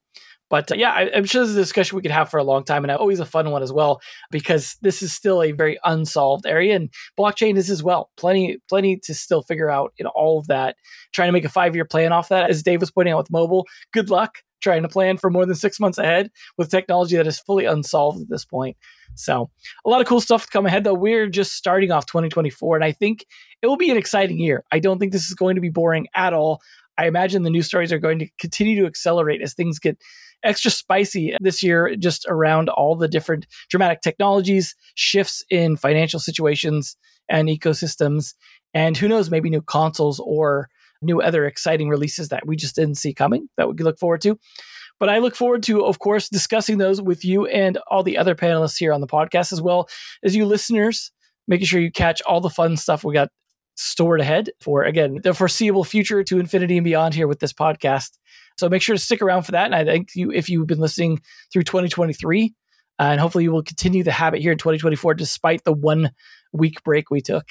But 0.51 0.71
uh, 0.71 0.75
yeah, 0.75 0.91
I, 0.91 1.03
am 1.05 1.23
sure 1.25 1.41
this 1.41 1.49
is 1.49 1.55
a 1.55 1.61
discussion 1.61 1.95
we 1.95 2.03
could 2.03 2.11
have 2.11 2.29
for 2.29 2.37
a 2.37 2.43
long 2.43 2.63
time 2.63 2.83
and 2.83 2.91
always 2.91 3.21
a 3.21 3.25
fun 3.25 3.49
one 3.49 3.63
as 3.63 3.71
well, 3.71 4.01
because 4.29 4.77
this 4.81 5.01
is 5.01 5.13
still 5.13 5.41
a 5.41 5.53
very 5.53 5.79
unsolved 5.83 6.45
area 6.45 6.75
and 6.75 6.89
blockchain 7.17 7.57
is 7.57 7.71
as 7.71 7.81
well. 7.81 8.11
Plenty, 8.17 8.59
plenty 8.69 8.99
to 9.05 9.15
still 9.15 9.41
figure 9.41 9.71
out 9.71 9.93
in 9.97 10.05
all 10.05 10.37
of 10.37 10.47
that. 10.47 10.75
Trying 11.13 11.29
to 11.29 11.33
make 11.33 11.45
a 11.45 11.49
five 11.49 11.73
year 11.73 11.85
plan 11.85 12.11
off 12.11 12.29
that, 12.29 12.49
as 12.51 12.61
Dave 12.61 12.81
was 12.81 12.91
pointing 12.91 13.13
out 13.13 13.19
with 13.19 13.31
mobile. 13.31 13.65
Good 13.93 14.11
luck 14.11 14.35
trying 14.61 14.83
to 14.83 14.87
plan 14.87 15.17
for 15.17 15.31
more 15.31 15.45
than 15.45 15.55
six 15.55 15.79
months 15.79 15.97
ahead 15.97 16.29
with 16.55 16.69
technology 16.69 17.17
that 17.17 17.25
is 17.25 17.39
fully 17.39 17.65
unsolved 17.65 18.21
at 18.21 18.29
this 18.29 18.45
point. 18.45 18.77
So, 19.15 19.49
a 19.85 19.89
lot 19.89 20.01
of 20.01 20.07
cool 20.07 20.21
stuff 20.21 20.45
to 20.45 20.51
come 20.51 20.65
ahead, 20.65 20.83
though. 20.83 20.93
We're 20.93 21.27
just 21.27 21.53
starting 21.53 21.91
off 21.91 22.05
2024, 22.05 22.75
and 22.75 22.85
I 22.85 22.91
think 22.91 23.25
it 23.61 23.67
will 23.67 23.77
be 23.77 23.89
an 23.89 23.97
exciting 23.97 24.39
year. 24.39 24.63
I 24.71 24.79
don't 24.79 24.99
think 24.99 25.11
this 25.11 25.27
is 25.27 25.33
going 25.33 25.55
to 25.55 25.61
be 25.61 25.69
boring 25.69 26.07
at 26.15 26.33
all. 26.33 26.61
I 26.97 27.07
imagine 27.07 27.43
the 27.43 27.49
news 27.49 27.67
stories 27.67 27.91
are 27.91 27.99
going 27.99 28.19
to 28.19 28.27
continue 28.39 28.79
to 28.81 28.85
accelerate 28.85 29.41
as 29.41 29.53
things 29.53 29.79
get 29.79 29.97
extra 30.43 30.71
spicy 30.71 31.35
this 31.41 31.61
year, 31.63 31.95
just 31.95 32.25
around 32.27 32.69
all 32.69 32.95
the 32.95 33.07
different 33.07 33.47
dramatic 33.69 34.01
technologies, 34.01 34.75
shifts 34.95 35.43
in 35.49 35.77
financial 35.77 36.19
situations 36.19 36.95
and 37.29 37.47
ecosystems, 37.47 38.33
and 38.73 38.97
who 38.97 39.07
knows, 39.07 39.29
maybe 39.29 39.49
new 39.49 39.61
consoles 39.61 40.19
or 40.23 40.69
new 41.01 41.21
other 41.21 41.45
exciting 41.45 41.89
releases 41.89 42.29
that 42.29 42.45
we 42.45 42.55
just 42.55 42.75
didn't 42.75 42.95
see 42.95 43.13
coming 43.13 43.47
that 43.57 43.67
we 43.67 43.75
could 43.75 43.85
look 43.85 43.99
forward 43.99 44.21
to. 44.21 44.37
But 44.99 45.09
I 45.09 45.17
look 45.17 45.35
forward 45.35 45.63
to, 45.63 45.83
of 45.83 45.97
course, 45.97 46.29
discussing 46.29 46.77
those 46.77 47.01
with 47.01 47.25
you 47.25 47.47
and 47.47 47.79
all 47.87 48.03
the 48.03 48.17
other 48.17 48.35
panelists 48.35 48.77
here 48.77 48.93
on 48.93 49.01
the 49.01 49.07
podcast, 49.07 49.51
as 49.51 49.61
well 49.61 49.89
as 50.23 50.35
you 50.35 50.45
listeners, 50.45 51.11
making 51.47 51.65
sure 51.65 51.81
you 51.81 51.91
catch 51.91 52.21
all 52.21 52.39
the 52.39 52.51
fun 52.51 52.77
stuff 52.77 53.03
we 53.03 53.13
got 53.13 53.29
stored 53.75 54.21
ahead 54.21 54.51
for, 54.59 54.83
again, 54.83 55.19
the 55.23 55.33
foreseeable 55.33 55.83
future 55.83 56.23
to 56.23 56.39
infinity 56.39 56.77
and 56.77 56.83
beyond 56.83 57.15
here 57.15 57.27
with 57.27 57.39
this 57.39 57.53
podcast. 57.53 58.11
So 58.57 58.69
make 58.69 58.81
sure 58.81 58.95
to 58.95 59.01
stick 59.01 59.21
around 59.21 59.43
for 59.43 59.51
that. 59.51 59.65
And 59.65 59.75
I 59.75 59.83
think 59.83 60.09
you, 60.15 60.31
if 60.31 60.49
you've 60.49 60.67
been 60.67 60.79
listening 60.79 61.21
through 61.51 61.63
2023, 61.63 62.53
uh, 62.99 63.03
and 63.03 63.19
hopefully 63.19 63.43
you 63.43 63.51
will 63.51 63.63
continue 63.63 64.03
the 64.03 64.11
habit 64.11 64.41
here 64.41 64.51
in 64.51 64.57
2024, 64.57 65.15
despite 65.15 65.63
the 65.63 65.73
one 65.73 66.11
week 66.53 66.83
break 66.83 67.09
we 67.09 67.21
took. 67.21 67.45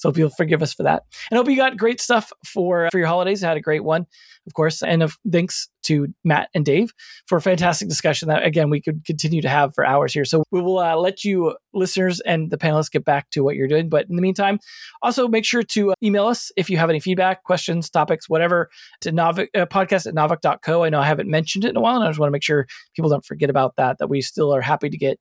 So 0.00 0.08
if 0.08 0.16
you'll 0.16 0.30
forgive 0.30 0.62
us 0.62 0.72
for 0.72 0.82
that. 0.82 1.04
And 1.30 1.36
hope 1.36 1.48
you 1.48 1.56
got 1.56 1.76
great 1.76 2.00
stuff 2.00 2.32
for 2.44 2.88
for 2.90 2.98
your 2.98 3.06
holidays. 3.06 3.44
I 3.44 3.48
had 3.48 3.58
a 3.58 3.60
great 3.60 3.84
one, 3.84 4.06
of 4.46 4.54
course. 4.54 4.82
And 4.82 5.02
of, 5.02 5.18
thanks 5.30 5.68
to 5.84 6.08
Matt 6.24 6.48
and 6.54 6.64
Dave 6.64 6.92
for 7.26 7.36
a 7.36 7.42
fantastic 7.42 7.88
discussion 7.88 8.28
that 8.28 8.42
again 8.44 8.70
we 8.70 8.80
could 8.80 9.04
continue 9.04 9.42
to 9.42 9.48
have 9.48 9.74
for 9.74 9.84
hours 9.84 10.14
here. 10.14 10.24
So 10.24 10.42
we 10.50 10.62
will 10.62 10.78
uh, 10.78 10.96
let 10.96 11.22
you 11.22 11.54
listeners 11.74 12.20
and 12.20 12.50
the 12.50 12.56
panelists 12.56 12.90
get 12.90 13.04
back 13.04 13.28
to 13.30 13.44
what 13.44 13.56
you're 13.56 13.68
doing. 13.68 13.90
But 13.90 14.06
in 14.08 14.16
the 14.16 14.22
meantime, 14.22 14.58
also 15.02 15.28
make 15.28 15.44
sure 15.44 15.62
to 15.62 15.92
uh, 15.92 15.94
email 16.02 16.26
us 16.26 16.50
if 16.56 16.70
you 16.70 16.78
have 16.78 16.88
any 16.88 17.00
feedback, 17.00 17.44
questions, 17.44 17.90
topics, 17.90 18.26
whatever, 18.26 18.70
to 19.02 19.12
Naavik, 19.12 19.48
uh, 19.54 19.66
podcast 19.66 20.06
at 20.06 20.14
naavik.co. 20.14 20.82
I 20.82 20.88
know 20.88 21.00
I 21.00 21.06
haven't 21.06 21.28
mentioned 21.28 21.66
it 21.66 21.70
in 21.70 21.76
a 21.76 21.80
while, 21.80 21.96
and 21.96 22.04
I 22.04 22.08
just 22.08 22.18
want 22.18 22.28
to 22.28 22.32
make 22.32 22.42
sure 22.42 22.66
people 22.96 23.10
don't 23.10 23.24
forget 23.24 23.50
about 23.50 23.76
that, 23.76 23.98
that 23.98 24.08
we 24.08 24.22
still 24.22 24.54
are 24.54 24.62
happy 24.62 24.88
to 24.88 24.96
get 24.96 25.18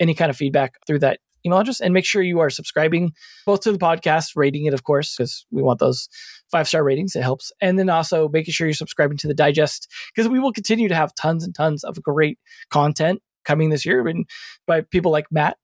any 0.00 0.14
kind 0.14 0.30
of 0.30 0.36
feedback 0.36 0.78
through 0.86 1.00
that 1.00 1.20
email 1.44 1.58
address 1.58 1.80
and 1.80 1.94
make 1.94 2.04
sure 2.04 2.22
you 2.22 2.40
are 2.40 2.50
subscribing 2.50 3.12
both 3.46 3.60
to 3.60 3.72
the 3.72 3.78
podcast, 3.78 4.32
rating 4.36 4.66
it, 4.66 4.74
of 4.74 4.84
course, 4.84 5.16
because 5.16 5.46
we 5.50 5.62
want 5.62 5.80
those 5.80 6.08
five 6.50 6.68
star 6.68 6.84
ratings. 6.84 7.16
It 7.16 7.22
helps. 7.22 7.52
And 7.60 7.78
then 7.78 7.88
also 7.88 8.28
making 8.28 8.52
sure 8.52 8.66
you're 8.66 8.74
subscribing 8.74 9.16
to 9.18 9.28
the 9.28 9.34
digest 9.34 9.88
because 10.14 10.28
we 10.28 10.38
will 10.38 10.52
continue 10.52 10.88
to 10.88 10.94
have 10.94 11.14
tons 11.14 11.44
and 11.44 11.54
tons 11.54 11.84
of 11.84 12.02
great 12.02 12.38
content 12.70 13.20
coming 13.44 13.70
this 13.70 13.84
year 13.84 14.06
and 14.06 14.28
by 14.66 14.82
people 14.82 15.10
like 15.12 15.26
Matt. 15.30 15.56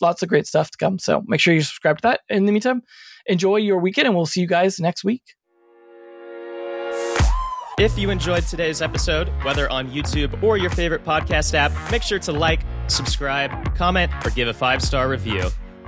Lots 0.00 0.22
of 0.22 0.28
great 0.28 0.46
stuff 0.46 0.70
to 0.70 0.78
come. 0.78 0.98
So 0.98 1.22
make 1.26 1.40
sure 1.40 1.54
you 1.54 1.60
subscribe 1.60 1.98
to 1.98 2.02
that. 2.02 2.20
In 2.28 2.46
the 2.46 2.52
meantime, 2.52 2.82
enjoy 3.26 3.56
your 3.56 3.78
weekend 3.78 4.06
and 4.06 4.16
we'll 4.16 4.26
see 4.26 4.40
you 4.40 4.46
guys 4.46 4.80
next 4.80 5.04
week. 5.04 5.22
If 7.80 7.96
you 7.96 8.10
enjoyed 8.10 8.42
today's 8.42 8.82
episode, 8.82 9.28
whether 9.42 9.66
on 9.72 9.88
YouTube 9.90 10.42
or 10.42 10.58
your 10.58 10.68
favorite 10.68 11.02
podcast 11.02 11.54
app, 11.54 11.72
make 11.90 12.02
sure 12.02 12.18
to 12.18 12.30
like, 12.30 12.60
subscribe, 12.88 13.74
comment, 13.74 14.12
or 14.22 14.28
give 14.32 14.48
a 14.48 14.52
five 14.52 14.82
star 14.82 15.08
review. 15.08 15.48